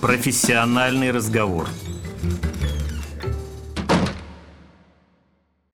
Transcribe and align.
Профессиональный 0.00 1.10
разговор. 1.10 1.68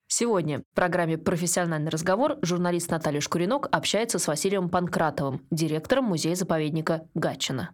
Сегодня 0.06 0.60
в 0.60 0.74
программе 0.74 1.16
«Профессиональный 1.18 1.90
разговор» 1.90 2.36
журналист 2.42 2.90
Наталья 2.90 3.20
Шкуринок 3.20 3.68
общается 3.72 4.18
с 4.18 4.26
Василием 4.28 4.68
Панкратовым, 4.68 5.40
директором 5.50 6.04
музея-заповедника 6.04 7.08
Гатчина. 7.14 7.70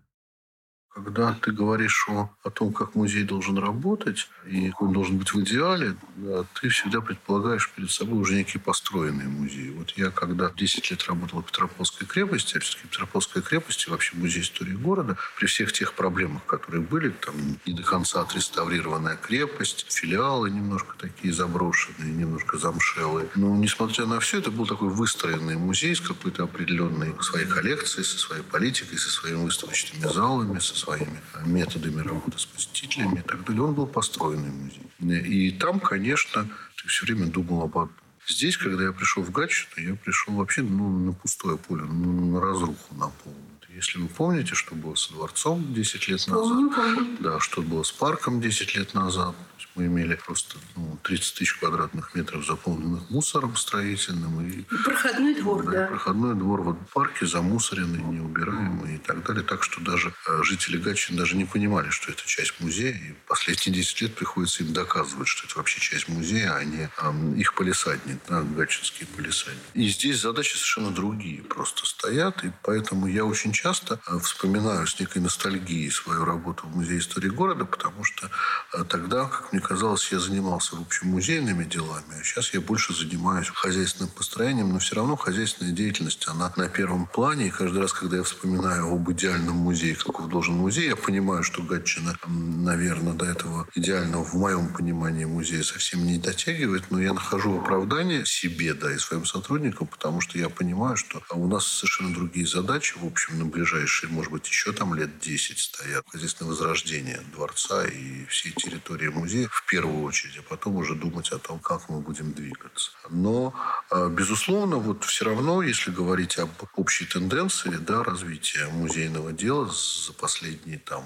Когда 0.93 1.35
ты 1.35 1.53
говоришь 1.53 2.07
о, 2.09 2.31
о 2.43 2.51
том, 2.51 2.73
как 2.73 2.97
музей 2.97 3.23
должен 3.23 3.59
работать 3.59 4.29
и 4.45 4.73
он 4.81 4.93
должен 4.93 5.19
быть 5.19 5.33
в 5.33 5.41
идеале, 5.43 5.95
да, 6.17 6.45
ты 6.61 6.69
всегда 6.69 7.01
предполагаешь 7.01 7.71
перед 7.71 7.91
собой 7.93 8.19
уже 8.19 8.35
некий 8.35 8.59
построенный 8.59 9.27
музей. 9.27 9.71
Вот 9.71 9.93
я, 9.93 10.11
когда 10.11 10.51
10 10.51 10.91
лет 10.91 11.05
работал 11.07 11.43
в 11.43 11.47
Петропавловской 11.47 12.09
крепости, 12.09 12.57
а 12.57 12.61
все-таки 12.61 12.89
Петропавловская 12.89 13.43
крепость 13.43 13.87
и 13.87 13.91
вообще 13.91 14.17
музей 14.17 14.43
истории 14.43 14.75
города, 14.75 15.17
при 15.39 15.47
всех 15.47 15.73
тех 15.73 15.93
проблемах, 15.93 16.45
которые 16.47 16.83
были, 16.83 17.11
там 17.11 17.35
не 17.65 17.73
до 17.73 17.85
конца 17.85 18.23
отреставрированная 18.23 19.17
крепость, 19.17 19.87
филиалы 19.89 20.51
немножко 20.51 20.97
такие 20.99 21.33
заброшенные, 21.33 22.13
немножко 22.13 22.59
замшелые. 22.59 23.29
Но, 23.37 23.57
несмотря 23.57 24.07
на 24.07 24.19
все, 24.19 24.39
это 24.39 24.51
был 24.51 24.67
такой 24.67 24.89
выстроенный 24.89 25.57
музей 25.57 25.95
с 25.95 26.01
какой-то 26.01 26.45
определенной 26.45 27.15
своей 27.23 27.47
коллекцией, 27.47 28.05
со 28.05 28.19
своей 28.19 28.43
политикой, 28.43 28.99
со 28.99 29.11
своими 29.11 29.45
выставочными 29.45 30.13
залами, 30.13 30.59
со 30.59 30.80
своими 30.81 31.21
методами 31.47 32.01
работы 32.03 32.39
с 32.39 32.47
посетителями 32.47 33.19
и 33.19 33.23
так 33.23 33.45
далее. 33.45 33.63
Он 33.63 33.75
был 33.75 33.87
построенный 33.87 34.51
музей. 34.51 35.21
И 35.23 35.51
там, 35.53 35.81
конечно, 35.81 36.49
ты 36.81 36.89
все 36.89 37.07
время 37.07 37.27
думал 37.27 37.63
об 37.63 37.79
одном. 37.79 37.97
Здесь, 38.27 38.57
когда 38.57 38.85
я 38.85 38.93
пришел 38.93 39.23
в 39.23 39.31
Гатчину, 39.31 39.89
я 39.91 39.95
пришел 39.95 40.35
вообще 40.35 40.63
ну, 40.63 40.89
на 41.07 41.13
пустое 41.13 41.57
поле, 41.57 41.83
ну, 41.83 42.31
на 42.33 42.41
разруху 42.41 42.95
на 42.95 43.09
полную. 43.09 43.45
Если 43.75 43.99
вы 43.99 44.09
помните, 44.09 44.55
что 44.55 44.75
было 44.75 44.95
со 44.95 45.13
дворцом 45.13 45.73
10 45.73 46.09
лет 46.09 46.27
назад, 46.27 46.49
Помню, 46.49 46.71
помню. 46.71 47.17
да, 47.21 47.41
что 47.41 47.63
было 47.63 47.83
с 47.83 47.93
парком 47.93 48.41
10 48.41 48.75
лет 48.77 48.95
назад, 48.95 49.35
мы 49.75 49.87
имели 49.87 50.15
просто 50.15 50.57
ну, 50.77 50.99
30 51.03 51.35
тысяч 51.35 51.55
квадратных 51.55 52.15
метров, 52.15 52.45
заполненных 52.47 53.09
мусором 53.11 53.57
строительным. 53.57 54.41
И, 54.47 54.61
И 54.61 54.65
проходной 54.85 55.35
двор, 55.35 55.65
да, 55.65 55.71
да. 55.73 55.87
проходной 55.87 56.35
двор 56.35 56.63
вот 56.63 56.77
в 56.77 56.93
парке 56.93 57.27
замусоренный, 57.27 58.03
неубираемый 58.03 58.97
и 58.97 58.99
так 58.99 59.25
далее. 59.25 59.43
Так 59.43 59.63
что 59.63 59.81
даже 59.81 60.13
э, 60.29 60.43
жители 60.43 60.77
Гатчины 60.79 61.19
даже 61.19 61.37
не 61.37 61.45
понимали, 61.45 61.91
что 61.91 62.11
это 62.11 62.23
часть 62.27 62.61
музея. 62.61 62.95
И 62.95 63.15
последние 63.27 63.77
10 63.77 64.03
лет 64.03 64.15
приходится 64.15 64.63
им 64.63 64.73
доказывать, 64.73 65.29
что 65.29 65.47
это 65.47 65.59
вообще 65.59 65.81
часть 65.81 66.09
музея, 66.09 66.55
а 66.55 66.65
не 66.65 66.89
э, 66.97 67.39
их 67.39 67.55
полисадник, 67.55 68.19
да, 68.29 68.43
гатчинские 68.43 69.07
полисадники. 69.07 69.61
И 69.75 69.89
здесь 69.89 70.21
задачи 70.21 70.53
совершенно 70.53 70.91
другие 70.91 71.43
просто 71.43 71.87
стоят. 71.87 72.45
И 72.45 72.53
поэтому 72.63 73.07
я 73.07 73.25
очень 73.25 73.53
часто 73.53 74.01
э, 74.07 74.19
вспоминаю 74.19 74.87
с 74.87 74.99
некой 75.01 75.23
ностальгией 75.23 75.91
свою 75.91 76.25
работу 76.25 76.67
в 76.67 76.77
Музее 76.77 76.99
истории 76.99 77.29
города, 77.29 77.65
потому 77.65 78.05
что 78.05 78.31
э, 78.73 78.85
тогда, 78.85 79.27
как 79.27 79.50
мне 79.53 79.61
казалось, 79.61 80.11
я 80.13 80.19
занимался, 80.19 80.77
в 80.77 80.83
общем, 80.83 81.09
музейными 81.09 81.65
делами, 81.65 82.21
а 82.21 82.25
сейчас 82.25 82.55
я 82.55 82.61
больше 82.61 82.95
занимаюсь 82.95 83.49
хозяйственным 83.49 84.11
построением, 84.11 84.73
но 84.73 84.79
все 84.79 84.97
равно 84.97 85.17
хозяйственная 85.17 85.73
деятельность, 85.73 86.27
она 86.29 86.53
на 86.57 86.69
первом 86.69 87.07
плане. 87.07 87.49
И 87.49 87.51
каждый 87.51 87.83
раз, 87.83 87.93
когда 87.93 88.19
я 88.19 88.23
вспоминаю 88.23 88.93
об 88.93 89.11
идеальном 89.11 89.57
музее, 89.57 89.95
каков 89.97 90.29
должен 90.29 90.55
музей, 90.55 90.89
я 90.89 90.97
понимаю, 90.97 91.43
что 91.43 91.63
Гатчина, 91.63 92.17
наверное, 92.27 93.15
до 93.15 93.25
этого 93.25 93.67
идеального, 93.75 94.25
в 94.25 94.35
моем 94.35 94.73
понимании, 94.73 95.25
музея 95.25 95.63
совсем 95.63 96.07
не 96.07 96.19
дотягивает, 96.19 96.91
но 96.91 97.01
я 97.01 97.13
нахожу 97.13 97.59
оправдание 97.59 98.25
себе, 98.27 98.75
да, 98.75 98.93
и 98.93 98.99
своим 98.99 99.25
сотрудникам, 99.25 99.87
потому 99.87 100.21
что 100.21 100.39
я 100.39 100.49
понимаю, 100.49 100.97
что 100.97 101.23
у 101.31 101.47
нас 101.47 101.67
совершенно 101.67 102.15
другие 102.15 102.47
задачи, 102.47 102.95
в 102.97 103.05
общем, 103.05 103.39
на 103.39 103.45
ближайшие, 103.45 104.11
может 104.11 104.33
быть, 104.33 104.47
еще 104.47 104.73
там 104.73 104.95
лет 104.95 105.19
10 105.21 105.59
стоят. 105.59 106.05
Хозяйственное 106.09 106.51
возрождение 106.51 107.21
дворца 107.33 107.85
и 107.85 108.27
всей 108.27 108.53
территории 108.53 109.09
музея 109.09 109.40
в 109.47 109.65
первую 109.67 110.05
очередь, 110.05 110.39
а 110.39 110.43
потом 110.43 110.77
уже 110.77 110.95
думать 110.95 111.31
о 111.33 111.39
том, 111.39 111.59
как 111.59 111.89
мы 111.89 112.01
будем 112.01 112.33
двигаться. 112.33 112.91
Но, 113.11 113.55
э, 113.91 114.09
безусловно, 114.11 114.77
вот 114.77 115.05
все 115.05 115.25
равно, 115.25 115.63
если 115.63 115.91
говорить 115.91 116.39
об 116.39 116.51
общей 116.77 117.07
тенденции 117.07 117.71
да, 117.71 118.03
развития 118.03 118.67
музейного 118.67 119.33
дела 119.33 119.67
за 119.67 120.13
последние 120.13 120.79
там 120.79 121.03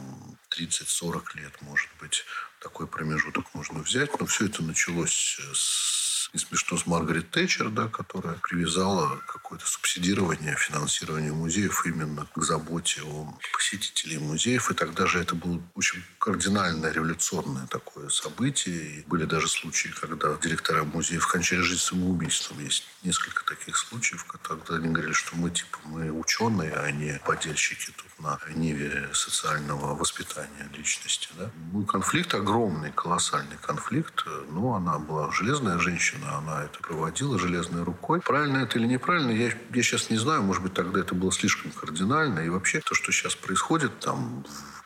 30-40 0.51 1.23
лет, 1.35 1.53
может 1.61 1.91
быть, 2.01 2.25
такой 2.61 2.87
промежуток 2.87 3.45
можно 3.55 3.81
взять, 3.81 4.19
но 4.19 4.27
все 4.27 4.47
это 4.47 4.63
началось 4.63 5.39
с 5.53 6.14
не 6.35 6.41
смешно, 6.41 6.77
с 6.77 6.87
Маргарет 6.87 7.31
Тэтчер, 7.31 7.71
да, 7.71 7.87
которая 7.87 8.35
привязала 8.35 9.21
какое-то 9.27 9.67
субсидирование, 9.67 10.57
финансирование 10.57 11.33
музеев 11.33 11.87
именно 11.87 12.27
к 12.35 12.43
заботе 12.43 13.03
о 13.03 13.39
посетителей 13.53 14.19
музеев. 14.19 14.71
И 14.71 14.75
тогда 14.75 15.07
же 15.07 15.21
это 15.21 15.37
было 15.37 15.63
очень 15.75 16.03
кардинальное, 16.19 16.93
революционное 16.93 17.69
такое 17.69 18.09
событие. 18.09 19.01
И 19.01 19.05
были 19.07 19.25
даже 19.25 19.49
случаи, 19.49 19.89
когда 20.01 20.37
директора 20.43 20.83
музеев 20.83 21.25
кончали 21.27 21.61
жизнь 21.61 21.81
самоубийством. 21.81 22.59
Есть 22.59 22.85
несколько 23.05 23.45
таких 23.45 23.77
случаев, 23.77 24.25
когда 24.25 24.75
они 24.75 24.89
говорили, 24.89 25.13
что 25.13 25.37
мы 25.37 25.51
типа 25.51 25.79
мы 25.85 26.11
ученые, 26.11 26.73
а 26.73 26.91
не 26.91 27.21
подельщики 27.25 27.93
тут 27.97 28.07
на 28.25 28.39
ниве 28.55 29.11
социального 29.13 29.95
воспитания 29.95 30.69
личности. 30.77 31.29
Да? 31.39 31.51
Был 31.73 31.85
конфликт 31.85 32.35
огромный, 32.35 32.91
колоссальный 32.91 33.59
конфликт. 33.61 34.25
Но 34.51 34.75
она 34.75 34.99
была 34.99 35.31
железная 35.31 35.79
женщина, 35.79 36.39
она 36.39 36.65
это 36.65 36.79
проводила 36.81 37.39
железной 37.39 37.83
рукой. 37.85 38.21
Правильно 38.21 38.59
это 38.59 38.79
или 38.79 38.87
неправильно, 38.87 39.31
я, 39.31 39.53
я 39.75 39.83
сейчас 39.83 40.11
не 40.11 40.17
знаю. 40.17 40.43
Может 40.43 40.63
быть, 40.63 40.73
тогда 40.73 41.01
это 41.01 41.15
было 41.15 41.31
слишком 41.33 41.71
кардинально. 41.71 42.41
И 42.41 42.49
вообще 42.49 42.81
то, 42.81 42.95
что 42.95 43.13
сейчас 43.13 43.35
происходит 43.35 44.01
там 44.01 44.45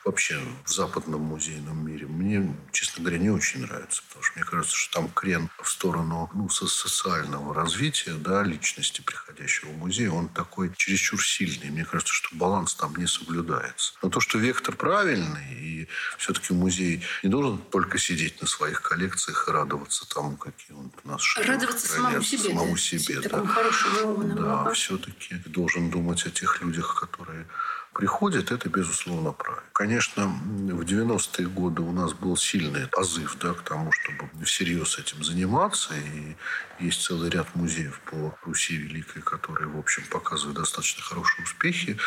вообще 0.09 0.39
в 0.65 0.69
западном 0.69 1.21
музейном 1.21 1.85
мире, 1.85 2.07
мне, 2.07 2.55
честно 2.71 3.03
говоря, 3.03 3.19
не 3.19 3.29
очень 3.29 3.61
нравится. 3.61 4.01
Потому 4.07 4.23
что 4.23 4.33
мне 4.35 4.43
кажется, 4.45 4.75
что 4.75 4.93
там 4.99 5.09
крен 5.09 5.49
в 5.61 5.69
сторону 5.69 6.29
ну, 6.33 6.49
со- 6.49 6.67
социального 6.67 7.53
развития 7.53 8.13
да, 8.13 8.43
личности 8.43 9.01
приходящего 9.01 9.69
в 9.69 9.77
музей, 9.77 10.07
он 10.07 10.27
такой 10.29 10.71
чересчур 10.75 11.23
сильный. 11.23 11.69
Мне 11.69 11.85
кажется, 11.85 12.13
что 12.13 12.35
баланс 12.35 12.73
там 12.73 12.95
не 12.95 13.05
соблюдается. 13.07 13.93
Но 14.01 14.09
то, 14.09 14.19
что 14.19 14.39
вектор 14.39 14.75
правильный, 14.75 15.53
и 15.53 15.87
все-таки 16.17 16.53
музей 16.53 17.03
не 17.23 17.29
должен 17.29 17.59
только 17.59 17.99
сидеть 17.99 18.41
на 18.41 18.47
своих 18.47 18.81
коллекциях 18.81 19.47
и 19.47 19.51
радоваться 19.51 20.09
тому, 20.09 20.37
какие 20.37 20.75
он 20.75 20.91
у 21.03 21.07
нас 21.07 21.21
шедевры 21.21 21.53
Радоваться 21.53 21.87
самому 21.87 22.21
себе. 22.23 22.49
самому 22.49 22.71
да. 22.73 22.77
себе, 22.77 23.21
да. 23.21 24.63
Да, 24.65 24.73
все-таки 24.73 25.35
должен 25.45 25.91
думать 25.91 26.25
о 26.25 26.31
тех 26.31 26.61
людях, 26.61 26.95
которые 26.99 27.45
приходят, 27.99 28.49
это, 28.51 28.69
безусловно, 28.69 29.33
правильно. 29.33 29.67
Конечно, 29.73 30.27
в 30.27 30.81
90-е 30.83 31.47
годы 31.47 31.81
у 31.81 31.91
нас 31.91 32.13
был 32.13 32.37
сильный 32.37 32.87
позыв 32.87 33.37
да, 33.41 33.53
к 33.53 33.61
тому, 33.61 33.91
чтобы 33.91 34.29
всерьез 34.45 34.97
этим 34.97 35.21
заниматься. 35.21 35.93
И 35.93 36.37
есть 36.79 37.01
целый 37.03 37.29
ряд 37.29 37.53
музеев 37.55 37.99
по 38.09 38.37
Руси 38.45 38.77
Великой, 38.77 39.21
которые, 39.21 39.67
в 39.67 39.77
общем, 39.77 40.03
показывают 40.09 40.57
достаточно 40.57 41.03
хорошие 41.03 41.43
успехи 41.43 41.97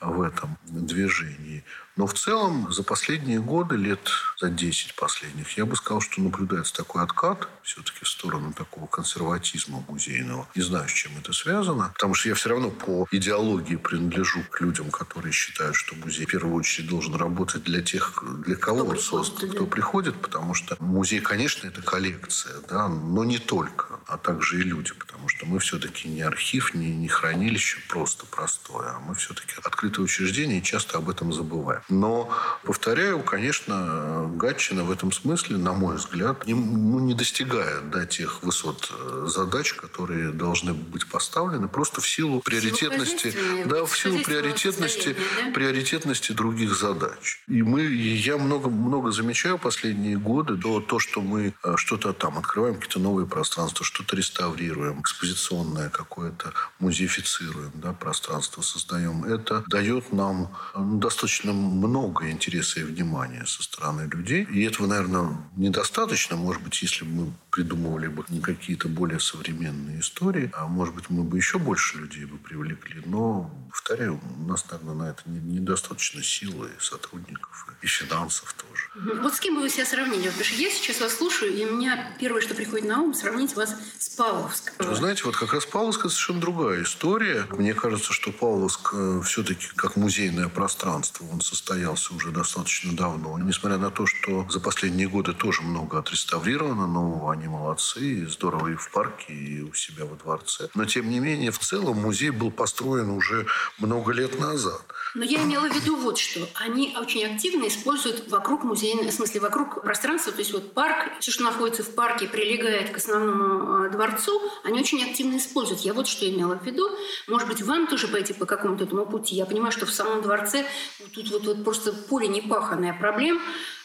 в 0.00 0.22
этом 0.22 0.56
движении. 0.64 1.64
Но 1.96 2.06
в 2.06 2.14
целом 2.14 2.72
за 2.72 2.82
последние 2.82 3.40
годы, 3.40 3.76
лет 3.76 4.08
за 4.40 4.48
10 4.48 4.94
последних, 4.96 5.58
я 5.58 5.66
бы 5.66 5.76
сказал, 5.76 6.00
что 6.00 6.22
наблюдается 6.22 6.74
такой 6.74 7.02
откат 7.02 7.48
все-таки 7.62 8.04
в 8.04 8.08
сторону 8.08 8.52
такого 8.52 8.86
консерватизма 8.86 9.84
музейного. 9.88 10.48
Не 10.54 10.62
знаю, 10.62 10.88
с 10.88 10.92
чем 10.92 11.12
это 11.18 11.32
связано, 11.32 11.90
потому 11.94 12.14
что 12.14 12.28
я 12.30 12.34
все 12.34 12.48
равно 12.48 12.70
по 12.70 13.06
идеологии 13.10 13.76
принадлежу 13.76 14.40
к 14.50 14.60
людям, 14.60 14.90
которые 14.90 15.32
считают, 15.32 15.76
что 15.76 15.94
музей 15.96 16.24
в 16.24 16.30
первую 16.30 16.54
очередь 16.56 16.88
должен 16.88 17.14
работать 17.14 17.62
для 17.64 17.82
тех, 17.82 18.22
для 18.44 18.56
кого 18.56 18.80
Кто 18.84 18.90
он 18.90 18.98
создан, 18.98 19.48
да. 19.48 19.54
кто 19.54 19.66
приходит, 19.66 20.20
потому 20.20 20.54
что 20.54 20.76
музей, 20.80 21.20
конечно, 21.20 21.66
это 21.66 21.82
коллекция, 21.82 22.54
да, 22.68 22.88
но 22.88 23.24
не 23.24 23.38
только, 23.38 23.91
а 24.12 24.18
также 24.18 24.60
и 24.60 24.62
люди, 24.62 24.92
потому 24.92 25.28
что 25.28 25.46
мы 25.46 25.58
все-таки 25.58 26.06
не 26.06 26.20
архив, 26.20 26.74
не, 26.74 26.90
не 26.90 27.08
хранилище 27.08 27.78
просто 27.88 28.26
простое, 28.26 28.90
а 28.90 29.00
мы 29.00 29.14
все-таки 29.14 29.54
открытое 29.62 30.02
учреждение 30.02 30.58
и 30.58 30.62
часто 30.62 30.98
об 30.98 31.08
этом 31.08 31.32
забываем. 31.32 31.80
Но, 31.88 32.30
повторяю, 32.62 33.22
конечно, 33.22 34.30
Гатчина 34.34 34.84
в 34.84 34.90
этом 34.90 35.12
смысле, 35.12 35.56
на 35.56 35.72
мой 35.72 35.96
взгляд, 35.96 36.46
не, 36.46 36.52
ну, 36.52 36.98
не 36.98 37.14
достигает 37.14 37.88
да, 37.90 38.04
тех 38.04 38.42
высот 38.42 38.92
э, 38.92 39.26
задач, 39.28 39.72
которые 39.72 40.30
должны 40.30 40.74
быть 40.74 41.06
поставлены, 41.06 41.68
просто 41.68 42.02
в 42.02 42.08
силу 42.08 42.40
приоритетности, 42.40 43.34
да, 43.64 43.86
в 43.86 43.96
силу 43.96 44.22
приоритетности, 44.22 45.16
да? 45.44 45.52
приоритетности 45.52 46.32
других 46.32 46.76
задач. 46.76 47.40
И 47.48 47.62
мы, 47.62 47.84
и 47.84 48.14
я 48.16 48.36
много, 48.36 48.68
много 48.68 49.10
замечаю 49.10 49.58
последние 49.58 50.18
годы, 50.18 50.58
то, 50.58 50.80
то, 50.80 50.98
что 50.98 51.22
мы 51.22 51.54
э, 51.64 51.74
что-то 51.76 52.12
там 52.12 52.36
открываем, 52.36 52.74
какие-то 52.74 53.00
новые 53.00 53.26
пространства, 53.26 53.86
что 53.86 54.01
что-то 54.02 54.16
реставрируем, 54.16 55.00
экспозиционное 55.00 55.88
какое-то 55.88 56.52
музеифицируем, 56.78 57.70
да, 57.74 57.92
пространство 57.92 58.62
создаем. 58.62 59.24
Это 59.24 59.64
дает 59.68 60.12
нам 60.12 60.54
ну, 60.74 60.98
достаточно 60.98 61.52
много 61.52 62.30
интереса 62.30 62.80
и 62.80 62.84
внимания 62.84 63.44
со 63.46 63.62
стороны 63.62 64.08
людей. 64.12 64.44
И 64.44 64.64
этого, 64.64 64.86
наверное, 64.86 65.36
недостаточно. 65.56 66.36
Может 66.36 66.62
быть, 66.62 66.82
если 66.82 67.04
бы 67.04 67.10
мы 67.10 67.32
придумывали 67.52 68.08
бы 68.08 68.24
не 68.30 68.40
какие-то 68.40 68.88
более 68.88 69.20
современные 69.20 70.00
истории, 70.00 70.50
а 70.54 70.66
может 70.66 70.94
быть, 70.94 71.10
мы 71.10 71.22
бы 71.22 71.36
еще 71.36 71.58
больше 71.58 71.98
людей 71.98 72.24
бы 72.24 72.38
привлекли. 72.38 73.02
Но, 73.04 73.50
повторяю, 73.70 74.20
у 74.38 74.42
нас, 74.44 74.64
наверное, 74.70 74.94
на 74.94 75.10
это 75.10 75.22
недостаточно 75.26 76.22
силы 76.22 76.70
и 76.76 76.82
сотрудников, 76.82 77.68
и 77.82 77.86
финансов 77.86 78.54
тоже. 78.54 79.20
Вот 79.20 79.34
с 79.34 79.40
кем 79.40 79.56
бы 79.56 79.60
вы 79.60 79.68
себя 79.68 79.84
сравнили? 79.84 80.28
Потому 80.28 80.44
что 80.44 80.54
я 80.54 80.70
сейчас 80.70 81.00
вас 81.00 81.14
слушаю, 81.14 81.52
и 81.52 81.64
у 81.66 81.76
меня 81.76 82.16
первое, 82.18 82.40
что 82.40 82.54
приходит 82.54 82.86
на 82.86 83.02
ум, 83.02 83.12
сравнить 83.12 83.54
вас 83.54 83.76
с 83.98 84.08
Павловском. 84.10 84.74
Вы 84.78 84.94
знаете, 84.94 85.24
вот 85.24 85.36
как 85.36 85.52
раз 85.52 85.66
Павловск– 85.66 86.00
это 86.06 86.08
совершенно 86.08 86.40
другая 86.40 86.82
история. 86.82 87.46
Мне 87.50 87.74
кажется, 87.74 88.14
что 88.14 88.32
Павловск 88.32 88.94
э, 88.94 89.20
все-таки 89.24 89.66
как 89.76 89.96
музейное 89.96 90.48
пространство, 90.48 91.26
он 91.30 91.42
состоялся 91.42 92.14
уже 92.14 92.30
достаточно 92.30 92.96
давно. 92.96 93.38
Несмотря 93.38 93.76
на 93.76 93.90
то, 93.90 94.06
что 94.06 94.48
за 94.48 94.58
последние 94.58 95.08
годы 95.08 95.34
тоже 95.34 95.60
много 95.60 95.98
отреставрировано 95.98 96.86
нового, 96.86 97.32
они 97.42 97.48
молодцы, 97.48 98.26
здорово 98.28 98.68
и 98.68 98.74
в 98.76 98.90
парке, 98.90 99.32
и 99.32 99.62
у 99.62 99.74
себя 99.74 100.04
во 100.04 100.16
дворце. 100.16 100.68
Но, 100.74 100.84
тем 100.84 101.10
не 101.10 101.18
менее, 101.18 101.50
в 101.50 101.58
целом 101.58 101.96
музей 102.00 102.30
был 102.30 102.52
построен 102.52 103.10
уже 103.10 103.46
много 103.78 104.12
лет 104.12 104.38
назад. 104.38 104.82
Но 105.14 105.24
я 105.24 105.42
имела 105.42 105.68
в 105.68 105.74
виду 105.74 105.96
вот 105.96 106.18
что. 106.18 106.48
Они 106.54 106.96
очень 106.98 107.24
активно 107.24 107.66
используют 107.66 108.30
вокруг 108.30 108.62
музея, 108.62 108.96
в 108.96 109.12
смысле 109.12 109.40
вокруг 109.40 109.82
пространства, 109.82 110.32
то 110.32 110.38
есть 110.38 110.52
вот 110.52 110.72
парк, 110.72 111.10
все, 111.20 111.32
что 111.32 111.42
находится 111.42 111.82
в 111.82 111.94
парке, 111.94 112.28
прилегает 112.28 112.90
к 112.90 112.98
основному 112.98 113.86
э, 113.86 113.90
дворцу, 113.90 114.40
они 114.62 114.80
очень 114.80 115.02
активно 115.02 115.38
используют. 115.38 115.80
Я 115.80 115.94
вот 115.94 116.06
что 116.06 116.28
имела 116.28 116.56
в 116.56 116.64
виду. 116.64 116.88
Может 117.26 117.48
быть, 117.48 117.62
вам 117.62 117.88
тоже 117.88 118.06
пойти 118.06 118.32
по 118.32 118.46
какому-то 118.46 118.84
этому 118.84 119.04
пути. 119.04 119.34
Я 119.34 119.46
понимаю, 119.46 119.72
что 119.72 119.86
в 119.86 119.92
самом 119.92 120.22
дворце 120.22 120.64
тут 121.12 121.28
вот, 121.30 121.44
вот 121.44 121.64
просто 121.64 121.92
поле 121.92 122.28
непаханное 122.28 122.94
проблем 122.94 123.40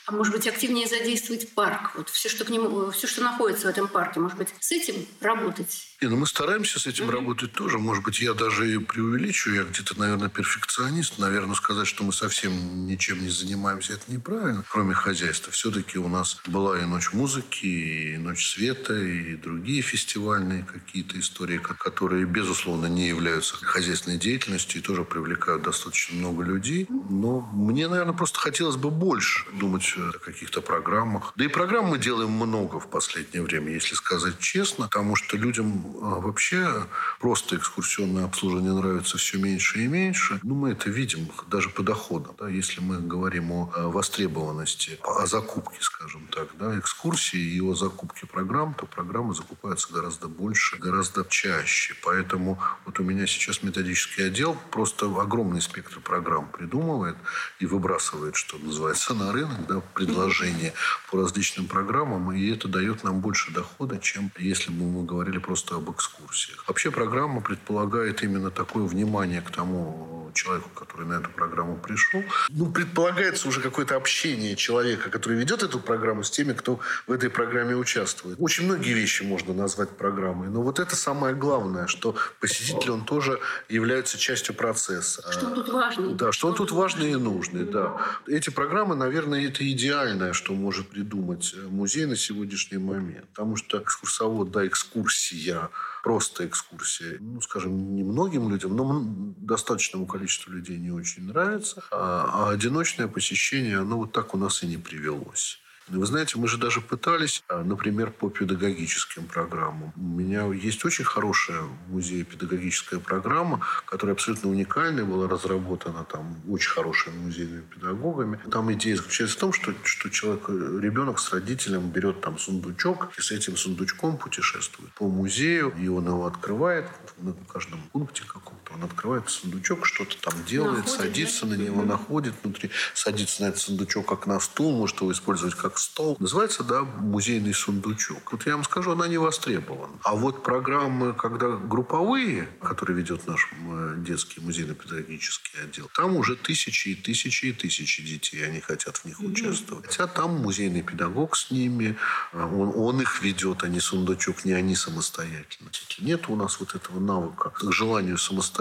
а 0.07 0.13
может 0.13 0.33
быть, 0.33 0.47
активнее 0.47 0.87
задействовать 0.87 1.53
парк, 1.53 1.91
вот 1.95 2.07
все, 2.07 2.29
что 2.29 2.45
к 2.45 2.49
нему, 2.49 2.91
все, 2.91 3.07
что 3.07 3.21
находится 3.21 3.67
в 3.67 3.69
этом 3.69 3.89
парке, 3.89 4.21
может 4.21 4.37
быть, 4.37 4.47
с 4.57 4.71
этим 4.71 5.05
работать? 5.19 5.87
И, 5.99 6.07
ну, 6.07 6.15
мы 6.15 6.27
стараемся 6.27 6.79
с 6.79 6.85
этим 6.85 7.09
mm-hmm. 7.09 7.11
работать 7.11 7.53
тоже. 7.53 7.79
Может 7.79 8.03
быть, 8.03 8.21
я 8.21 8.33
даже 8.33 8.71
и 8.71 8.77
преувеличу. 8.77 9.51
Я 9.51 9.63
где-то, 9.63 9.99
наверное, 9.99 10.29
перфекционист. 10.29 11.17
Наверное, 11.17 11.55
сказать, 11.55 11.87
что 11.87 12.03
мы 12.03 12.13
совсем 12.13 12.85
ничем 12.85 13.21
не 13.23 13.29
занимаемся, 13.29 13.93
это 13.93 14.11
неправильно. 14.11 14.63
Кроме 14.69 14.93
хозяйства. 14.93 15.51
Все-таки 15.51 15.97
у 15.97 16.07
нас 16.07 16.39
была 16.45 16.79
и 16.79 16.85
ночь 16.85 17.13
музыки, 17.13 17.65
и 17.65 18.17
ночь 18.17 18.47
света, 18.47 18.93
и 18.93 19.35
другие 19.35 19.81
фестивальные 19.81 20.67
какие-то 20.71 21.19
истории, 21.19 21.57
которые, 21.57 22.25
безусловно, 22.25 22.85
не 22.85 23.07
являются 23.07 23.55
хозяйственной 23.55 24.19
деятельностью 24.19 24.79
и 24.79 24.83
тоже 24.83 25.03
привлекают 25.03 25.63
достаточно 25.63 26.15
много 26.15 26.43
людей. 26.43 26.85
Но 27.09 27.41
мне, 27.53 27.87
наверное, 27.87 28.13
просто 28.13 28.39
хотелось 28.39 28.77
бы 28.77 28.91
больше 28.91 29.45
думать 29.53 29.81
о 29.97 30.19
каких-то 30.19 30.61
программах. 30.61 31.33
Да 31.35 31.45
и 31.45 31.47
программ 31.47 31.85
мы 31.85 31.97
делаем 31.97 32.31
много 32.31 32.79
в 32.79 32.87
последнее 32.87 33.43
время, 33.43 33.73
если 33.73 33.95
сказать 33.95 34.39
честно, 34.39 34.85
потому 34.85 35.15
что 35.15 35.37
людям 35.37 35.97
а 36.01 36.19
вообще 36.19 36.87
просто 37.19 37.55
экскурсионное 37.57 38.25
обслуживание 38.25 38.73
нравится 38.73 39.17
все 39.17 39.37
меньше 39.37 39.79
и 39.79 39.87
меньше. 39.87 40.39
Ну, 40.43 40.55
мы 40.55 40.71
это 40.71 40.89
видим 40.89 41.29
даже 41.47 41.69
по 41.69 41.83
доходам. 41.83 42.35
Да, 42.39 42.47
если 42.47 42.81
мы 42.81 42.99
говорим 42.99 43.51
о 43.51 43.69
востребованности, 43.89 44.99
о 45.03 45.25
закупке, 45.25 45.77
скажем 45.81 46.27
так, 46.27 46.49
да, 46.57 46.77
экскурсии 46.79 47.39
и 47.39 47.61
о 47.61 47.73
закупке 47.73 48.27
программ, 48.27 48.73
то 48.73 48.85
программы 48.85 49.33
закупаются 49.33 49.91
гораздо 49.93 50.27
больше, 50.27 50.77
гораздо 50.77 51.25
чаще. 51.29 51.95
Поэтому 52.03 52.59
вот 52.85 52.99
у 52.99 53.03
меня 53.03 53.27
сейчас 53.27 53.63
методический 53.63 54.27
отдел 54.27 54.57
просто 54.71 55.05
огромный 55.05 55.61
спектр 55.61 55.99
программ 55.99 56.47
придумывает 56.47 57.17
и 57.59 57.65
выбрасывает, 57.65 58.35
что 58.35 58.57
называется, 58.57 59.13
на 59.13 59.31
рынок, 59.31 59.67
да, 59.67 59.81
предложения 59.93 60.73
по 61.09 61.21
различным 61.21 61.67
программам, 61.67 62.31
и 62.31 62.49
это 62.51 62.67
дает 62.67 63.03
нам 63.03 63.21
больше 63.21 63.51
дохода, 63.51 63.97
чем 63.99 64.31
если 64.37 64.71
бы 64.71 64.85
мы 64.85 65.05
говорили 65.05 65.37
просто 65.37 65.75
об 65.75 65.89
экскурсиях. 65.91 66.63
Вообще 66.67 66.91
программа 66.91 67.41
предполагает 67.41 68.23
именно 68.23 68.51
такое 68.51 68.83
внимание 68.83 69.41
к 69.41 69.51
тому 69.51 70.31
человеку, 70.33 70.69
который 70.69 71.05
на 71.07 71.13
эту 71.13 71.29
программу 71.29 71.77
пришел. 71.77 72.23
Ну, 72.49 72.71
предполагается 72.71 73.47
уже 73.47 73.61
какое-то 73.61 73.95
общение 73.95 74.55
человека, 74.55 75.09
который 75.09 75.37
ведет 75.37 75.63
эту 75.63 75.79
программу 75.79 76.23
с 76.23 76.29
теми, 76.29 76.53
кто 76.53 76.79
в 77.07 77.11
этой 77.11 77.29
программе 77.29 77.75
участвует. 77.75 78.37
Очень 78.39 78.65
многие 78.65 78.93
вещи 78.93 79.23
можно 79.23 79.53
назвать 79.53 79.89
программой, 79.89 80.49
но 80.49 80.61
вот 80.61 80.79
это 80.79 80.95
самое 80.95 81.35
главное, 81.35 81.87
что 81.87 82.15
посетитель, 82.39 82.91
он 82.91 83.05
тоже 83.05 83.39
является 83.69 84.17
частью 84.17 84.55
процесса. 84.55 85.23
Что 85.31 85.47
он 85.47 85.55
тут 85.55 85.69
важный. 85.69 86.13
Да, 86.13 86.31
что 86.31 86.47
он 86.49 86.55
тут 86.55 86.71
важный 86.71 87.11
и 87.11 87.15
нужный, 87.15 87.65
да. 87.65 87.97
Эти 88.27 88.49
программы, 88.49 88.95
наверное, 88.95 89.45
это 89.47 89.63
идеальное, 89.77 90.33
что 90.33 90.53
может 90.53 90.89
придумать 90.89 91.55
музей 91.69 92.05
на 92.05 92.15
сегодняшний 92.15 92.79
момент. 92.79 93.27
Потому 93.29 93.55
что 93.55 93.77
экскурсовод, 93.77 94.51
да, 94.51 94.65
экскурсия 94.65 95.69
просто 96.03 96.47
экскурсия, 96.47 97.17
ну, 97.19 97.41
скажем, 97.41 97.95
не 97.95 98.03
многим 98.03 98.49
людям, 98.49 98.75
но 98.75 99.03
достаточному 99.37 100.05
количеству 100.05 100.53
людей 100.53 100.77
не 100.77 100.91
очень 100.91 101.27
нравится. 101.27 101.83
А, 101.91 102.29
а 102.33 102.49
одиночное 102.49 103.07
посещение, 103.07 103.79
оно 103.79 103.97
вот 103.97 104.11
так 104.13 104.33
у 104.33 104.37
нас 104.37 104.63
и 104.63 104.67
не 104.67 104.77
привелось. 104.77 105.59
Вы 105.87 106.05
знаете, 106.05 106.37
мы 106.37 106.47
же 106.47 106.57
даже 106.57 106.81
пытались, 106.81 107.43
а, 107.47 107.63
например, 107.63 108.11
по 108.11 108.29
педагогическим 108.29 109.25
программам. 109.25 109.93
У 109.95 110.01
меня 110.01 110.45
есть 110.53 110.83
очень 110.83 111.05
хорошая 111.05 111.61
в 111.61 111.91
музее 111.91 112.23
педагогическая 112.23 112.99
программа, 112.99 113.61
которая 113.85 114.13
абсолютно 114.13 114.49
уникальная, 114.49 115.05
была 115.05 115.29
разработана 115.29 116.03
там 116.03 116.41
очень 116.49 116.71
хорошими 116.71 117.15
музейными 117.17 117.61
педагогами. 117.61 118.39
Там 118.51 118.71
идея 118.73 118.97
заключается 118.97 119.37
в 119.37 119.39
том, 119.39 119.53
что, 119.53 119.73
что 119.83 120.09
человек, 120.09 120.49
ребенок 120.49 121.19
с 121.19 121.31
родителем 121.31 121.89
берет 121.89 122.19
там 122.21 122.37
сундучок 122.37 123.09
и 123.17 123.21
с 123.21 123.31
этим 123.31 123.55
сундучком 123.55 124.17
путешествует 124.17 124.91
по 124.93 125.07
музею, 125.07 125.73
и 125.79 125.87
он 125.87 126.05
его 126.05 126.25
открывает 126.25 126.89
на 127.17 127.33
каждом 127.47 127.81
пункте 127.93 128.23
каком-то. 128.27 128.66
Он 128.73 128.83
открывает 128.83 129.29
сундучок, 129.29 129.85
что-то 129.85 130.17
там 130.21 130.33
делает, 130.45 130.85
находит, 130.85 130.99
садится 130.99 131.45
да? 131.45 131.55
на 131.55 131.61
него, 131.61 131.83
находит 131.83 132.33
внутри, 132.43 132.69
садится 132.93 133.43
на 133.43 133.47
этот 133.47 133.61
сундучок 133.61 134.07
как 134.07 134.27
на 134.27 134.39
стул, 134.39 134.77
может 134.77 134.97
его 134.97 135.11
использовать 135.11 135.55
как 135.55 135.77
стол. 135.77 136.17
Называется, 136.19 136.63
да, 136.63 136.83
музейный 136.83 137.53
сундучок. 137.53 138.31
Вот 138.31 138.45
я 138.45 138.55
вам 138.55 138.63
скажу, 138.63 138.91
она 138.91 139.07
не 139.07 139.17
востребована. 139.17 139.93
А 140.03 140.15
вот 140.15 140.43
программы, 140.43 141.13
когда 141.13 141.55
групповые, 141.55 142.49
которые 142.61 142.97
ведет 142.97 143.27
наш 143.27 143.49
детский 143.97 144.41
музейно-педагогический 144.41 145.59
отдел, 145.63 145.89
там 145.95 146.15
уже 146.15 146.35
тысячи 146.35 146.89
и 146.89 146.95
тысячи 146.95 147.47
и 147.47 147.53
тысячи 147.53 148.03
детей, 148.03 148.45
они 148.45 148.59
хотят 148.59 148.97
в 148.97 149.05
них 149.05 149.19
участвовать. 149.19 149.85
Хотя 149.85 150.07
там 150.07 150.41
музейный 150.41 150.81
педагог 150.81 151.35
с 151.35 151.51
ними, 151.51 151.95
а, 152.33 152.45
он, 152.47 152.73
он 152.75 153.01
их 153.01 153.21
ведет, 153.21 153.63
а 153.63 153.67
не 153.67 153.79
сундучок, 153.79 154.45
не 154.45 154.53
они 154.53 154.75
самостоятельно. 154.75 155.69
Нет 155.99 156.29
у 156.29 156.35
нас 156.35 156.59
вот 156.59 156.75
этого 156.75 156.99
навыка 156.99 157.49
к 157.49 157.71
желанию 157.71 158.17
самостоятельно 158.17 158.56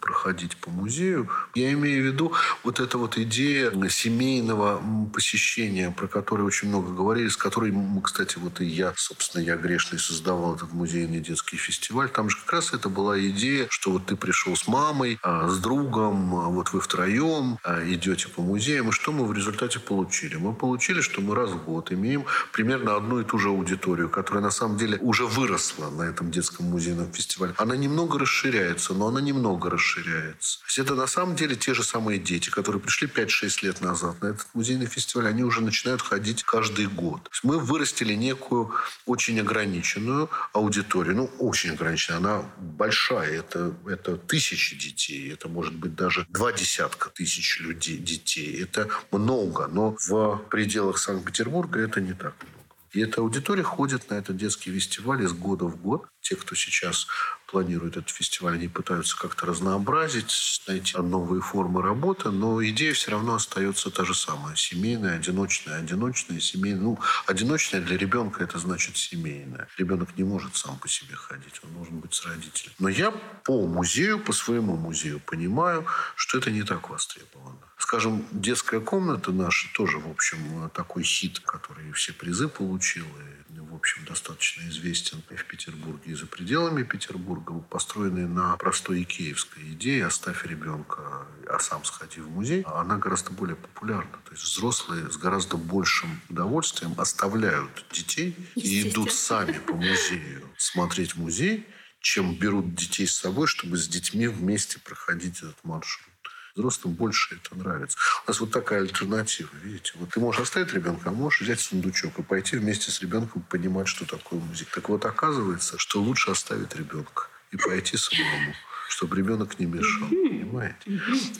проходить 0.00 0.56
по 0.56 0.70
музею. 0.70 1.28
Я 1.54 1.72
имею 1.72 2.02
в 2.02 2.06
виду 2.06 2.32
вот 2.64 2.80
эта 2.80 2.98
вот 2.98 3.18
идея 3.18 3.72
семейного 3.88 4.82
посещения, 5.12 5.90
про 5.90 6.06
которую 6.06 6.46
очень 6.46 6.68
много 6.68 6.92
говорили, 6.92 7.28
с 7.28 7.36
которой, 7.36 7.74
кстати, 8.02 8.38
вот 8.38 8.60
и 8.60 8.66
я, 8.66 8.92
собственно, 8.96 9.42
я 9.42 9.56
грешный 9.56 9.98
создавал 9.98 10.56
этот 10.56 10.72
музейный 10.72 11.20
детский 11.20 11.56
фестиваль. 11.56 12.08
Там 12.08 12.28
же 12.28 12.36
как 12.38 12.52
раз 12.52 12.72
это 12.72 12.88
была 12.88 13.18
идея, 13.20 13.66
что 13.70 13.92
вот 13.92 14.06
ты 14.06 14.16
пришел 14.16 14.56
с 14.56 14.66
мамой, 14.68 15.18
а, 15.22 15.48
с 15.48 15.58
другом, 15.58 16.34
а 16.34 16.48
вот 16.48 16.72
вы 16.72 16.80
втроем 16.80 17.58
а, 17.62 17.82
идете 17.84 18.28
по 18.28 18.42
музеям. 18.42 18.90
И 18.90 18.92
что 18.92 19.12
мы 19.12 19.26
в 19.26 19.32
результате 19.32 19.78
получили? 19.78 20.36
Мы 20.36 20.54
получили, 20.54 21.00
что 21.00 21.20
мы 21.20 21.34
раз 21.34 21.50
в 21.50 21.64
год 21.64 21.92
имеем 21.92 22.24
примерно 22.52 22.96
одну 22.96 23.20
и 23.20 23.24
ту 23.24 23.38
же 23.38 23.48
аудиторию, 23.48 24.10
которая 24.10 24.42
на 24.42 24.50
самом 24.50 24.76
деле 24.76 24.98
уже 25.00 25.26
выросла 25.26 25.90
на 25.90 26.02
этом 26.02 26.30
детском 26.30 26.66
музейном 26.66 27.12
фестивале. 27.12 27.54
Она 27.56 27.76
немного 27.76 28.18
расширяется, 28.18 28.94
но 28.94 29.08
она 29.08 29.21
немного 29.22 29.70
расширяется. 29.70 30.58
То 30.60 30.64
есть 30.66 30.78
это 30.78 30.94
на 30.94 31.06
самом 31.06 31.36
деле 31.36 31.56
те 31.56 31.74
же 31.74 31.82
самые 31.82 32.18
дети, 32.18 32.50
которые 32.50 32.80
пришли 32.80 33.08
5-6 33.08 33.64
лет 33.64 33.80
назад 33.80 34.20
на 34.22 34.26
этот 34.28 34.46
музейный 34.54 34.86
фестиваль, 34.86 35.28
они 35.28 35.42
уже 35.42 35.60
начинают 35.60 36.02
ходить 36.02 36.42
каждый 36.42 36.86
год. 36.86 37.30
Мы 37.42 37.58
вырастили 37.58 38.14
некую 38.14 38.72
очень 39.06 39.40
ограниченную 39.40 40.28
аудиторию. 40.52 41.16
Ну, 41.16 41.30
очень 41.38 41.70
ограниченная. 41.70 42.18
Она 42.18 42.44
большая. 42.58 43.38
Это, 43.38 43.74
это 43.86 44.16
тысячи 44.16 44.76
детей. 44.76 45.32
Это 45.32 45.48
может 45.48 45.74
быть 45.74 45.94
даже 45.94 46.26
два 46.28 46.52
десятка 46.52 47.10
тысяч 47.10 47.60
людей, 47.60 47.98
детей. 47.98 48.62
Это 48.62 48.88
много. 49.10 49.66
Но 49.66 49.96
в 49.98 50.42
пределах 50.50 50.98
Санкт-Петербурга 50.98 51.80
это 51.80 52.00
не 52.00 52.12
так 52.12 52.34
много. 52.42 52.62
И 52.92 53.00
эта 53.00 53.22
аудитория 53.22 53.62
ходит 53.62 54.10
на 54.10 54.14
этот 54.14 54.36
детский 54.36 54.70
фестиваль 54.70 55.22
из 55.22 55.32
года 55.32 55.64
в 55.64 55.80
год. 55.80 56.06
Те, 56.22 56.36
кто 56.36 56.54
сейчас 56.54 57.08
планирует 57.46 57.96
этот 57.96 58.10
фестиваль, 58.10 58.54
они 58.54 58.68
пытаются 58.68 59.18
как-то 59.18 59.44
разнообразить, 59.44 60.62
найти 60.66 60.96
новые 60.96 61.42
формы 61.42 61.82
работы, 61.82 62.30
но 62.30 62.64
идея 62.64 62.94
все 62.94 63.10
равно 63.10 63.34
остается 63.34 63.90
та 63.90 64.04
же 64.04 64.14
самая. 64.14 64.56
Семейная, 64.56 65.16
одиночная, 65.16 65.78
одиночная, 65.78 66.40
семейная. 66.40 66.80
Ну, 66.80 67.00
одиночная 67.26 67.80
для 67.80 67.96
ребенка 67.96 68.44
это 68.44 68.58
значит 68.58 68.96
семейная. 68.96 69.68
Ребенок 69.76 70.16
не 70.16 70.24
может 70.24 70.56
сам 70.56 70.78
по 70.78 70.88
себе 70.88 71.16
ходить, 71.16 71.60
он 71.64 71.74
должен 71.74 71.98
быть 71.98 72.14
с 72.14 72.24
родителем. 72.24 72.72
Но 72.78 72.88
я 72.88 73.10
по 73.10 73.66
музею, 73.66 74.18
по 74.20 74.32
своему 74.32 74.76
музею 74.76 75.20
понимаю, 75.20 75.84
что 76.14 76.38
это 76.38 76.50
не 76.50 76.62
так 76.62 76.88
востребовано. 76.88 77.58
Скажем, 77.78 78.24
детская 78.30 78.80
комната 78.80 79.32
наша 79.32 79.68
тоже, 79.74 79.98
в 79.98 80.08
общем, 80.08 80.70
такой 80.70 81.02
хит, 81.02 81.40
который 81.40 81.90
все 81.92 82.12
призы 82.12 82.46
получил, 82.48 83.04
и, 83.04 83.58
в 83.58 83.74
общем, 83.74 84.04
достаточно 84.04 84.62
известен 84.68 85.22
и 85.30 85.34
в 85.34 85.44
Петербурге, 85.46 86.11
и 86.12 86.14
за 86.14 86.26
пределами 86.26 86.82
Петербурга, 86.82 87.54
построенный 87.70 88.28
на 88.28 88.56
простой 88.58 89.02
икеевской 89.02 89.62
идее 89.72 90.06
«оставь 90.06 90.44
ребенка, 90.46 91.26
а 91.48 91.58
сам 91.58 91.84
сходи 91.84 92.20
в 92.20 92.28
музей», 92.28 92.62
она 92.66 92.98
гораздо 92.98 93.30
более 93.30 93.56
популярна. 93.56 94.18
То 94.24 94.32
есть 94.32 94.44
взрослые 94.44 95.10
с 95.10 95.16
гораздо 95.16 95.56
большим 95.56 96.20
удовольствием 96.28 96.94
оставляют 96.98 97.86
детей 97.90 98.36
и 98.54 98.88
идут 98.88 99.12
сами 99.12 99.58
по 99.58 99.74
музею 99.74 100.48
смотреть 100.58 101.16
музей, 101.16 101.66
чем 102.00 102.36
берут 102.36 102.74
детей 102.74 103.06
с 103.06 103.16
собой, 103.16 103.46
чтобы 103.46 103.78
с 103.78 103.88
детьми 103.88 104.26
вместе 104.28 104.78
проходить 104.78 105.38
этот 105.38 105.64
маршрут. 105.64 106.11
Взрослым 106.54 106.94
больше 106.94 107.36
это 107.36 107.56
нравится. 107.56 107.96
У 108.26 108.30
нас 108.30 108.40
вот 108.40 108.50
такая 108.50 108.80
альтернатива, 108.80 109.48
видите. 109.62 109.92
Вот 109.96 110.10
ты 110.10 110.20
можешь 110.20 110.42
оставить 110.42 110.74
ребенка, 110.74 111.08
а 111.08 111.12
можешь 111.12 111.40
взять 111.40 111.60
сундучок 111.60 112.18
и 112.18 112.22
пойти 112.22 112.56
вместе 112.56 112.90
с 112.90 113.00
ребенком 113.00 113.42
понимать, 113.42 113.88
что 113.88 114.04
такое 114.04 114.38
музей. 114.38 114.66
Так 114.74 114.88
вот, 114.88 115.04
оказывается, 115.06 115.78
что 115.78 116.02
лучше 116.02 116.30
оставить 116.30 116.74
ребенка 116.74 117.28
и 117.52 117.56
пойти 117.56 117.96
самому 117.96 118.54
чтобы 118.92 119.16
ребенок 119.16 119.58
не 119.58 119.66
мешал. 119.66 120.08
Понимаете? 120.08 120.76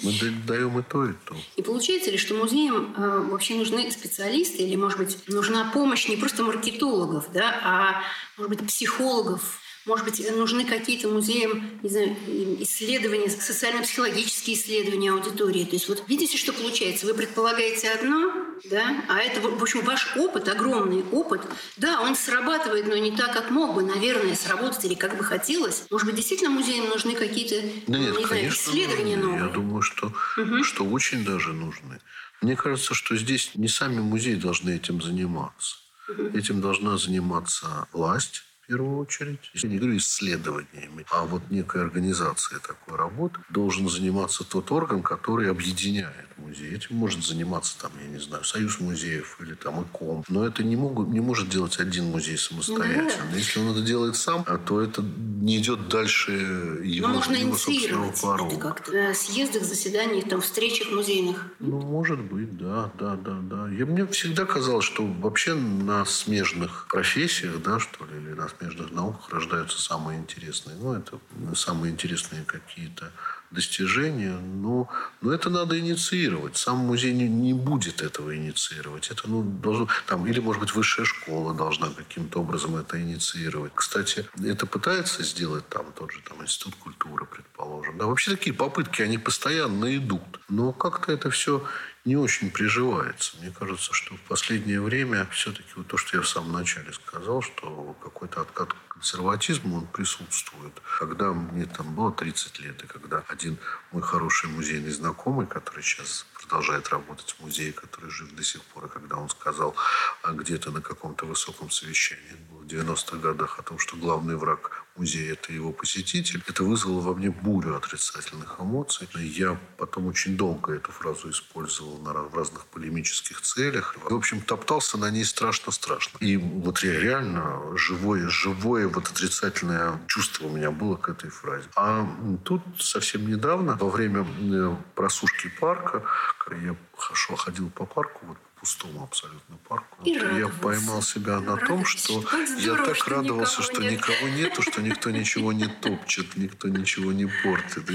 Мы 0.02 0.12
даем 0.47 0.78
и 0.78 0.83
то, 0.83 1.04
и 1.04 1.12
то. 1.26 1.37
И 1.57 1.62
получается 1.62 2.11
ли, 2.11 2.16
что 2.16 2.35
музеям 2.35 2.95
э, 2.97 3.21
вообще 3.31 3.54
нужны 3.54 3.90
специалисты 3.90 4.62
или, 4.62 4.75
может 4.75 4.99
быть, 4.99 5.28
нужна 5.28 5.71
помощь 5.71 6.09
не 6.09 6.16
просто 6.16 6.42
маркетологов, 6.42 7.31
да, 7.33 7.61
а, 7.62 8.02
может 8.38 8.49
быть, 8.49 8.66
психологов, 8.66 9.61
может 9.87 10.05
быть, 10.05 10.31
нужны 10.37 10.65
какие-то 10.65 11.09
музеям 11.09 11.81
не 11.83 11.89
знаю, 11.89 12.17
исследования, 12.61 13.29
социально-психологические 13.29 14.57
исследования 14.57 15.12
аудитории. 15.12 15.65
То 15.65 15.75
есть 15.77 15.89
вот 15.89 16.05
видите, 16.09 16.37
что 16.39 16.53
получается? 16.53 17.07
Вы 17.07 17.15
предполагаете 17.15 17.91
одно, 17.91 18.33
да, 18.71 19.05
а 19.09 19.19
это, 19.19 19.41
в 19.41 19.62
общем, 19.62 19.85
ваш 19.85 20.17
опыт, 20.17 20.49
огромный 20.49 21.03
опыт, 21.11 21.43
да, 21.77 22.01
он 22.01 22.15
срабатывает, 22.15 22.87
но 22.87 22.97
не 22.97 23.17
так, 23.17 23.33
как 23.33 23.51
мог 23.51 23.75
бы, 23.75 23.83
наверное, 23.83 24.37
сработать 24.37 24.85
или 24.85 24.95
как 24.95 25.17
бы 25.17 25.25
хотелось. 25.25 25.85
Может 25.91 26.07
быть, 26.07 26.17
действительно 26.17 26.51
музеям 26.51 26.89
нужны 26.89 27.15
какие-то 27.15 27.57
да 27.87 27.99
нет, 27.99 28.17
не 28.17 28.25
знаю, 28.25 28.49
исследования 28.49 29.17
нужны. 29.17 29.33
новые? 29.33 29.49
Я 29.49 29.53
думаю, 29.53 29.83
что, 29.83 30.12
угу. 30.37 30.62
что 30.62 30.85
очень 30.85 31.25
даже 31.25 31.53
нужны. 31.53 32.01
Мне 32.41 32.57
кажется, 32.57 32.95
что 32.95 33.17
здесь 33.17 33.53
не 33.55 33.69
сами 33.69 34.01
музеи 34.01 34.35
должны 34.35 34.71
этим 34.71 35.03
заниматься. 35.03 35.77
Угу. 36.09 36.37
Этим 36.37 36.61
должна 36.61 36.99
заниматься 36.99 37.89
власть, 37.93 38.45
первую 38.73 38.99
очередь. 38.99 39.50
Я 39.55 39.69
не 39.69 39.79
говорю 39.79 39.97
исследованиями, 39.99 41.05
а 41.11 41.25
вот 41.25 41.43
некой 41.50 41.83
организацией 41.83 42.61
такой 42.61 42.97
работы 42.97 43.38
должен 43.50 43.88
заниматься 43.88 44.45
тот 44.45 44.73
орган, 44.73 45.02
который 45.02 45.50
объединяет 45.50 46.32
музей. 46.39 46.75
Этим 46.75 46.97
может 46.97 47.25
заниматься, 47.25 47.79
там, 47.79 47.93
я 48.01 48.09
не 48.09 48.19
знаю, 48.19 48.45
Союз 48.45 48.81
музеев 48.81 49.39
или 49.41 49.55
там 49.55 49.83
ИКОМ. 49.83 50.25
Но 50.29 50.47
это 50.47 50.62
не, 50.62 50.77
могут, 50.77 51.09
не 51.09 51.21
может 51.21 51.49
делать 51.49 51.79
один 51.79 52.07
музей 52.07 52.37
самостоятельно. 52.37 53.31
Да. 53.31 53.37
Если 53.37 53.61
он 53.61 53.73
это 53.73 53.83
делает 53.83 54.17
сам, 54.17 54.45
а 54.47 54.59
то 54.59 54.81
это 54.81 55.03
не 55.03 55.59
идет 55.59 55.89
дальше 55.89 56.33
его, 56.33 57.09
Но 57.09 57.15
можно 57.15 57.37
его 57.37 57.57
собственного 57.57 58.12
порога. 58.12 58.55
Это 58.55 58.61
как-то 58.61 58.93
на 58.93 59.15
съездах, 59.15 59.65
заседаниях, 59.65 60.29
там, 60.29 60.41
встречах 60.41 60.91
музейных. 60.91 61.47
Ну, 61.61 61.81
может 61.81 62.21
быть, 62.21 62.57
да, 62.57 62.91
да, 62.99 63.17
да, 63.17 63.39
да. 63.43 63.69
Я, 63.69 63.87
мне 63.87 64.07
всегда 64.07 64.45
казалось, 64.45 64.85
что 64.85 65.07
вообще 65.07 65.55
на 65.55 66.05
смежных 66.05 66.87
профессиях, 66.89 67.62
да, 67.62 67.79
что 67.79 68.05
ли, 68.05 68.17
или 68.17 68.33
на 68.33 68.49
смежных 68.49 68.91
науках 68.93 69.31
рождаются 69.31 69.81
самые 69.81 70.19
интересные. 70.19 70.77
Ну, 70.77 70.95
это 70.95 71.19
самые 71.55 71.93
интересные 71.93 72.45
какие-то 72.45 73.12
достижения, 73.52 74.37
но, 74.38 74.88
но 75.21 75.32
это 75.32 75.50
надо 75.50 75.78
инициировать. 75.78 76.56
Сам 76.56 76.78
музей 76.78 77.12
не, 77.12 77.28
не 77.28 77.54
будет 77.54 78.02
этого 78.02 78.35
инициировать. 78.37 79.11
Это 79.11 79.28
ну, 79.28 79.42
должно, 79.42 79.88
там, 80.06 80.26
или, 80.26 80.40
может 80.40 80.61
быть, 80.61 80.75
высшая 80.75 81.04
школа 81.04 81.54
должна 81.54 81.90
каким-то 81.90 82.40
образом 82.40 82.76
это 82.76 83.00
инициировать. 83.00 83.73
Кстати, 83.75 84.26
это 84.44 84.66
пытается 84.66 85.23
сделать 85.23 85.68
там 85.68 85.92
тот 85.92 86.12
же 86.12 86.21
там, 86.28 86.42
Институт 86.42 86.75
культуры, 86.76 87.26
предположим. 87.26 87.99
Да, 87.99 88.06
вообще 88.06 88.32
такие 88.32 88.54
попытки, 88.54 89.02
они 89.02 89.18
постоянно 89.18 89.94
идут. 89.97 90.40
Но 90.49 90.73
как-то 90.73 91.12
это 91.12 91.30
все 91.30 91.64
не 92.04 92.16
очень 92.16 92.50
приживается. 92.50 93.37
Мне 93.40 93.52
кажется, 93.56 93.92
что 93.92 94.16
в 94.16 94.21
последнее 94.23 94.80
время 94.80 95.28
все-таки 95.30 95.68
вот 95.76 95.87
то, 95.87 95.97
что 95.97 96.16
я 96.16 96.23
в 96.23 96.28
самом 96.28 96.52
начале 96.52 96.92
сказал, 96.92 97.42
что 97.42 97.97
какой-то 98.02 98.40
откат 98.40 98.75
консерватизма, 99.02 99.78
он 99.78 99.87
присутствует. 99.87 100.73
Когда 101.00 101.32
мне 101.32 101.66
там 101.66 101.92
было 101.94 102.12
30 102.12 102.61
лет, 102.61 102.85
и 102.85 102.87
когда 102.87 103.25
один 103.28 103.59
мой 103.90 104.00
хороший 104.00 104.49
музейный 104.49 104.90
знакомый, 104.90 105.47
который 105.47 105.82
сейчас 105.82 106.25
продолжает 106.52 106.88
работать 106.90 107.35
в 107.38 107.40
музее, 107.42 107.73
который 107.73 108.11
жив 108.11 108.35
до 108.37 108.44
сих 108.44 108.62
пор, 108.62 108.85
и 108.85 108.88
когда 108.88 109.16
он 109.16 109.30
сказал 109.30 109.75
а 110.23 110.32
где-то 110.32 110.71
на 110.71 110.82
каком-то 110.82 111.25
высоком 111.25 111.71
совещании, 111.71 112.37
в 112.50 112.66
90-х 112.66 113.16
годах, 113.16 113.59
о 113.59 113.62
том, 113.62 113.78
что 113.78 113.97
главный 113.97 114.37
враг 114.37 114.85
музея– 114.97 115.32
это 115.35 115.52
его 115.52 115.73
посетитель, 115.73 116.42
это 116.47 116.62
вызвало 116.62 117.00
во 117.00 117.14
мне 117.14 117.30
бурю 117.30 117.76
отрицательных 117.76 118.56
эмоций. 118.61 119.09
Я 119.14 119.59
потом 119.78 120.06
очень 120.06 120.37
долго 120.37 120.75
эту 120.75 120.92
фразу 120.92 121.30
использовал 121.30 121.99
на, 121.99 122.12
разных 122.12 122.66
полемических 122.66 123.40
целях. 123.40 123.97
В 123.99 124.14
общем, 124.14 124.40
топтался 124.40 124.99
на 124.99 125.11
ней 125.11 125.25
страшно-страшно. 125.25 126.18
И 126.21 126.37
вот 126.37 126.85
я 126.85 126.99
реально 126.99 127.76
живое, 127.76 128.28
живое 128.28 128.88
вот 128.88 129.09
отрицательное 129.09 130.00
чувство 130.06 130.47
у 130.47 130.50
меня 130.50 130.71
было 130.71 130.97
к 130.97 131.09
этой 131.09 131.30
фразе. 131.30 131.68
А 131.76 132.06
тут 132.44 132.62
совсем 132.78 133.26
недавно, 133.26 133.76
во 133.80 133.88
время 133.88 134.26
э, 134.40 134.76
просушки 134.94 135.50
парка, 135.61 136.04
я 136.51 136.77
хорошо 136.97 137.37
ходил 137.37 137.71
по 137.71 137.87
парку, 137.87 138.27
вот 138.27 138.39
пустому 138.63 139.03
абсолютно 139.03 139.57
парку. 139.69 139.99
И 140.05 140.11
я 140.11 140.49
поймал 140.49 141.03
себя 141.03 141.41
на 141.41 141.57
том, 141.57 141.85
что 141.85 142.23
я 142.59 142.77
так 142.77 143.09
радовался, 143.09 143.61
никого 143.61 143.73
что 143.73 143.83
нет. 143.83 143.93
никого 143.93 144.29
нету, 144.29 144.63
что 144.63 144.83
никто 144.83 145.11
ничего 145.11 145.53
не 145.53 145.67
топчет, 145.67 146.37
никто 146.37 146.69
ничего 146.69 147.13
не 147.13 147.27
портит. 147.43 147.91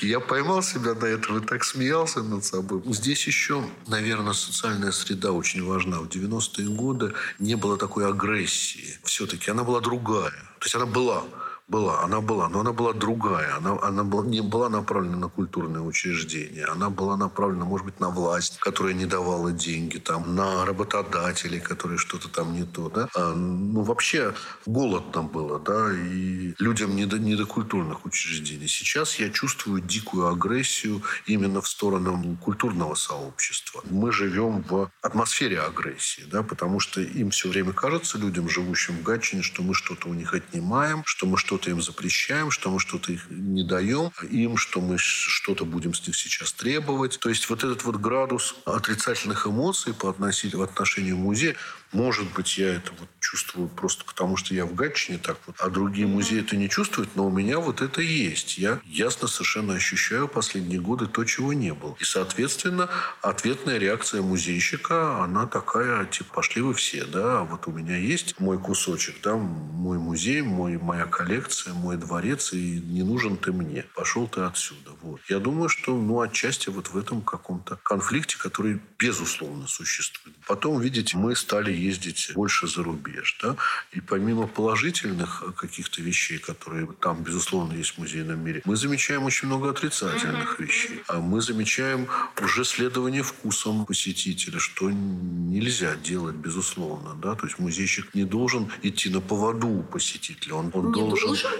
И 0.00 0.06
я 0.06 0.20
поймал 0.20 0.62
себя 0.62 0.94
на 0.94 1.06
этом 1.06 1.38
и 1.38 1.46
так 1.46 1.64
смеялся 1.64 2.22
над 2.22 2.44
собой. 2.44 2.82
Здесь 2.86 3.26
еще, 3.26 3.64
наверное, 3.88 4.32
социальная 4.32 4.92
среда 4.92 5.32
очень 5.32 5.64
важна. 5.64 5.98
В 5.98 6.06
90-е 6.06 6.68
годы 6.68 7.14
не 7.40 7.56
было 7.56 7.76
такой 7.76 8.08
агрессии. 8.08 8.98
Все-таки 9.02 9.50
она 9.50 9.64
была 9.64 9.80
другая. 9.80 10.30
То 10.60 10.66
есть 10.66 10.76
она 10.76 10.86
была 10.86 11.24
была, 11.72 12.04
она 12.04 12.20
была, 12.20 12.48
но 12.48 12.60
она 12.60 12.72
была 12.72 12.92
другая. 12.92 13.56
Она, 13.56 13.78
она 13.82 14.04
была, 14.04 14.24
не 14.26 14.42
была 14.42 14.68
направлена 14.68 15.16
на 15.16 15.28
культурные 15.28 15.82
учреждения. 15.82 16.66
Она 16.66 16.90
была 16.90 17.16
направлена, 17.16 17.64
может 17.64 17.86
быть, 17.86 18.00
на 18.00 18.10
власть, 18.10 18.58
которая 18.58 18.94
не 18.94 19.06
давала 19.06 19.52
деньги, 19.52 19.98
там, 19.98 20.36
на 20.36 20.66
работодателей, 20.66 21.60
которые 21.60 21.98
что-то 21.98 22.28
там 22.28 22.52
не 22.52 22.64
то. 22.64 22.90
Да? 22.90 23.08
А, 23.14 23.34
ну, 23.34 23.82
вообще, 23.82 24.34
голодно 24.66 25.22
было, 25.22 25.58
да, 25.58 25.92
и 25.92 26.54
людям 26.58 26.94
не 26.96 27.06
до, 27.06 27.18
не 27.18 27.36
до 27.36 27.46
культурных 27.46 28.04
учреждений. 28.04 28.68
Сейчас 28.68 29.18
я 29.18 29.30
чувствую 29.30 29.80
дикую 29.80 30.28
агрессию 30.28 31.02
именно 31.26 31.60
в 31.60 31.68
сторону 31.68 32.36
культурного 32.44 32.94
сообщества. 32.94 33.82
Мы 33.90 34.12
живем 34.12 34.62
в 34.68 34.90
атмосфере 35.00 35.60
агрессии, 35.60 36.24
да, 36.30 36.42
потому 36.42 36.80
что 36.80 37.00
им 37.00 37.30
все 37.30 37.48
время 37.48 37.72
кажется, 37.72 38.18
людям, 38.18 38.48
живущим 38.48 38.94
в 38.98 39.02
Гатчине, 39.02 39.42
что 39.42 39.62
мы 39.62 39.74
что-то 39.74 40.08
у 40.08 40.14
них 40.14 40.34
отнимаем, 40.34 41.02
что 41.06 41.26
мы 41.26 41.38
что-то 41.38 41.61
им 41.70 41.82
запрещаем, 41.82 42.50
что 42.50 42.70
мы 42.70 42.80
что-то 42.80 43.12
их 43.12 43.26
не 43.30 43.64
даем 43.64 44.10
им, 44.30 44.56
что 44.56 44.80
мы 44.80 44.98
что-то 44.98 45.64
будем 45.64 45.94
с 45.94 46.06
них 46.06 46.16
сейчас 46.16 46.52
требовать. 46.52 47.18
То 47.18 47.28
есть 47.28 47.48
вот 47.50 47.64
этот 47.64 47.84
вот 47.84 47.96
градус 47.96 48.54
отрицательных 48.64 49.46
эмоций 49.46 49.94
по 49.94 50.10
относительно, 50.10 50.60
в 50.60 50.64
отношении 50.64 51.12
музея, 51.12 51.56
может 51.92 52.32
быть, 52.32 52.58
я 52.58 52.74
это 52.74 52.92
вот 52.98 53.08
чувствую 53.20 53.68
просто 53.68 54.04
потому, 54.04 54.36
что 54.36 54.54
я 54.54 54.66
в 54.66 54.74
Гатчине 54.74 55.18
так 55.18 55.38
вот, 55.46 55.56
а 55.58 55.70
другие 55.70 56.06
музеи 56.06 56.40
это 56.40 56.56
не 56.56 56.68
чувствуют, 56.68 57.16
но 57.16 57.26
у 57.26 57.30
меня 57.30 57.58
вот 57.60 57.80
это 57.80 58.00
есть. 58.00 58.58
Я 58.58 58.80
ясно 58.84 59.28
совершенно 59.28 59.74
ощущаю 59.74 60.28
последние 60.28 60.80
годы 60.80 61.06
то, 61.06 61.24
чего 61.24 61.52
не 61.52 61.72
было. 61.72 61.96
И, 62.00 62.04
соответственно, 62.04 62.88
ответная 63.20 63.78
реакция 63.78 64.22
музейщика, 64.22 65.22
она 65.22 65.46
такая, 65.46 66.06
типа, 66.06 66.34
пошли 66.34 66.62
вы 66.62 66.74
все, 66.74 67.04
да, 67.04 67.40
а 67.40 67.44
вот 67.44 67.66
у 67.66 67.72
меня 67.72 67.96
есть 67.96 68.38
мой 68.40 68.58
кусочек, 68.58 69.16
да, 69.22 69.36
мой 69.36 69.98
музей, 69.98 70.42
мой, 70.42 70.78
моя 70.78 71.04
коллекция, 71.06 71.74
мой 71.74 71.96
дворец, 71.96 72.52
и 72.52 72.80
не 72.80 73.02
нужен 73.02 73.36
ты 73.36 73.52
мне. 73.52 73.84
Пошел 73.94 74.26
ты 74.26 74.40
отсюда. 74.40 74.90
Вот. 75.02 75.20
Я 75.28 75.38
думаю, 75.38 75.68
что, 75.68 75.94
ну, 75.96 76.20
отчасти 76.20 76.70
вот 76.70 76.88
в 76.88 76.96
этом 76.96 77.22
каком-то 77.22 77.76
конфликте, 77.82 78.38
который, 78.38 78.80
безусловно, 78.98 79.66
существует. 79.66 80.36
Потом, 80.46 80.80
видите, 80.80 81.16
мы 81.16 81.36
стали 81.36 81.81
ездить 81.82 82.32
больше 82.34 82.66
за 82.66 82.82
рубеж. 82.82 83.38
Да? 83.42 83.56
И 83.92 84.00
помимо 84.00 84.46
положительных 84.46 85.42
каких-то 85.56 86.02
вещей, 86.02 86.38
которые 86.38 86.86
там, 87.00 87.22
безусловно, 87.22 87.74
есть 87.74 87.94
в 87.94 87.98
музейном 87.98 88.44
мире, 88.44 88.62
мы 88.64 88.76
замечаем 88.76 89.24
очень 89.24 89.48
много 89.48 89.70
отрицательных 89.70 90.58
вещей. 90.60 91.02
А 91.08 91.20
мы 91.20 91.40
замечаем 91.40 92.08
уже 92.40 92.64
следование 92.64 93.22
вкусом 93.22 93.86
посетителя, 93.86 94.58
что 94.58 94.90
нельзя 94.90 95.94
делать, 95.96 96.36
безусловно. 96.36 97.14
Да? 97.14 97.34
То 97.34 97.46
есть 97.46 97.58
музейщик 97.58 98.14
не 98.14 98.24
должен 98.24 98.70
идти 98.82 99.10
на 99.10 99.20
поводу 99.20 99.68
у 99.68 99.82
посетителя. 99.82 100.54
Он, 100.54 100.70
он 100.72 100.86
Не 100.86 101.00
должен... 101.00 101.28
должен? 101.28 101.50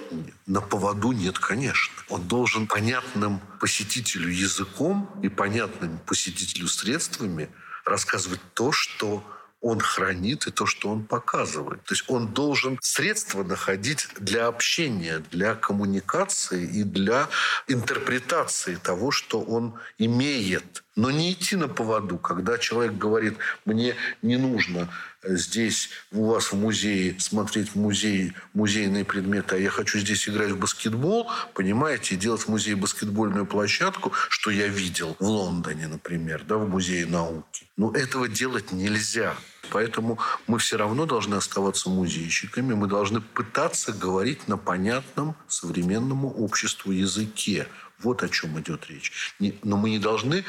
На 0.47 0.61
поводу 0.61 1.13
нет, 1.13 1.39
конечно. 1.39 1.95
Он 2.09 2.27
должен 2.29 2.67
понятным 2.67 3.41
посетителю 3.61 4.29
языком 4.29 5.09
и 5.23 5.29
понятным 5.29 5.99
посетителю 6.07 6.69
средствами 6.69 7.49
рассказывать 7.85 8.41
то, 8.55 8.73
что 8.73 9.25
он 9.63 9.79
хранит 9.79 10.47
и 10.47 10.51
то, 10.51 10.67
что 10.67 10.91
он 10.91 11.05
показывает. 11.05 11.83
То 11.85 11.95
есть 11.95 12.05
он 12.09 12.29
должен 12.29 12.79
средства 12.83 13.45
находить 13.45 14.09
для 14.19 14.49
общения, 14.49 15.23
для 15.31 15.55
коммуникации 15.55 16.65
и 16.65 16.83
для 16.83 17.29
интерпретации 17.69 18.75
того, 18.75 19.13
что 19.13 19.41
он 19.41 19.75
имеет. 19.99 20.83
Но 20.97 21.11
не 21.11 21.33
идти 21.33 21.57
на 21.57 21.69
поводу, 21.69 22.19
когда 22.19 22.59
человек 22.59 22.99
говорит, 22.99 23.39
мне 23.65 23.95
не 24.21 24.37
нужно 24.37 24.89
здесь 25.25 25.91
у 26.11 26.27
вас 26.27 26.53
в 26.53 26.55
музее 26.55 27.17
смотреть 27.19 27.75
музей, 27.75 28.33
музейные 28.55 29.05
предметы, 29.05 29.57
а 29.57 29.59
я 29.59 29.71
хочу 29.71 29.99
здесь 29.99 30.29
играть 30.29 30.51
в 30.51 30.59
баскетбол, 30.59 31.31
понимаете, 31.55 32.15
и 32.15 32.19
делать 32.19 32.43
в 32.43 32.49
музее 32.49 32.77
баскетбольную 32.77 33.47
площадку, 33.47 34.13
что 34.29 34.51
я 34.51 34.67
видел 34.67 35.17
в 35.19 35.25
Лондоне, 35.25 35.89
например, 35.89 36.45
да, 36.47 36.57
в 36.57 36.69
музее 36.69 37.07
науки. 37.07 37.67
Но 37.77 37.93
этого 37.93 38.29
делать 38.29 38.73
нельзя. 38.73 39.35
Поэтому 39.71 40.19
мы 40.47 40.59
все 40.59 40.77
равно 40.77 41.07
должны 41.07 41.37
оставаться 41.37 41.89
музейщиками, 41.89 42.75
мы 42.75 42.89
должны 42.89 43.21
пытаться 43.21 43.93
говорить 43.93 44.49
на 44.49 44.59
понятном 44.59 45.37
современному 45.49 46.31
обществу 46.31 46.93
языке. 46.93 47.69
Вот 48.01 48.23
о 48.23 48.29
чем 48.29 48.59
идет 48.61 48.89
речь. 48.89 49.35
Но 49.63 49.77
мы 49.77 49.91
не 49.91 49.99
должны 49.99 50.45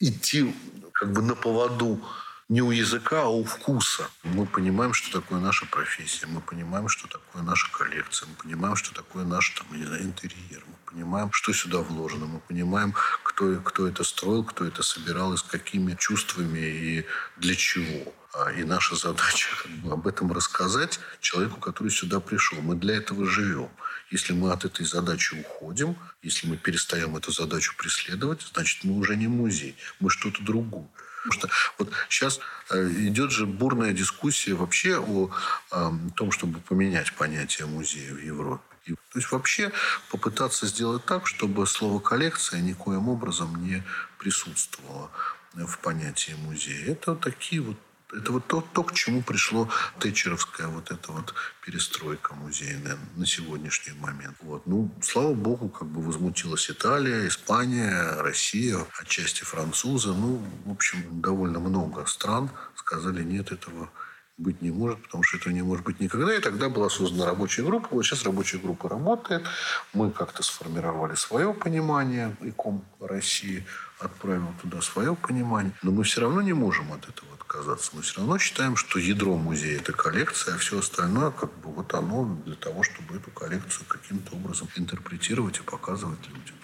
идти 0.00 0.52
как 0.92 1.12
бы 1.12 1.22
на 1.22 1.34
поводу 1.34 2.02
не 2.48 2.60
у 2.60 2.70
языка, 2.70 3.22
а 3.22 3.28
у 3.28 3.44
вкуса. 3.44 4.08
Мы 4.22 4.46
понимаем, 4.46 4.92
что 4.92 5.20
такое 5.20 5.40
наша 5.40 5.66
профессия, 5.66 6.26
мы 6.26 6.40
понимаем, 6.40 6.88
что 6.88 7.08
такое 7.08 7.42
наша 7.42 7.70
коллекция, 7.72 8.28
мы 8.28 8.34
понимаем, 8.34 8.76
что 8.76 8.94
такое 8.94 9.24
наш 9.24 9.50
там, 9.50 9.66
не 9.76 9.86
знаю, 9.86 10.02
интерьер, 10.02 10.62
мы 10.66 10.92
понимаем, 10.92 11.32
что 11.32 11.52
сюда 11.52 11.78
вложено, 11.78 12.26
мы 12.26 12.40
понимаем, 12.40 12.94
кто, 13.22 13.56
кто 13.56 13.88
это 13.88 14.04
строил, 14.04 14.44
кто 14.44 14.64
это 14.64 14.82
собирал 14.82 15.32
и 15.32 15.36
с 15.36 15.42
какими 15.42 15.94
чувствами 15.94 16.58
и 16.58 17.06
для 17.36 17.54
чего. 17.54 18.12
А, 18.34 18.50
и 18.52 18.64
наша 18.64 18.96
задача 18.96 19.48
как 19.62 19.70
бы, 19.70 19.92
об 19.92 20.06
этом 20.08 20.32
рассказать 20.32 20.98
человеку, 21.20 21.60
который 21.60 21.90
сюда 21.90 22.18
пришел. 22.18 22.60
Мы 22.60 22.74
для 22.74 22.96
этого 22.96 23.26
живем. 23.26 23.70
Если 24.10 24.32
мы 24.32 24.52
от 24.52 24.64
этой 24.64 24.84
задачи 24.84 25.34
уходим, 25.34 25.96
если 26.20 26.48
мы 26.48 26.56
перестаем 26.56 27.16
эту 27.16 27.30
задачу 27.30 27.74
преследовать, 27.76 28.42
значит, 28.52 28.82
мы 28.84 28.96
уже 28.96 29.16
не 29.16 29.28
музей, 29.28 29.76
мы 30.00 30.10
что-то 30.10 30.42
другое. 30.42 30.88
Потому 31.24 31.32
что 31.32 31.48
вот 31.78 31.92
сейчас 32.08 32.40
э, 32.70 32.88
идет 33.08 33.30
же 33.30 33.46
бурная 33.46 33.92
дискуссия 33.92 34.54
вообще 34.54 34.98
о, 34.98 35.30
о 35.70 35.92
том, 36.16 36.30
чтобы 36.30 36.60
поменять 36.60 37.12
понятие 37.14 37.66
музея 37.66 38.12
в 38.12 38.18
Европе. 38.18 38.62
То 38.86 39.18
есть 39.18 39.32
вообще 39.32 39.72
попытаться 40.10 40.66
сделать 40.66 41.06
так, 41.06 41.26
чтобы 41.26 41.66
слово 41.66 42.00
коллекция 42.00 42.60
никоим 42.60 43.08
образом 43.08 43.64
не 43.64 43.82
присутствовало 44.18 45.10
в 45.54 45.78
понятии 45.78 46.32
музея. 46.32 46.92
Это 46.92 47.14
такие 47.14 47.62
вот 47.62 47.76
это 48.16 48.32
вот 48.32 48.46
то, 48.46 48.60
то, 48.72 48.82
к 48.82 48.92
чему 48.92 49.22
пришло 49.22 49.68
тэтчеровская 49.98 50.68
вот 50.68 50.90
эта 50.90 51.12
вот 51.12 51.34
перестройка 51.64 52.34
музейная 52.34 52.98
на 53.16 53.26
сегодняшний 53.26 53.94
момент. 53.94 54.36
Вот. 54.42 54.66
Ну, 54.66 54.94
слава 55.02 55.34
богу, 55.34 55.68
как 55.68 55.88
бы 55.88 56.02
возмутилась 56.02 56.70
Италия, 56.70 57.26
Испания, 57.26 58.20
Россия, 58.20 58.78
отчасти 59.00 59.44
французы. 59.44 60.08
Ну, 60.08 60.42
в 60.64 60.70
общем, 60.70 61.20
довольно 61.20 61.60
много 61.60 62.06
стран 62.06 62.50
сказали, 62.74 63.22
нет, 63.22 63.50
этого 63.50 63.90
быть 64.36 64.62
не 64.62 64.70
может, 64.70 65.02
потому 65.02 65.22
что 65.22 65.38
этого 65.38 65.52
не 65.52 65.62
может 65.62 65.84
быть 65.84 66.00
никогда. 66.00 66.34
И 66.34 66.40
тогда 66.40 66.68
была 66.68 66.88
создана 66.88 67.26
рабочая 67.26 67.62
группа. 67.62 67.88
Вот 67.90 68.04
сейчас 68.04 68.24
рабочая 68.24 68.58
группа 68.58 68.88
работает. 68.88 69.44
Мы 69.92 70.10
как-то 70.10 70.42
сформировали 70.42 71.14
свое 71.14 71.54
понимание. 71.54 72.36
ИКОМ 72.40 72.84
России 73.00 73.64
отправил 74.00 74.52
туда 74.60 74.80
свое 74.80 75.14
понимание. 75.14 75.72
Но 75.82 75.92
мы 75.92 76.02
все 76.02 76.20
равно 76.20 76.42
не 76.42 76.52
можем 76.52 76.92
от 76.92 77.08
этого 77.08 77.32
отказаться. 77.34 77.92
Мы 77.94 78.02
все 78.02 78.18
равно 78.18 78.38
считаем, 78.38 78.76
что 78.76 78.98
ядро 78.98 79.36
музея– 79.36 79.78
это 79.80 79.92
коллекция, 79.92 80.56
а 80.56 80.58
все 80.58 80.80
остальное 80.80 81.30
как 81.30 81.52
бы 81.60 81.70
вот 81.70 81.94
оно 81.94 82.36
для 82.44 82.56
того, 82.56 82.82
чтобы 82.82 83.16
эту 83.16 83.30
коллекцию 83.30 83.86
каким-то 83.86 84.34
образом 84.34 84.68
интерпретировать 84.76 85.58
и 85.58 85.62
показывать 85.62 86.26
людям. 86.28 86.56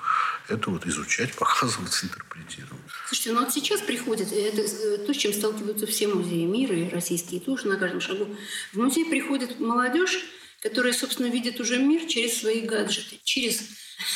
Это 0.48 0.70
вот 0.70 0.86
изучать, 0.86 1.34
показывать, 1.34 1.92
интерпретировать. 2.02 2.82
Слушайте, 3.06 3.32
ну 3.32 3.40
вот 3.40 3.52
сейчас 3.52 3.80
приходит, 3.80 4.32
это 4.32 4.62
э, 4.62 4.98
то, 4.98 5.14
с 5.14 5.16
чем 5.16 5.32
сталкиваются 5.32 5.86
все 5.86 6.08
музеи 6.08 6.44
мира, 6.44 6.74
и 6.76 6.88
российские 6.88 7.40
тоже 7.40 7.68
на 7.68 7.76
каждом 7.76 8.00
шагу. 8.00 8.36
В 8.72 8.78
музей 8.78 9.04
приходит 9.04 9.60
молодежь, 9.60 10.18
которая, 10.60 10.92
собственно, 10.92 11.26
видит 11.26 11.60
уже 11.60 11.78
мир 11.78 12.06
через 12.06 12.40
свои 12.40 12.62
гаджеты, 12.62 13.20
через 13.22 13.62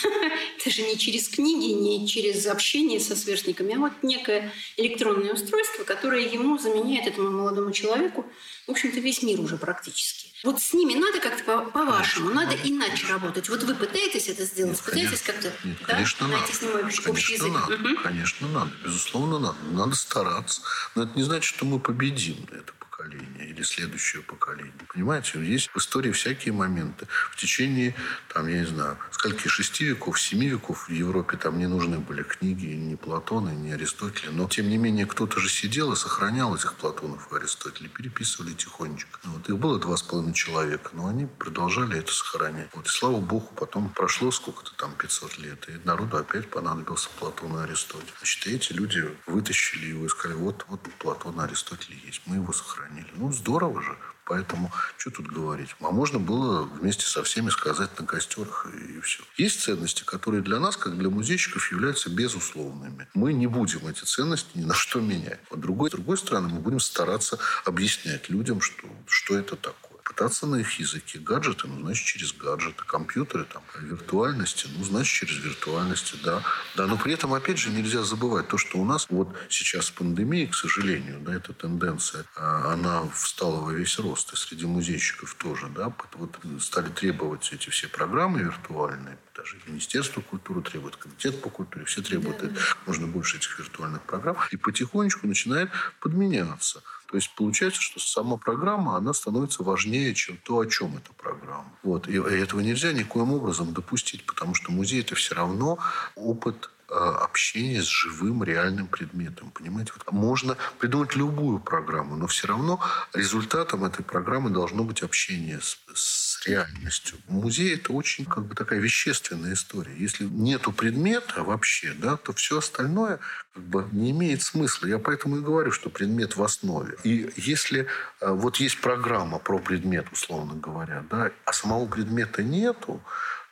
даже 0.65 0.83
не 0.83 0.99
через 0.99 1.29
книги, 1.29 1.73
не 1.73 2.09
через 2.09 2.47
общение 2.47 3.01
со 3.01 3.17
сверстниками, 3.17 3.75
а 3.75 3.79
вот 3.79 3.93
некое 4.03 4.53
электронное 4.77 5.35
устройство, 5.35 5.85
которое 5.85 6.27
ему 6.27 6.59
заменяет 6.59 7.07
этому 7.07 7.31
молодому 7.31 7.73
человеку, 7.73 8.27
в 8.67 8.71
общем-то, 8.71 9.01
весь 9.01 9.23
мир 9.23 9.41
уже 9.41 9.57
практически. 9.57 10.24
Вот 10.45 10.61
с 10.61 10.75
ними 10.75 10.95
надо 10.95 11.21
как-то 11.21 11.61
по-вашему, 11.73 12.29
по 12.29 12.35
надо 12.35 12.55
иначе 12.55 13.07
работать. 13.09 13.49
Вот 13.49 13.63
вы 13.63 13.75
пытаетесь 13.75 14.29
это 14.29 14.45
сделать, 14.45 14.77
Нет, 14.77 14.85
пытаетесь 14.85 15.23
как-то 15.23 15.51
Нет, 15.65 15.79
да, 15.81 15.95
конечно, 15.95 16.29
найти 16.29 16.43
надо. 16.43 16.55
с 16.55 16.63
ним 16.63 16.87
общий, 16.87 17.03
Конечно, 17.03 17.33
язык? 17.35 17.53
надо. 17.53 17.79
Мгм. 17.79 17.97
Конечно, 18.03 18.49
надо. 18.49 18.71
Безусловно, 18.85 19.39
надо. 19.39 19.57
Надо 19.73 19.95
стараться. 19.97 20.61
Но 20.95 21.05
это 21.05 21.13
не 21.17 21.23
значит, 21.23 21.45
что 21.45 21.65
мы 21.65 21.81
победим 21.81 22.47
это 22.53 22.73
поколение 22.95 23.49
или 23.49 23.63
следующее 23.63 24.23
поколение. 24.23 24.73
Понимаете, 24.93 25.45
есть 25.45 25.71
в 25.75 25.79
истории 25.79 26.13
всякие 26.13 26.53
моменты. 26.53 27.07
В 27.31 27.37
течение, 27.37 27.95
там, 28.33 28.47
я 28.47 28.61
не 28.61 28.67
знаю, 28.67 28.99
скольки, 29.11 29.49
шести 29.49 29.85
веков, 29.85 30.21
семи 30.21 30.49
веков 30.49 30.89
в 30.89 30.93
Европе 30.93 31.37
там 31.37 31.59
не 31.59 31.67
нужны 31.67 31.99
были 31.99 32.23
книги 32.23 32.67
ни 32.67 32.95
Платона, 32.95 33.51
ни 33.51 33.71
Аристотеля. 33.71 34.31
Но, 34.33 34.49
тем 34.49 34.69
не 34.69 34.79
менее, 34.79 35.07
кто-то 35.07 35.41
же 35.41 35.49
сидел 35.49 35.93
и 35.93 35.97
сохранял 35.97 36.55
этих 36.55 36.75
Платонов 36.75 37.33
и 37.33 37.37
Аристотеля, 37.37 37.89
переписывали 37.89 38.53
тихонечко. 38.53 39.19
Вот. 39.25 39.49
Их 39.49 39.59
было 39.59 39.79
два 39.79 39.97
с 39.97 40.03
половиной 40.03 40.35
человека, 40.35 40.91
но 40.93 41.09
они 41.09 41.27
продолжали 41.27 41.99
это 41.99 42.13
сохранять. 42.13 42.69
Вот. 42.75 42.87
И 42.87 42.91
слава 42.91 43.21
богу, 43.21 43.51
потом 43.57 43.89
прошло 43.91 44.31
сколько-то 44.31 44.75
там, 44.77 44.95
500 44.97 45.39
лет, 45.39 45.69
и 45.69 45.87
народу 45.87 46.17
опять 46.17 46.49
понадобился 46.49 47.09
Платон 47.19 47.59
и 47.59 47.63
Аристотель. 47.65 48.13
Значит, 48.19 48.47
и 48.47 48.55
эти 48.55 48.73
люди 48.73 49.09
вытащили 49.27 49.87
его 49.87 50.07
и 50.07 50.09
сказали, 50.09 50.39
вот, 50.39 50.65
вот 50.69 50.81
Платон 50.99 51.41
и 51.41 51.45
Аристотель 51.45 52.01
есть, 52.05 52.23
мы 52.27 52.37
его 52.37 52.53
сохранили. 52.85 53.09
Ну, 53.17 53.33
здорово 53.33 53.83
же. 53.83 53.97
Поэтому 54.27 54.73
что 54.97 55.11
тут 55.11 55.27
говорить? 55.27 55.77
А 55.81 55.91
можно 55.91 56.19
было 56.19 56.63
вместе 56.63 57.05
со 57.05 57.23
всеми 57.23 57.51
сказать 57.51 57.99
на 58.01 58.07
костерах 58.07 58.67
и 58.73 59.01
все. 59.01 59.23
Есть 59.37 59.61
ценности, 59.61 60.03
которые 60.03 60.43
для 60.43 60.59
нас, 60.59 60.79
как 60.79 60.97
для 60.97 61.11
музейщиков, 61.11 61.71
являются 61.71 62.09
безусловными. 62.09 63.07
Мы 63.13 63.35
не 63.35 63.47
будем 63.47 63.87
эти 63.87 64.05
ценности 64.05 64.49
ни 64.55 64.65
на 64.65 64.73
что 64.73 65.01
менять. 65.01 65.41
А 65.51 65.57
другой, 65.57 65.91
с 65.91 65.93
другой 65.93 66.17
стороны, 66.17 66.49
мы 66.49 66.61
будем 66.61 66.81
стараться 66.81 67.39
объяснять 67.67 68.31
людям, 68.31 68.63
что, 68.63 68.89
что 69.07 69.37
это 69.37 69.57
такое 69.57 69.84
пытаться 70.05 70.47
на 70.47 70.57
их 70.57 70.79
языке. 70.79 71.19
Гаджеты, 71.19 71.67
ну, 71.67 71.81
значит, 71.81 72.07
через 72.07 72.33
гаджеты. 72.33 72.85
Компьютеры, 72.85 73.45
там, 73.45 73.63
виртуальности, 73.81 74.69
ну, 74.77 74.85
значит, 74.85 75.13
через 75.13 75.43
виртуальности, 75.43 76.17
да. 76.23 76.43
Да, 76.77 76.87
но 76.87 76.97
при 76.97 77.15
этом, 77.15 77.33
опять 77.33 77.59
же, 77.59 77.71
нельзя 77.71 78.03
забывать 78.03 78.49
то, 78.49 78.59
что 78.59 78.79
у 78.79 78.85
нас 78.85 79.07
вот 79.09 79.35
сейчас 79.49 79.91
пандемия, 79.91 80.47
к 80.47 80.55
сожалению, 80.55 81.21
да, 81.21 81.35
эта 81.35 81.53
тенденция, 81.53 82.25
а, 82.37 82.73
она 82.73 83.09
встала 83.09 83.61
во 83.61 83.73
весь 83.73 83.99
рост. 83.99 84.33
И 84.33 84.37
среди 84.37 84.67
музейщиков 84.67 85.35
тоже, 85.35 85.69
да, 85.69 85.93
вот 86.15 86.39
стали 86.61 86.91
требовать 86.91 87.51
эти 87.53 87.71
все 87.71 87.89
программы 87.89 88.41
виртуальные, 88.41 89.19
даже 89.35 89.57
Министерство 89.67 90.21
культуры 90.21 90.63
требует, 90.63 90.97
Комитет 90.97 91.41
по 91.41 91.49
культуре, 91.49 91.85
все 91.87 92.03
требуют 92.03 92.39
да, 92.39 92.47
да. 92.47 92.61
можно 92.87 93.07
больше 93.07 93.39
этих 93.39 93.59
виртуальных 93.59 94.03
программ. 94.03 94.37
И 94.51 94.57
потихонечку 94.57 95.27
начинает 95.27 95.71
подменяться. 96.01 96.83
То 97.15 97.19
есть 97.19 97.33
получается, 97.37 97.81
что 97.81 98.01
сама 98.01 98.39
программа, 98.39 98.97
она 98.97 99.13
становится 99.13 99.63
важнее, 99.63 100.15
чем 100.15 100.37
то, 100.39 100.59
о 100.59 100.67
чем 100.67 100.97
эта 100.97 101.13
программа. 101.13 101.71
Вот. 101.85 102.09
И 102.09 102.19
этого 102.19 102.59
нельзя 102.59 102.93
никоим 102.93 103.33
образом 103.33 103.73
допустить, 103.73 104.27
потому 104.27 104.57
что 104.57 104.73
музей– 104.73 105.01
это 105.03 105.15
все 105.15 105.37
равно 105.37 105.79
опыт 106.17 106.71
э, 106.89 106.93
общение 106.93 107.85
с 107.85 107.87
живым 107.87 108.43
реальным 108.43 108.89
предметом. 108.89 109.53
Понимаете, 109.53 109.93
вот 109.97 110.13
можно 110.13 110.57
придумать 110.81 111.15
любую 111.15 111.61
программу, 111.61 112.17
но 112.17 112.27
все 112.27 112.49
равно 112.49 112.81
результатом 113.13 113.85
этой 113.85 114.05
программы 114.05 114.51
должно 114.51 114.83
быть 114.83 115.05
общение 115.05 115.61
с, 115.61 115.79
с 115.95 116.24
реальностью. 116.47 117.19
Музей 117.29 117.75
это 117.75 117.93
очень 117.93 118.25
как 118.25 118.47
бы 118.47 118.55
такая 118.55 118.79
вещественная 118.79 119.55
история. 119.55 119.95
Если 119.97 120.25
нету 120.25 120.73
предмета 120.73 121.43
вообще, 121.43 121.93
да, 121.93 122.17
то 122.17 122.33
все 122.33 122.59
остальное 122.59 123.19
как 123.55 123.63
бы 123.63 123.89
не 123.93 124.11
имеет 124.11 124.43
смысла. 124.43 124.87
Я 124.87 124.99
поэтому 124.99 125.39
и 125.39 125.41
говорю, 125.41 125.73
что 125.73 125.91
предмет 125.91 126.37
в 126.37 126.43
основе. 126.43 126.97
И 127.05 127.31
если 127.37 127.87
э, 128.21 128.31
вот 128.31 128.57
есть 128.57 128.81
программа 128.81 129.39
про 129.39 129.59
предмет, 129.59 130.07
условно 130.13 130.55
говоря, 130.55 131.05
да, 131.11 131.31
а 131.45 131.53
самого 131.53 131.87
предмета 131.87 132.43
нету, 132.43 133.03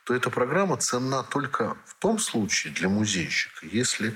то 0.05 0.15
эта 0.15 0.31
программа 0.31 0.77
ценна 0.77 1.23
только 1.23 1.77
в 1.87 1.95
том 1.95 2.19
случае 2.19 2.73
для 2.73 2.89
музейщика, 2.89 3.67
если 3.67 4.15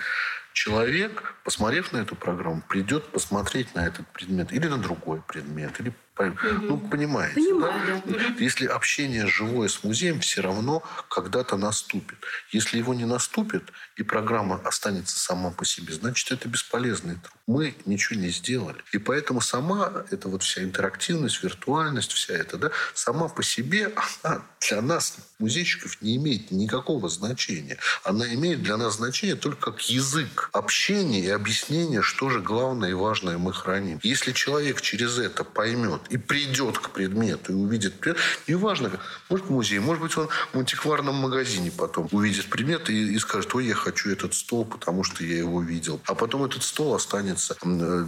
человек, 0.52 1.34
посмотрев 1.44 1.92
на 1.92 1.98
эту 1.98 2.16
программу, 2.16 2.62
придет 2.62 3.06
посмотреть 3.08 3.74
на 3.74 3.86
этот 3.86 4.06
предмет 4.08 4.52
или 4.52 4.66
на 4.66 4.78
другой 4.78 5.20
предмет, 5.22 5.78
или 5.80 5.94
ну, 6.18 6.78
понимаете. 6.78 7.34
Понимаю, 7.34 8.02
да? 8.06 8.12
да. 8.18 8.34
Если 8.38 8.66
общение 8.66 9.26
живое 9.26 9.68
с 9.68 9.84
музеем 9.84 10.20
все 10.20 10.40
равно 10.40 10.82
когда-то 11.08 11.56
наступит. 11.56 12.18
Если 12.52 12.78
его 12.78 12.94
не 12.94 13.04
наступит, 13.04 13.64
и 13.96 14.02
программа 14.02 14.60
останется 14.64 15.18
сама 15.18 15.50
по 15.50 15.64
себе, 15.64 15.92
значит, 15.92 16.32
это 16.32 16.48
бесполезный 16.48 17.16
труд. 17.16 17.32
Мы 17.46 17.74
ничего 17.84 18.18
не 18.18 18.30
сделали. 18.30 18.82
И 18.92 18.98
поэтому 18.98 19.40
сама 19.40 20.04
эта 20.10 20.28
вот 20.28 20.42
вся 20.42 20.62
интерактивность, 20.62 21.42
виртуальность, 21.42 22.12
вся 22.12 22.34
эта, 22.34 22.56
да, 22.56 22.70
сама 22.94 23.28
по 23.28 23.42
себе, 23.42 23.92
она 24.22 24.42
для 24.60 24.80
нас, 24.80 25.18
музейщиков, 25.38 26.00
не 26.00 26.16
имеет 26.16 26.50
никакого 26.50 27.08
значения. 27.08 27.78
Она 28.04 28.32
имеет 28.34 28.62
для 28.62 28.76
нас 28.76 28.96
значение 28.96 29.36
только 29.36 29.72
как 29.72 29.82
язык 29.82 30.50
общения 30.52 31.20
и 31.20 31.28
объяснения, 31.28 32.02
что 32.02 32.30
же 32.30 32.40
главное 32.40 32.90
и 32.90 32.94
важное 32.94 33.38
мы 33.38 33.52
храним. 33.52 34.00
Если 34.02 34.32
человек 34.32 34.80
через 34.80 35.18
это 35.18 35.44
поймет 35.44 36.00
и 36.10 36.16
придет 36.16 36.78
к 36.78 36.90
предмету 36.90 37.52
и 37.52 37.54
увидит 37.54 37.94
предмет, 38.00 38.22
неважно, 38.48 38.90
может 39.28 39.46
в 39.46 39.50
музее, 39.50 39.80
может 39.80 40.02
быть, 40.02 40.16
он 40.16 40.28
в 40.52 40.58
антикварном 40.58 41.14
магазине 41.14 41.70
потом 41.70 42.08
увидит 42.12 42.46
предмет 42.46 42.88
и, 42.88 43.14
и 43.14 43.18
скажет, 43.18 43.54
ой, 43.54 43.66
я 43.66 43.74
хочу 43.74 44.10
этот 44.10 44.34
стол, 44.34 44.64
потому 44.64 45.04
что 45.04 45.24
я 45.24 45.38
его 45.38 45.62
видел. 45.62 46.00
А 46.06 46.14
потом 46.14 46.44
этот 46.44 46.62
стол 46.62 46.94
останется 46.94 47.56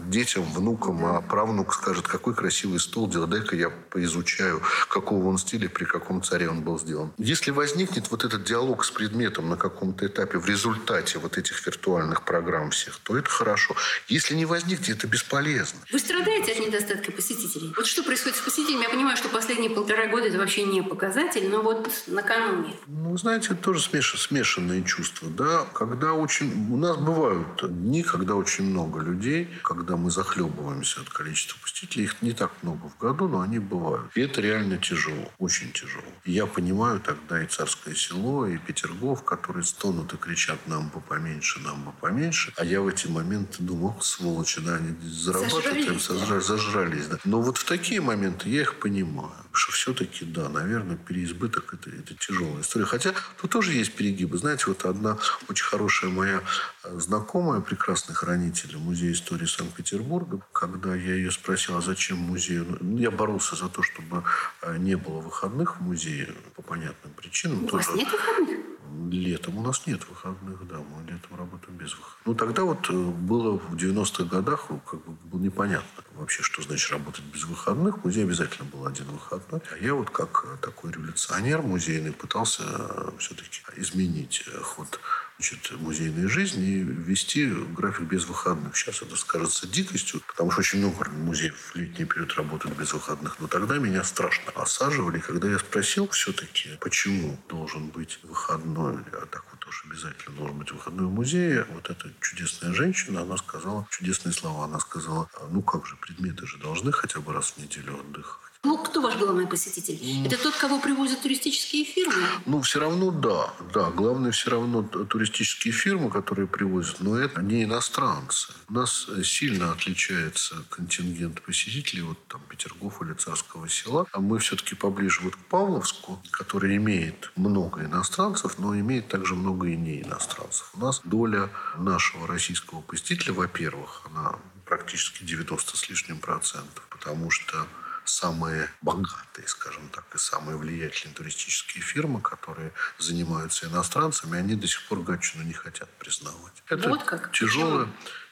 детям, 0.06 0.44
внукам, 0.52 1.04
а 1.04 1.20
правнук 1.20 1.74
скажет, 1.74 2.06
какой 2.06 2.34
красивый 2.34 2.80
стол, 2.80 3.06
дай-ка 3.06 3.56
я 3.56 3.70
поизучаю, 3.70 4.62
какого 4.88 5.28
он 5.28 5.38
стиля, 5.38 5.68
при 5.68 5.84
каком 5.84 6.22
царе 6.22 6.48
он 6.48 6.62
был 6.62 6.78
сделан. 6.78 7.12
Если 7.18 7.50
возникнет 7.50 8.10
вот 8.12 8.24
этот 8.24 8.44
диалог 8.44 8.84
с 8.84 8.92
предметом 8.92 9.48
на 9.48 9.56
каком-то 9.56 10.06
этапе 10.06 10.38
в 10.38 10.46
результате 10.46 11.18
вот 11.18 11.36
этих 11.36 11.66
виртуальных 11.66 12.24
программ 12.24 12.70
всех, 12.70 12.98
то 13.02 13.18
это 13.18 13.28
хорошо. 13.28 13.74
Если 14.06 14.34
не 14.36 14.46
возникнет, 14.46 14.98
это 14.98 15.08
бесполезно. 15.08 15.80
Вы 15.90 15.98
страдаете 15.98 16.52
от 16.52 16.60
недостатка 16.60 17.10
посетителей? 17.10 17.72
Вот 17.76 17.86
что 17.86 18.04
происходит 18.04 18.36
с 18.36 18.40
посетителями? 18.40 18.84
Я 18.84 18.88
понимаю, 18.88 19.16
что 19.16 19.28
последние 19.28 19.70
полтора 19.70 20.06
года 20.06 20.28
это 20.28 20.38
вообще 20.38 20.62
не 20.62 20.80
показатель, 20.80 21.48
но 21.48 21.62
вот 21.62 21.90
накануне. 22.06 22.76
Ну, 22.86 23.16
знаете, 23.18 23.48
это 23.48 23.56
тоже 23.56 23.80
смеш... 23.80 24.14
смешанные 24.16 24.84
чувства. 24.84 25.28
Да? 25.28 25.66
Когда 25.74 26.12
очень... 26.12 26.72
У 26.72 26.76
нас 26.76 26.96
бывают 26.98 27.48
дни, 27.62 28.04
когда 28.04 28.36
очень 28.36 28.64
много 28.64 29.00
людей, 29.00 29.48
когда 29.64 29.96
мы 29.96 30.12
захлебываемся 30.12 31.00
от 31.00 31.08
количества 31.08 31.58
посетителей. 31.60 32.04
Их 32.04 32.22
не 32.22 32.32
так 32.32 32.52
много 32.62 32.88
в 32.88 32.96
году, 32.96 33.26
но 33.26 33.40
они 33.40 33.58
бывают. 33.58 34.12
И 34.14 34.20
это 34.20 34.40
реально 34.40 34.78
тяжело, 34.78 35.32
очень 35.38 35.72
тяжело. 35.72 36.04
Я 36.24 36.46
понимаю 36.46 37.00
тогда 37.08 37.42
и 37.42 37.46
Царское 37.46 37.94
село, 37.94 38.46
и 38.46 38.58
Петергоф, 38.58 39.24
которые 39.24 39.64
стонут 39.64 40.12
и 40.12 40.16
кричат 40.18 40.58
нам 40.66 40.88
бы 40.88 41.00
поменьше, 41.00 41.58
нам 41.60 41.82
бы 41.84 41.92
поменьше. 41.92 42.52
А 42.56 42.64
я 42.64 42.82
в 42.82 42.86
эти 42.86 43.06
моменты 43.06 43.62
думаю, 43.62 43.94
сволочи, 44.02 44.60
да, 44.60 44.76
они 44.76 44.94
зарабатывают, 45.02 46.02
зажрались, 46.02 46.44
зажрались. 46.44 47.06
Да. 47.06 47.18
Но 47.24 47.40
вот 47.40 47.56
в 47.56 47.64
такие 47.64 48.02
моменты 48.02 48.50
я 48.50 48.60
их 48.60 48.78
понимаю. 48.78 49.32
Что 49.58 49.72
все-таки, 49.72 50.24
да, 50.24 50.48
наверное, 50.48 50.96
переизбыток 50.96 51.74
это, 51.74 51.90
это 51.90 52.14
тяжелая 52.14 52.62
история. 52.62 52.84
Хотя 52.84 53.12
тут 53.40 53.50
тоже 53.50 53.72
есть 53.72 53.92
перегибы. 53.94 54.38
Знаете, 54.38 54.66
вот 54.68 54.84
одна 54.84 55.18
очень 55.48 55.64
хорошая 55.64 56.10
моя 56.10 56.42
э, 56.84 56.98
знакомая, 56.98 57.60
прекрасный 57.60 58.14
хранитель 58.14 58.76
Музея 58.76 59.12
истории 59.12 59.46
Санкт-Петербурга, 59.46 60.40
когда 60.52 60.94
я 60.94 61.14
ее 61.14 61.32
спросил, 61.32 61.76
а 61.76 61.80
зачем 61.80 62.18
музей? 62.18 62.64
Ну, 62.80 62.98
я 62.98 63.10
боролся 63.10 63.56
за 63.56 63.68
то, 63.68 63.82
чтобы 63.82 64.22
э, 64.62 64.76
не 64.78 64.96
было 64.96 65.20
выходных 65.20 65.78
в 65.78 65.80
музее 65.80 66.32
по 66.54 66.62
понятным 66.62 67.12
причинам. 67.14 67.64
У 67.64 67.68
тоже. 67.68 67.88
вас 67.88 67.96
нет 67.96 68.12
выходных? 68.12 68.67
Летом 69.10 69.58
у 69.58 69.62
нас 69.62 69.86
нет 69.86 70.08
выходных, 70.08 70.66
да, 70.66 70.76
мы 70.76 71.10
летом 71.10 71.36
работаем 71.36 71.76
без 71.76 71.92
выходных. 71.92 72.20
Ну, 72.24 72.34
тогда 72.34 72.64
вот 72.64 72.90
э, 72.90 72.92
было 72.92 73.58
в 73.58 73.74
90-х 73.74 74.24
годах, 74.24 74.68
как 74.86 75.04
бы 75.04 75.12
было 75.24 75.40
непонятно 75.40 76.04
вообще, 76.14 76.42
что 76.42 76.62
значит 76.62 76.90
работать 76.90 77.24
без 77.24 77.44
выходных. 77.44 77.98
В 77.98 78.04
музее 78.04 78.24
обязательно 78.24 78.64
был 78.64 78.86
один 78.86 79.06
выходной. 79.06 79.60
А 79.72 79.84
я 79.84 79.94
вот 79.94 80.10
как 80.10 80.44
э, 80.46 80.56
такой 80.60 80.92
революционер 80.92 81.62
музейный 81.62 82.12
пытался 82.12 82.62
э, 82.66 83.10
все-таки 83.18 83.62
изменить 83.76 84.44
ход 84.62 85.00
значит, 85.38 85.70
музейной 85.80 86.28
жизни 86.28 86.66
и 86.66 86.82
ввести 86.82 87.46
график 87.46 88.06
без 88.06 88.24
выходных. 88.26 88.76
Сейчас 88.76 89.02
это 89.02 89.16
скажется 89.16 89.68
дикостью, 89.68 90.20
потому 90.26 90.50
что 90.50 90.60
очень 90.60 90.80
много 90.80 91.08
музеев 91.10 91.54
в 91.54 91.76
летний 91.76 92.04
период 92.04 92.34
работают 92.34 92.76
без 92.76 92.92
выходных. 92.92 93.38
Но 93.38 93.46
тогда 93.46 93.78
меня 93.78 94.02
страшно 94.02 94.50
осаживали. 94.52 95.20
Когда 95.20 95.48
я 95.48 95.58
спросил 95.58 96.08
все-таки, 96.08 96.70
почему 96.80 97.38
должен 97.48 97.88
быть 97.88 98.18
выходной, 98.24 98.96
а 99.12 99.26
так 99.26 99.44
вот 99.50 99.60
тоже 99.60 99.82
обязательно 99.88 100.36
должен 100.36 100.58
быть 100.58 100.72
выходной 100.72 101.06
в 101.06 101.10
музее, 101.12 101.66
вот 101.72 101.88
эта 101.88 102.12
чудесная 102.20 102.72
женщина, 102.72 103.22
она 103.22 103.36
сказала 103.36 103.86
чудесные 103.90 104.32
слова. 104.32 104.64
Она 104.64 104.80
сказала, 104.80 105.30
ну 105.50 105.62
как 105.62 105.86
же, 105.86 105.96
предметы 105.96 106.46
же 106.46 106.58
должны 106.58 106.90
хотя 106.90 107.20
бы 107.20 107.32
раз 107.32 107.52
в 107.52 107.58
неделю 107.58 108.00
отдыхать. 108.00 108.47
Ну, 108.64 108.76
кто 108.76 109.00
ваш 109.00 109.16
главный 109.16 109.46
посетитель? 109.46 110.26
Это 110.26 110.36
тот, 110.36 110.56
кого 110.56 110.80
привозят 110.80 111.22
туристические 111.22 111.84
фирмы? 111.84 112.26
Ну, 112.44 112.60
все 112.60 112.80
равно 112.80 113.12
да. 113.12 113.54
Да, 113.72 113.90
главное 113.90 114.32
все 114.32 114.50
равно 114.50 114.82
туристические 114.82 115.72
фирмы, 115.72 116.10
которые 116.10 116.48
привозят, 116.48 116.98
но 116.98 117.16
это 117.16 117.40
не 117.40 117.62
иностранцы. 117.62 118.52
У 118.68 118.72
нас 118.72 119.08
сильно 119.22 119.70
отличается 119.70 120.56
контингент 120.70 121.40
посетителей, 121.42 122.02
вот 122.02 122.18
там 122.26 122.40
Петергоф 122.48 123.00
или 123.02 123.12
Царского 123.12 123.68
села. 123.68 124.06
А 124.10 124.20
мы 124.20 124.40
все-таки 124.40 124.74
поближе 124.74 125.20
вот 125.22 125.36
к 125.36 125.44
Павловску, 125.44 126.20
который 126.32 126.76
имеет 126.76 127.30
много 127.36 127.84
иностранцев, 127.84 128.58
но 128.58 128.76
имеет 128.76 129.06
также 129.06 129.36
много 129.36 129.68
и 129.68 129.76
не 129.76 130.02
иностранцев. 130.02 130.72
У 130.74 130.80
нас 130.80 131.00
доля 131.04 131.48
нашего 131.76 132.26
российского 132.26 132.80
посетителя, 132.80 133.34
во-первых, 133.34 134.02
она 134.10 134.34
практически 134.64 135.22
90 135.22 135.76
с 135.76 135.88
лишним 135.88 136.18
процентов, 136.18 136.84
потому 136.90 137.30
что 137.30 137.68
самые 138.08 138.70
богатые, 138.82 139.46
скажем 139.46 139.88
так, 139.90 140.04
и 140.14 140.18
самые 140.18 140.56
влиятельные 140.56 141.14
туристические 141.14 141.82
фирмы, 141.82 142.20
которые 142.20 142.72
занимаются 142.98 143.66
иностранцами, 143.66 144.38
они 144.38 144.54
до 144.54 144.66
сих 144.66 144.86
пор 144.88 145.00
Гатчину 145.00 145.44
не 145.44 145.52
хотят 145.52 145.88
признавать. 145.98 146.62
Это 146.68 146.88
вот 146.88 147.02
как? 147.04 147.32
тяжелое. 147.32 147.88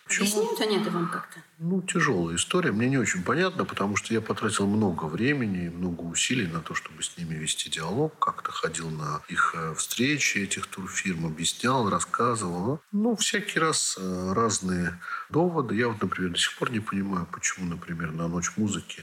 Почему? 0.06 0.26
Объясняют 0.26 0.60
они 0.60 0.78
это 0.78 0.90
вам 0.90 1.08
как-то? 1.08 1.40
Ну, 1.58 1.82
тяжелая 1.82 2.36
история. 2.36 2.70
Мне 2.70 2.88
не 2.88 2.98
очень 2.98 3.24
понятно, 3.24 3.64
потому 3.64 3.96
что 3.96 4.14
я 4.14 4.20
потратил 4.20 4.66
много 4.66 5.04
времени 5.04 5.66
и 5.66 5.68
много 5.68 6.02
усилий 6.02 6.46
на 6.46 6.60
то, 6.60 6.74
чтобы 6.74 7.02
с 7.02 7.16
ними 7.18 7.34
вести 7.34 7.70
диалог. 7.70 8.16
Как-то 8.20 8.52
ходил 8.52 8.88
на 8.90 9.20
их 9.28 9.54
э, 9.56 9.74
встречи 9.74 10.38
этих 10.38 10.68
турфирм, 10.68 11.26
объяснял, 11.26 11.90
рассказывал. 11.90 12.80
Ну, 12.92 13.16
всякий 13.16 13.58
раз 13.58 13.96
э, 13.98 14.32
разные 14.32 15.00
доводы. 15.28 15.74
Я 15.74 15.88
вот, 15.88 16.00
например, 16.00 16.30
до 16.30 16.38
сих 16.38 16.56
пор 16.56 16.70
не 16.70 16.80
понимаю, 16.80 17.26
почему, 17.32 17.66
например, 17.66 18.12
на 18.12 18.28
Ночь 18.28 18.52
музыки 18.56 19.02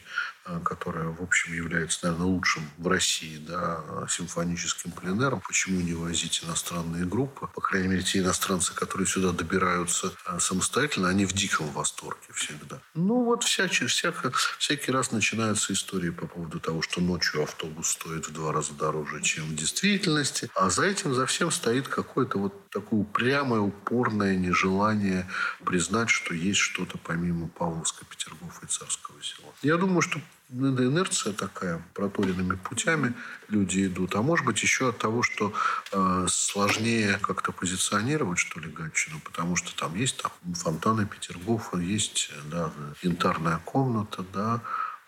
которая, 0.64 1.08
в 1.08 1.22
общем, 1.22 1.54
является, 1.54 2.00
наверное, 2.04 2.28
лучшим 2.28 2.70
в 2.78 2.88
России, 2.88 3.38
да, 3.38 3.84
симфоническим 4.10 4.92
пленером. 4.92 5.42
Почему 5.42 5.82
не 5.82 5.94
возить 5.94 6.44
иностранные 6.44 7.06
группы? 7.06 7.48
По 7.48 7.62
крайней 7.62 7.88
мере, 7.88 8.04
те 8.04 8.20
иностранцы, 8.20 8.74
которые 8.74 9.08
сюда 9.08 9.32
добираются 9.32 10.14
э, 10.28 10.40
самостоятельно, 10.40 11.10
они 11.10 11.26
в 11.26 11.34
диком 11.34 11.72
восторге 11.72 12.28
всегда. 12.34 12.80
Ну, 12.94 13.24
вот 13.24 13.44
всякий, 13.44 13.86
всякий, 13.86 14.30
всякий 14.58 14.92
раз 14.92 15.12
начинаются 15.12 15.74
истории 15.74 16.10
по 16.10 16.28
поводу 16.28 16.60
того, 16.60 16.82
что 16.82 17.02
ночью 17.02 17.44
автобус 17.44 17.90
стоит 17.90 18.28
в 18.28 18.34
два 18.34 18.52
раза 18.52 18.74
дороже, 18.74 19.22
чем 19.22 19.46
в 19.46 19.56
действительности. 19.56 20.50
А 20.56 20.70
за 20.70 20.86
этим, 20.86 21.14
за 21.14 21.26
всем 21.26 21.52
стоит 21.52 21.88
какое-то 21.88 22.38
вот 22.38 22.70
такое 22.70 23.00
упрямое, 23.02 23.60
упорное 23.60 24.36
нежелание 24.36 25.28
признать, 25.64 26.10
что 26.10 26.34
есть 26.34 26.60
что-то 26.60 26.98
помимо 26.98 27.48
Павловска, 27.48 28.06
Петергофа 28.06 28.66
и 28.66 28.68
Царского 28.68 29.22
села. 29.22 29.54
Я 29.62 29.78
думаю, 29.78 30.02
что 30.02 30.20
инерция 30.50 31.34
такая, 31.34 31.84
проторенными 31.94 32.56
путями 32.56 33.14
люди 33.50 33.88
идут. 33.88 34.16
А 34.16 34.22
может 34.22 34.46
быть, 34.46 34.62
еще 34.62 34.90
от 34.90 34.98
того, 34.98 35.24
что 35.24 35.54
э, 35.92 36.26
сложнее 36.30 37.18
как-то 37.22 37.52
позиционировать, 37.52 38.40
что 38.40 38.60
ли, 38.60 38.70
Гатчину, 38.70 39.20
потому 39.20 39.56
что 39.56 39.76
там 39.76 39.96
есть 39.96 40.22
там 40.22 40.32
фонтаны 40.54 41.06
Петергофа, 41.06 41.78
есть 41.78 42.32
да, 42.46 42.72
янтарная 43.02 43.60
комната, 43.66 44.24
да, 44.34 44.62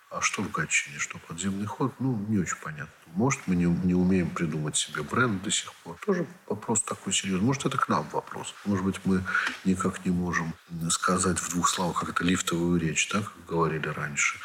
А 0.10 0.22
что 0.22 0.42
в 0.42 0.52
Гатчине? 0.52 0.98
Что 1.00 1.18
подземный 1.28 1.66
ход? 1.66 1.94
Ну, 2.00 2.16
не 2.30 2.40
очень 2.40 2.58
понятно. 2.64 2.94
Может, 3.16 3.42
мы 3.48 3.56
не, 3.56 3.66
не 3.66 3.94
умеем 3.94 4.30
придумать 4.30 4.76
себе 4.76 5.02
бренд 5.02 5.42
до 5.42 5.50
сих 5.50 5.74
пор. 5.74 5.98
Тоже 6.06 6.26
вопрос 6.48 6.82
такой 6.82 7.14
серьезный. 7.14 7.46
Может, 7.46 7.66
это 7.66 7.78
к 7.78 7.88
нам 7.88 8.06
вопрос. 8.12 8.54
Может 8.66 8.84
быть, 8.84 9.00
мы 9.06 9.24
никак 9.64 10.06
не 10.06 10.12
можем 10.12 10.54
сказать 10.90 11.40
в 11.40 11.50
двух 11.50 11.70
словах, 11.70 12.00
как 12.00 12.10
это 12.10 12.24
лифтовую 12.26 12.80
речь, 12.80 13.08
так, 13.08 13.24
как 13.24 13.46
говорили 13.46 13.88
раньше. 13.88 14.38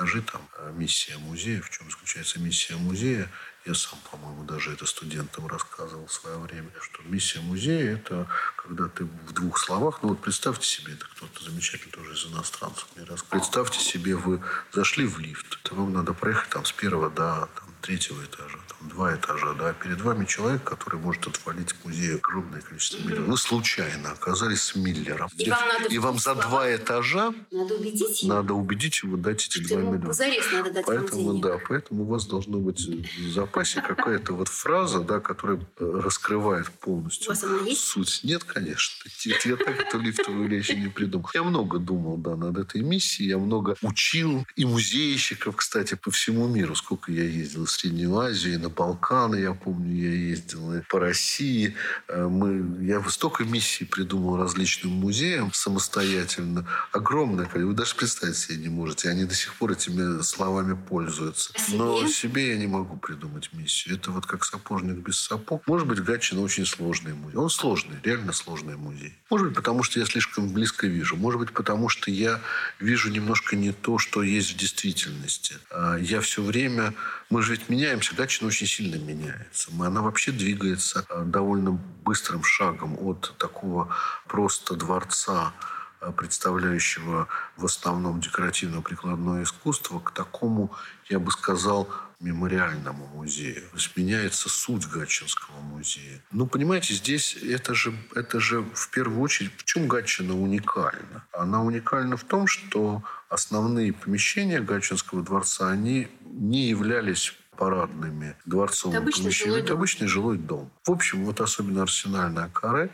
Вот 0.00 0.08
скажи 0.08 0.22
там 0.22 0.40
миссия 0.78 1.18
музея, 1.18 1.60
в 1.60 1.70
чем 1.70 1.90
заключается 1.90 2.40
миссия 2.40 2.76
музея. 2.76 3.28
Я 3.66 3.74
сам, 3.74 3.98
по-моему, 4.10 4.44
даже 4.44 4.72
это 4.72 4.86
студентам 4.86 5.46
рассказывал 5.46 6.06
в 6.06 6.12
свое 6.12 6.38
время, 6.38 6.70
что 6.80 7.02
миссия 7.02 7.40
музея– 7.40 7.92
это 7.96 8.26
когда 8.56 8.88
ты 8.88 9.04
в 9.04 9.32
двух 9.32 9.58
словах, 9.58 10.02
ну 10.02 10.10
вот 10.10 10.22
представьте 10.22 10.66
себе, 10.66 10.94
это 10.94 11.04
кто-то 11.04 11.44
замечательный 11.44 11.92
тоже 11.92 12.14
из 12.14 12.32
иностранцев 12.32 12.86
мне 12.96 13.04
рассказывал. 13.04 13.40
Представьте 13.40 13.80
себе, 13.80 14.16
вы 14.16 14.40
зашли 14.72 15.06
в 15.06 15.18
лифт, 15.18 15.62
то 15.62 15.74
вам 15.74 15.92
надо 15.92 16.14
проехать 16.14 16.48
там 16.48 16.64
с 16.64 16.72
первого 16.72 17.10
до 17.10 17.50
там, 17.54 17.69
третьего 17.80 18.24
этажа, 18.24 18.58
там, 18.68 18.88
два 18.88 19.14
этажа, 19.14 19.54
да, 19.54 19.72
перед 19.72 20.00
вами 20.00 20.24
человек, 20.24 20.62
который 20.64 20.98
может 20.98 21.26
отвалить 21.26 21.72
в 21.72 21.84
музее 21.84 22.16
огромное 22.16 22.60
количество 22.60 22.98
миллионов. 22.98 23.28
Вы 23.28 23.36
случайно 23.38 24.12
оказались 24.12 24.62
с 24.62 24.74
Миллером. 24.74 25.30
И 25.36 25.50
вам, 25.50 25.68
надо 25.68 25.94
и 25.94 25.98
вам 25.98 26.18
за 26.18 26.34
два 26.34 26.74
этажа 26.74 27.34
надо 27.50 27.74
убедить 27.74 28.22
его, 28.22 28.34
надо 28.34 28.54
убедить 28.54 29.02
его 29.02 29.16
дать 29.16 29.46
эти 29.46 29.66
два 29.66 29.80
миллиона. 29.80 30.14
надо 30.52 30.70
дать 30.72 30.86
Поэтому, 30.86 31.38
да, 31.38 31.58
поэтому 31.68 32.02
у 32.02 32.06
вас 32.06 32.26
должно 32.26 32.58
быть 32.58 32.80
в 32.80 33.30
запасе 33.30 33.82
какая-то 33.82 34.32
вот 34.34 34.48
фраза, 34.48 35.00
да, 35.00 35.20
которая 35.20 35.58
э, 35.78 36.00
раскрывает 36.02 36.70
полностью 36.70 37.34
суть. 37.74 38.20
Нет, 38.22 38.44
конечно. 38.44 39.10
Я 39.44 39.56
так 39.56 39.80
эту 39.80 39.98
лифтовую 40.00 40.48
речь 40.48 40.70
не 40.70 40.88
придумал. 40.88 41.28
Я 41.34 41.42
много 41.42 41.78
думал, 41.78 42.16
да, 42.16 42.36
над 42.36 42.58
этой 42.58 42.82
миссией. 42.82 43.30
Я 43.30 43.38
много 43.38 43.76
учил 43.82 44.46
и 44.56 44.64
музейщиков, 44.64 45.56
кстати, 45.56 45.94
по 45.94 46.10
всему 46.10 46.48
миру. 46.48 46.74
Сколько 46.74 47.12
я 47.12 47.24
ездил 47.24 47.66
Среднюю 47.70 48.18
Азию, 48.18 48.54
и 48.54 48.56
на 48.56 48.68
Балканы, 48.68 49.36
я 49.36 49.54
помню, 49.54 49.94
я 49.94 50.12
ездил 50.12 50.74
и 50.74 50.80
по 50.82 50.98
России. 50.98 51.74
Э, 52.08 52.26
Мы, 52.26 52.84
я 52.84 53.02
столько 53.08 53.44
миссий 53.44 53.84
придумал 53.84 54.36
различным 54.36 54.92
музеям 54.92 55.52
самостоятельно. 55.52 56.66
Огромное 56.92 57.44
количество. 57.46 57.68
Вы 57.70 57.74
даже 57.74 57.94
представить 57.94 58.36
себе 58.36 58.56
не 58.58 58.68
можете. 58.68 59.08
Они 59.08 59.24
до 59.24 59.34
сих 59.34 59.54
пор 59.54 59.72
этими 59.72 60.22
словами 60.22 60.76
пользуются. 60.88 61.52
А? 61.56 61.74
Но 61.74 62.06
себе 62.08 62.50
я 62.50 62.56
не 62.56 62.66
могу 62.66 62.96
придумать 62.96 63.50
миссию. 63.52 63.96
Это 63.96 64.10
вот 64.10 64.26
как 64.26 64.44
сапожник 64.44 64.98
без 64.98 65.18
сапог. 65.18 65.62
Может 65.66 65.86
быть, 65.86 66.00
Гатчина 66.02 66.42
очень 66.42 66.66
сложный 66.66 67.14
музей. 67.14 67.36
Он 67.36 67.50
сложный, 67.50 67.96
реально 68.02 68.32
сложный 68.32 68.76
музей. 68.76 69.16
Может 69.30 69.48
быть, 69.48 69.56
потому 69.56 69.82
что 69.82 70.00
я 70.00 70.06
слишком 70.06 70.52
близко 70.52 70.86
вижу. 70.86 71.16
Может 71.16 71.40
быть, 71.40 71.52
потому 71.52 71.88
что 71.88 72.10
я 72.10 72.40
вижу 72.78 73.10
немножко 73.10 73.56
не 73.56 73.72
то, 73.72 73.98
что 73.98 74.22
есть 74.22 74.52
в 74.52 74.56
действительности. 74.56 75.58
А 75.70 75.96
Я 75.96 76.20
все 76.20 76.42
время... 76.42 76.94
Мы 77.30 77.42
же 77.42 77.59
ведь 77.60 77.68
меняемся. 77.68 78.14
Гатчина 78.14 78.48
очень 78.48 78.66
сильно 78.66 78.96
меняется. 78.96 79.70
Она 79.78 80.02
вообще 80.02 80.32
двигается 80.32 81.04
а, 81.08 81.24
довольно 81.24 81.72
быстрым 81.72 82.42
шагом 82.42 82.96
от 82.98 83.34
такого 83.38 83.94
просто 84.26 84.74
дворца 84.74 85.52
а, 86.00 86.12
представляющего 86.12 87.28
в 87.56 87.64
основном 87.64 88.20
декоративно-прикладное 88.20 89.44
искусство, 89.44 90.00
к 90.00 90.12
такому, 90.12 90.72
я 91.08 91.18
бы 91.18 91.30
сказал, 91.30 91.88
мемориальному 92.20 93.06
музею. 93.14 93.62
То 93.70 93.76
есть 93.76 93.96
меняется 93.96 94.50
суть 94.50 94.86
Гатчинского 94.86 95.58
музея. 95.60 96.22
Ну, 96.32 96.46
понимаете, 96.46 96.92
здесь 96.94 97.34
это 97.34 97.74
же, 97.74 97.94
это 98.14 98.40
же 98.40 98.62
в 98.74 98.90
первую 98.90 99.20
очередь... 99.20 99.52
В 99.56 99.64
чем 99.64 99.88
Гатчина 99.88 100.38
уникальна? 100.38 101.24
Она 101.32 101.62
уникальна 101.62 102.16
в 102.16 102.24
том, 102.24 102.46
что 102.46 103.02
основные 103.30 103.92
помещения 103.92 104.60
Гатчинского 104.60 105.22
дворца, 105.22 105.70
они 105.70 106.08
не 106.24 106.68
являлись 106.68 107.34
парадными 107.60 108.34
дворцовыми 108.46 108.96
Это 108.96 109.02
обычный 109.02 109.24
помещениями. 109.24 109.50
жилой 109.50 109.60
Это 109.60 109.68
дом. 109.68 109.76
обычный 109.76 110.06
жилой 110.08 110.38
дом. 110.38 110.70
В 110.86 110.90
общем, 110.90 111.24
вот 111.26 111.42
особенно 111.42 111.82
арсенальная 111.82 112.48
каре, 112.48 112.88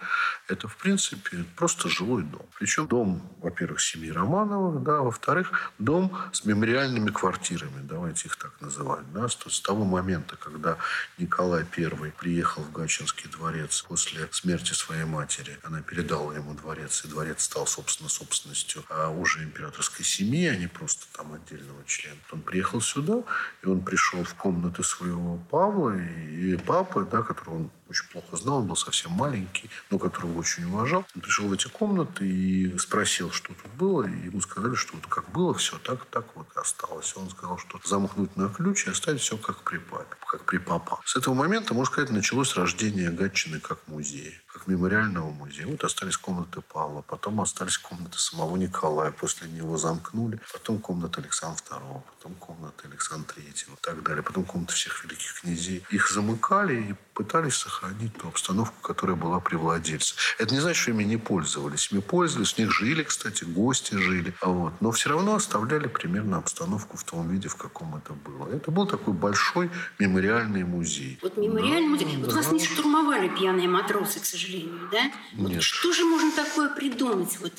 это, 0.48 0.66
в 0.66 0.76
принципе, 0.76 1.44
просто 1.54 1.88
жилой 1.88 2.24
дом. 2.24 2.44
Причем 2.58 2.88
дом, 2.88 3.22
во-первых, 3.40 3.80
семьи 3.80 4.10
Романовых, 4.10 4.82
да, 4.82 5.02
во-вторых, 5.02 5.72
дом 5.78 6.12
с 6.32 6.44
мемориальными 6.44 7.10
квартирами, 7.10 7.80
давайте 7.82 8.26
их 8.26 8.34
так 8.34 8.60
называть. 8.60 9.04
Да, 9.12 9.28
с, 9.28 9.60
того 9.60 9.84
момента, 9.84 10.34
когда 10.36 10.78
Николай 11.16 11.62
I 11.62 12.10
приехал 12.10 12.62
в 12.62 12.72
Гатчинский 12.72 13.30
дворец 13.30 13.82
после 13.82 14.28
смерти 14.32 14.72
своей 14.72 15.04
матери, 15.04 15.60
она 15.62 15.80
передала 15.80 16.34
ему 16.34 16.54
дворец, 16.54 17.04
и 17.04 17.08
дворец 17.08 17.44
стал, 17.44 17.68
собственно, 17.68 18.08
собственностью 18.08 18.82
а 18.88 19.10
уже 19.10 19.44
императорской 19.44 20.04
семьи, 20.04 20.48
а 20.48 20.56
не 20.56 20.66
просто 20.66 21.06
там 21.16 21.34
отдельного 21.34 21.84
члена. 21.86 22.18
Он 22.32 22.40
приехал 22.40 22.80
сюда, 22.80 23.22
и 23.62 23.68
он 23.68 23.80
пришел 23.82 24.24
в 24.24 24.34
комнаты 24.56 24.82
своего 24.82 25.38
Павла 25.50 25.96
и, 25.96 26.56
папы, 26.56 27.06
да, 27.10 27.22
которого 27.22 27.56
он 27.56 27.70
очень 27.88 28.08
плохо 28.08 28.36
знал, 28.36 28.58
он 28.58 28.66
был 28.66 28.76
совсем 28.76 29.12
маленький, 29.12 29.70
но 29.90 29.98
которого 29.98 30.38
очень 30.38 30.64
уважал. 30.64 31.04
Он 31.14 31.20
пришел 31.20 31.46
в 31.46 31.52
эти 31.52 31.68
комнаты 31.68 32.26
и 32.26 32.78
спросил, 32.78 33.30
что 33.30 33.48
тут 33.48 33.72
было, 33.72 34.04
и 34.04 34.26
ему 34.26 34.40
сказали, 34.40 34.74
что 34.74 34.96
вот 34.96 35.06
как 35.06 35.30
было, 35.30 35.54
все 35.54 35.78
так, 35.78 36.04
так 36.06 36.24
вот 36.34 36.46
и 36.56 36.58
осталось. 36.58 37.16
Он 37.16 37.30
сказал, 37.30 37.58
что 37.58 37.80
замкнуть 37.84 38.36
на 38.36 38.48
ключ 38.48 38.86
и 38.86 38.90
оставить 38.90 39.20
все 39.20 39.36
как 39.36 39.62
при 39.62 39.78
папе, 39.78 40.16
как 40.26 40.44
при 40.44 40.58
папа. 40.58 41.00
С 41.04 41.16
этого 41.16 41.34
момента, 41.34 41.74
можно 41.74 41.92
сказать, 41.92 42.10
началось 42.10 42.56
рождение 42.56 43.10
Гатчины 43.10 43.60
как 43.60 43.78
музея, 43.86 44.32
как 44.52 44.66
мемориального 44.66 45.30
музея. 45.30 45.66
Вот 45.66 45.84
остались 45.84 46.16
комнаты 46.16 46.60
Павла, 46.60 47.02
потом 47.02 47.40
остались 47.40 47.78
комнаты 47.78 48.18
самого 48.18 48.56
Николая, 48.56 49.12
после 49.12 49.48
него 49.48 49.76
замкнули, 49.76 50.40
потом 50.52 50.78
комната 50.78 51.20
Александра 51.20 51.62
II, 51.70 52.02
потом 52.16 52.34
комната 52.34 52.88
Александра 52.88 53.34
III 53.34 53.50
и 53.50 53.76
так 53.80 54.02
далее, 54.02 54.22
потом 54.22 54.44
комнаты 54.44 54.74
всех 54.74 55.04
великих 55.04 55.40
князей. 55.40 55.84
Их 55.90 56.10
замыкали 56.10 56.90
и 56.90 56.94
пытались 57.16 57.54
сохранить 57.54 58.14
ту 58.18 58.28
обстановку, 58.28 58.74
которая 58.82 59.16
была 59.16 59.40
при 59.40 59.56
владельце. 59.56 60.14
Это 60.38 60.52
не 60.54 60.60
значит, 60.60 60.82
что 60.82 60.90
ими 60.90 61.02
не 61.02 61.16
пользовались. 61.16 61.90
Ими 61.90 62.00
пользовались, 62.00 62.52
в 62.52 62.58
них 62.58 62.70
жили, 62.70 63.02
кстати, 63.02 63.44
гости 63.44 63.94
жили. 63.94 64.34
Вот. 64.42 64.74
Но 64.80 64.90
все 64.92 65.08
равно 65.08 65.34
оставляли 65.34 65.88
примерно 65.88 66.36
обстановку 66.36 66.98
в 66.98 67.04
том 67.04 67.28
виде, 67.30 67.48
в 67.48 67.56
каком 67.56 67.96
это 67.96 68.12
было. 68.12 68.54
Это 68.54 68.70
был 68.70 68.86
такой 68.86 69.14
большой 69.14 69.70
мемориальный 69.98 70.64
музей. 70.64 71.18
Вот 71.22 71.38
мемориальный 71.38 71.88
музей. 71.88 72.16
Вот 72.18 72.34
вас 72.34 72.52
не 72.52 72.62
штурмовали 72.62 73.28
пьяные 73.28 73.68
матросы, 73.68 74.20
к 74.20 74.26
сожалению, 74.26 74.88
да? 74.92 75.10
Вот 75.36 75.52
Нет. 75.52 75.62
что 75.62 75.94
же 75.94 76.04
можно 76.04 76.30
такое 76.32 76.68
придумать? 76.68 77.38
Вот 77.40 77.52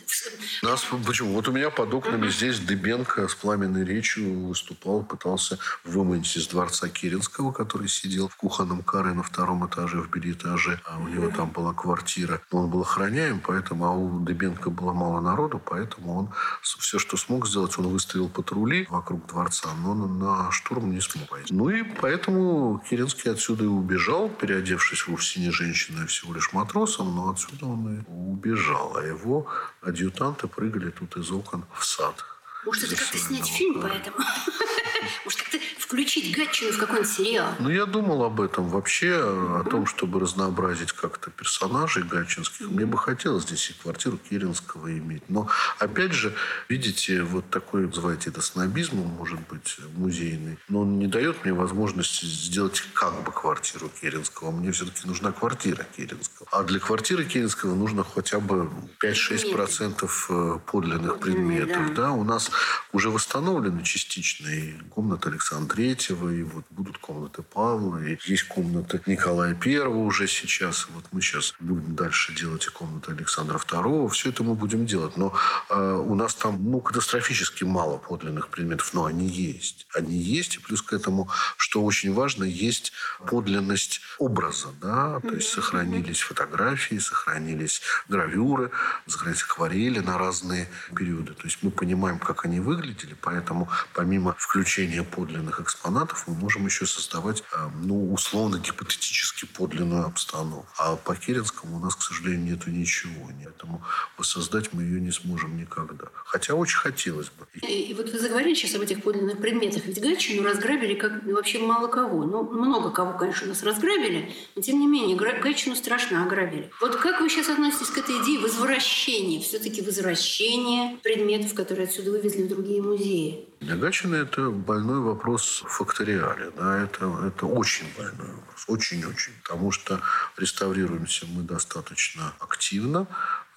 Нас, 0.61 0.85
почему? 1.03 1.33
Вот 1.33 1.47
у 1.47 1.51
меня 1.51 1.71
под 1.71 1.91
окнами 1.95 2.29
здесь 2.29 2.59
Дыбенко 2.59 3.27
с 3.27 3.33
пламенной 3.33 3.83
речью 3.83 4.47
выступал, 4.47 5.03
пытался 5.03 5.57
выманить 5.83 6.37
из 6.37 6.45
дворца 6.47 6.89
Керенского, 6.89 7.51
который 7.51 7.87
сидел 7.87 8.27
в 8.27 8.35
кухонном 8.35 8.83
каре 8.83 9.13
на 9.13 9.23
втором 9.23 9.46
этаже, 9.67 10.01
в 10.01 10.09
билетаже, 10.09 10.79
а 10.85 10.97
у 10.99 11.07
него 11.07 11.29
там 11.29 11.49
была 11.49 11.73
квартира. 11.73 12.41
Он 12.51 12.69
был 12.69 12.81
охраняем, 12.81 13.39
поэтому, 13.39 13.85
а 13.85 13.91
у 13.91 14.19
Дыбенко 14.19 14.69
было 14.69 14.93
мало 14.93 15.21
народу, 15.21 15.61
поэтому 15.63 16.17
он 16.19 16.29
все, 16.61 16.99
что 16.99 17.17
смог 17.17 17.47
сделать, 17.47 17.77
он 17.79 17.87
выставил 17.87 18.29
патрули 18.29 18.87
вокруг 18.89 19.25
дворца, 19.27 19.69
но 19.83 19.93
на, 19.93 20.51
штурм 20.51 20.91
не 20.91 21.01
смог 21.01 21.29
пойти. 21.29 21.53
Ну 21.53 21.69
и 21.69 21.83
поэтому 21.83 22.83
Керенский 22.89 23.31
отсюда 23.31 23.63
и 23.63 23.67
убежал, 23.67 24.29
переодевшись 24.29 25.07
вовсе 25.07 25.39
не 25.39 25.51
женщиной, 25.51 26.03
а 26.03 26.07
всего 26.07 26.33
лишь 26.33 26.53
матросом, 26.53 27.15
но 27.15 27.29
отсюда 27.29 27.65
он 27.65 27.99
и 27.99 28.03
убежал, 28.09 28.97
а 28.97 29.03
его 29.03 29.47
адъютанты 29.81 30.47
прыгали 30.47 30.89
тут 30.89 31.17
из 31.17 31.31
окон 31.31 31.65
в 31.73 31.85
сад. 31.85 32.25
Может, 32.65 32.83
это 32.85 32.95
как-то 32.97 33.17
снять 33.17 33.47
фильм 33.47 33.79
да. 33.79 33.87
по 33.87 33.93
этому? 33.93 34.17
Может, 35.25 35.41
как-то 35.41 35.57
включить 35.87 36.35
Гатчину 36.35 36.73
в 36.73 36.77
какой-нибудь 36.79 37.09
сериал? 37.09 37.53
Ну, 37.59 37.69
я 37.69 37.85
думал 37.85 38.23
об 38.25 38.41
этом 38.41 38.67
вообще, 38.67 39.15
о 39.15 39.63
том, 39.63 39.85
чтобы 39.85 40.19
разнообразить 40.19 40.91
как-то 40.91 41.31
персонажей 41.31 42.03
гатчинских. 42.03 42.69
Мне 42.69 42.85
бы 42.85 42.97
хотелось 42.97 43.43
здесь 43.43 43.69
и 43.69 43.73
квартиру 43.81 44.17
Керенского 44.17 44.91
иметь. 44.91 45.23
Но, 45.29 45.47
опять 45.79 46.11
же, 46.11 46.33
видите, 46.67 47.23
вот 47.23 47.49
такой, 47.49 47.87
называйте 47.87 48.29
это 48.31 48.41
снобизмом, 48.41 49.07
может 49.07 49.39
быть, 49.47 49.77
музейный, 49.95 50.57
но 50.67 50.81
он 50.81 50.99
не 50.99 51.07
дает 51.07 51.45
мне 51.45 51.53
возможности 51.53 52.25
сделать 52.25 52.83
как 52.93 53.23
бы 53.23 53.31
квартиру 53.31 53.89
Керенского. 54.01 54.51
Мне 54.51 54.71
все-таки 54.73 55.07
нужна 55.07 55.31
квартира 55.31 55.85
Керенского. 55.95 56.47
А 56.51 56.63
для 56.63 56.79
квартиры 56.79 57.23
Керенского 57.23 57.75
нужно 57.75 58.03
хотя 58.03 58.39
бы 58.39 58.69
5-6% 59.01 60.59
подлинных 60.69 61.19
Подлинные, 61.19 61.65
предметов. 61.65 61.93
да. 61.93 62.07
Да, 62.07 62.11
у 62.11 62.23
нас 62.23 62.51
уже 62.93 63.09
восстановлены 63.09 63.83
частично 63.83 64.47
и 64.47 64.73
комната 64.89 65.29
Александра 65.29 65.76
Третьего, 65.77 66.29
и 66.29 66.41
вот 66.41 66.65
будут 66.71 66.97
комнаты 66.97 67.43
Павла, 67.43 68.03
и 68.03 68.17
есть 68.25 68.47
комната 68.47 68.99
Николая 69.05 69.53
Первого 69.53 69.99
уже 69.99 70.27
сейчас. 70.27 70.87
Вот 70.89 71.05
мы 71.11 71.21
сейчас 71.21 71.53
будем 71.59 71.95
дальше 71.95 72.33
делать 72.33 72.65
и 72.65 72.71
комнаты 72.71 73.11
Александра 73.11 73.59
Второго. 73.59 74.09
Все 74.09 74.29
это 74.29 74.43
мы 74.43 74.55
будем 74.55 74.87
делать. 74.87 75.17
Но 75.17 75.35
э, 75.69 76.03
у 76.03 76.15
нас 76.15 76.33
там 76.33 76.57
ну, 76.71 76.81
катастрофически 76.81 77.63
мало 77.63 77.99
подлинных 77.99 78.47
предметов, 78.47 78.91
но 78.95 79.05
они 79.05 79.27
есть. 79.27 79.85
Они 79.93 80.17
есть, 80.17 80.55
и 80.55 80.59
плюс 80.59 80.81
к 80.81 80.93
этому, 80.93 81.29
что 81.57 81.83
очень 81.83 82.11
важно, 82.11 82.43
есть 82.43 82.91
подлинность 83.27 84.01
образа. 84.17 84.69
Да? 84.81 85.19
То 85.19 85.35
есть 85.35 85.49
сохранились 85.49 86.21
фотографии, 86.21 86.97
сохранились 86.97 87.83
гравюры, 88.09 88.71
сохранились 89.05 89.43
акварели 89.43 89.99
на 89.99 90.17
разные 90.17 90.67
периоды. 90.95 91.35
То 91.35 91.43
есть 91.43 91.59
мы 91.61 91.69
понимаем, 91.69 92.17
как 92.17 92.45
они 92.45 92.59
выглядели, 92.59 93.15
поэтому 93.21 93.69
помимо 93.93 94.33
включения 94.39 95.03
подлинных 95.03 95.66
экспонатов 95.67 96.27
мы 96.27 96.33
можем 96.35 96.65
еще 96.65 96.85
создавать, 96.85 97.43
э, 97.53 97.69
ну, 97.83 98.13
условно, 98.13 98.57
гипотетически 98.57 99.45
подлинную 99.45 100.05
обстановку. 100.05 100.67
А 100.77 100.95
по 100.95 101.15
Керенскому 101.15 101.77
у 101.77 101.79
нас, 101.79 101.95
к 101.95 102.01
сожалению, 102.01 102.53
нету 102.53 102.71
ничего. 102.71 103.27
Поэтому 103.57 103.81
воссоздать 104.17 104.71
мы 104.71 104.83
ее 104.83 105.01
не 105.01 105.11
сможем 105.11 105.57
никогда. 105.57 106.05
Хотя 106.25 106.53
очень 106.53 106.77
хотелось 106.77 107.27
бы. 107.27 107.47
И, 107.67 107.89
и 107.89 107.93
вот 107.95 108.09
вы 108.11 108.19
заговорили 108.19 108.53
сейчас 108.53 108.75
об 108.75 108.81
этих 108.81 109.01
подлинных 109.01 109.39
предметах. 109.39 109.85
Ведь 109.85 109.99
Гатчину 109.99 110.43
разграбили 110.43 110.93
как 110.93 111.25
вообще 111.25 111.57
мало 111.59 111.87
кого. 111.87 112.23
Ну, 112.23 112.43
много 112.43 112.91
кого, 112.91 113.17
конечно, 113.17 113.47
нас 113.47 113.63
разграбили, 113.63 114.31
но 114.55 114.61
тем 114.61 114.79
не 114.79 114.85
менее 114.85 115.17
Гатчину 115.17 115.75
страшно 115.75 116.23
ограбили. 116.23 116.69
Вот 116.79 116.97
как 116.97 117.19
вы 117.19 117.29
сейчас 117.29 117.49
относитесь 117.49 117.89
к 117.89 117.97
этой 117.97 118.21
идее 118.21 118.39
возвращения, 118.39 119.41
все-таки 119.41 119.81
возвращения 119.81 120.97
предметов, 121.01 121.55
которые 121.55 121.87
отсюда 121.87 122.11
вывезли 122.11 122.43
в 122.43 122.49
другие 122.49 122.81
музеи? 122.81 123.46
Для 123.59 123.75
Гатчины 123.75 124.15
это 124.15 124.49
больной 124.49 124.99
вопрос 124.99 125.63
факториали. 125.67 126.51
Да? 126.55 126.77
Это, 126.77 127.05
это 127.27 127.45
очень 127.47 127.87
больной 127.97 128.27
вопрос. 128.35 128.65
Очень-очень. 128.67 129.33
Потому 129.43 129.71
что 129.71 129.99
реставрируемся 130.37 131.25
мы 131.27 131.41
достаточно 131.41 132.33
активно. 132.39 133.07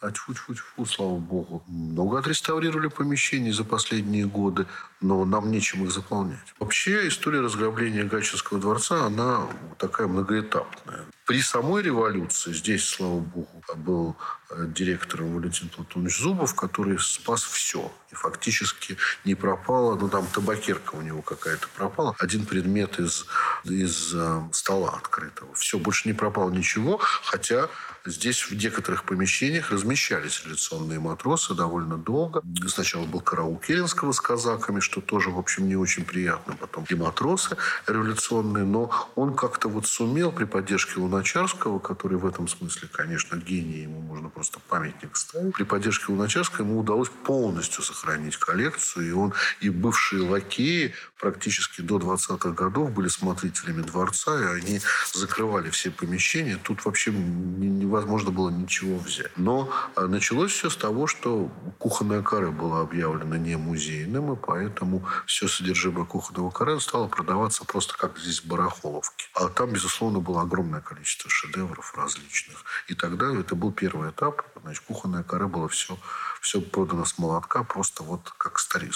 А 0.00 0.10
тьфу-тьфу-тьфу, 0.10 0.86
слава 0.86 1.18
богу. 1.18 1.62
Много 1.66 2.18
отреставрировали 2.18 2.88
помещений 2.88 3.52
за 3.52 3.64
последние 3.64 4.24
годы, 4.24 4.66
но 5.02 5.26
нам 5.26 5.50
нечем 5.50 5.84
их 5.84 5.92
заполнять. 5.92 6.54
Вообще 6.58 7.06
история 7.06 7.40
разграбления 7.40 8.04
Гатчинского 8.04 8.58
дворца, 8.58 9.04
она 9.04 9.46
такая 9.78 10.06
многоэтапная. 10.06 11.04
При 11.26 11.42
самой 11.42 11.82
революции, 11.82 12.54
здесь, 12.54 12.88
слава 12.88 13.20
богу, 13.20 13.62
был 13.76 14.16
директором 14.58 15.34
Валентин 15.34 15.68
Платонович 15.68 16.18
Зубов, 16.18 16.54
который 16.54 16.98
спас 16.98 17.42
все. 17.42 17.92
И 18.10 18.14
фактически 18.14 18.96
не 19.24 19.34
пропало, 19.34 19.96
ну 19.96 20.08
там 20.08 20.26
табакерка 20.26 20.96
у 20.96 21.00
него 21.00 21.22
какая-то 21.22 21.68
пропала, 21.76 22.14
один 22.18 22.44
предмет 22.44 22.98
из, 22.98 23.26
из 23.64 24.12
э, 24.14 24.40
стола 24.52 24.90
открытого. 24.90 25.54
Все, 25.54 25.78
больше 25.78 26.08
не 26.08 26.14
пропало 26.14 26.50
ничего, 26.50 27.00
хотя 27.22 27.68
здесь 28.04 28.50
в 28.50 28.52
некоторых 28.52 29.04
помещениях 29.04 29.70
размещались 29.70 30.40
революционные 30.42 30.98
матросы 30.98 31.54
довольно 31.54 31.96
долго. 31.96 32.42
Сначала 32.66 33.04
был 33.04 33.20
караул 33.20 33.58
Керенского 33.58 34.12
с 34.12 34.20
казаками, 34.20 34.80
что 34.80 35.00
тоже, 35.00 35.30
в 35.30 35.38
общем, 35.38 35.68
не 35.68 35.76
очень 35.76 36.04
приятно. 36.04 36.56
Потом 36.56 36.84
и 36.88 36.94
матросы 36.94 37.56
революционные, 37.86 38.64
но 38.64 38.90
он 39.14 39.34
как-то 39.34 39.68
вот 39.68 39.86
сумел 39.86 40.32
при 40.32 40.44
поддержке 40.44 40.98
Луначарского, 40.98 41.78
который 41.78 42.18
в 42.18 42.26
этом 42.26 42.48
смысле, 42.48 42.88
конечно, 42.90 43.36
гений, 43.36 43.82
ему 43.82 44.00
можно 44.00 44.28
просто 44.40 44.58
памятник 44.70 45.16
ставить. 45.16 45.54
При 45.54 45.64
поддержке 45.64 46.06
Луначарского 46.08 46.64
ему 46.64 46.78
удалось 46.78 47.10
полностью 47.24 47.82
сохранить 47.82 48.38
коллекцию, 48.38 49.06
и 49.06 49.12
он 49.12 49.34
и 49.60 49.68
бывшие 49.68 50.22
лакеи 50.22 50.94
практически 51.18 51.82
до 51.82 51.98
20-х 51.98 52.50
годов 52.52 52.90
были 52.90 53.08
смотрителями 53.08 53.82
дворца, 53.82 54.40
и 54.40 54.58
они 54.58 54.80
закрывали 55.12 55.68
все 55.68 55.90
помещения. 55.90 56.58
Тут 56.62 56.86
вообще 56.86 57.12
невозможно 57.12 58.30
было 58.30 58.48
ничего 58.48 58.96
взять. 58.98 59.30
Но 59.36 59.70
а, 59.94 60.06
началось 60.06 60.52
все 60.52 60.70
с 60.70 60.76
того, 60.76 61.06
что 61.06 61.52
кухонная 61.78 62.22
каре 62.22 62.46
была 62.46 62.80
объявлена 62.80 63.36
не 63.36 63.56
музейным, 63.56 64.32
и 64.32 64.36
поэтому 64.36 65.06
все 65.26 65.48
содержимое 65.48 66.06
кухонного 66.06 66.50
каре 66.50 66.80
стало 66.80 67.08
продаваться 67.08 67.66
просто 67.66 67.94
как 67.98 68.18
здесь 68.18 68.40
в 68.40 68.46
барахоловке. 68.46 69.26
А 69.34 69.48
там, 69.48 69.70
безусловно, 69.70 70.20
было 70.20 70.40
огромное 70.40 70.80
количество 70.80 71.28
шедевров 71.28 71.94
различных. 71.94 72.64
И 72.88 72.94
тогда 72.94 73.26
это 73.38 73.54
был 73.54 73.70
первый 73.70 74.10
этап. 74.10 74.29
Значит, 74.62 74.84
кухонное 74.86 75.22
каре 75.22 75.46
было 75.46 75.68
все, 75.68 75.98
все 76.40 76.60
продано 76.60 77.04
с 77.04 77.18
молотка, 77.18 77.62
просто 77.64 78.02
вот 78.02 78.30
как 78.38 78.58
старик, 78.58 78.92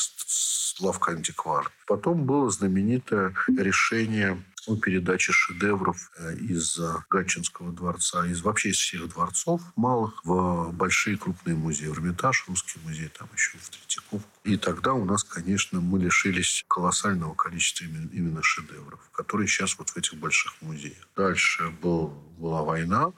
лавка 0.81 1.13
антиквар. 1.13 1.71
Потом 1.87 2.25
было 2.25 2.51
знаменитое 2.51 3.35
решение 3.49 4.43
о 4.67 4.77
передаче 4.77 5.33
шедевров 5.33 6.11
э, 6.19 6.37
из 6.37 6.81
Гатчинского 7.11 7.73
дворца, 7.73 8.27
из 8.27 8.43
вообще 8.43 8.71
из 8.71 8.79
всех 8.79 9.09
дворцов 9.09 9.61
малых 9.77 10.25
в 10.25 10.73
большие 10.73 11.19
крупные 11.19 11.57
музеи. 11.57 11.89
Эрмитаж, 11.89 12.45
Русский 12.49 12.81
музей, 12.85 13.09
там 13.09 13.29
еще 13.35 13.59
в 13.59 13.69
Третьяковку. 13.69 14.29
И 14.45 14.57
тогда 14.57 14.95
у 14.95 15.05
нас, 15.05 15.25
конечно, 15.25 15.81
мы 15.81 15.99
лишились 15.99 16.65
колоссального 16.69 17.35
количества 17.35 17.85
именно 17.85 18.43
шедевров, 18.43 19.01
которые 19.13 19.49
сейчас 19.49 19.79
вот 19.79 19.91
в 19.91 19.97
этих 19.97 20.15
больших 20.15 20.55
музеях. 20.61 21.09
Дальше 21.17 21.71
был, 21.83 22.09
была 22.39 22.63
война, 22.63 23.13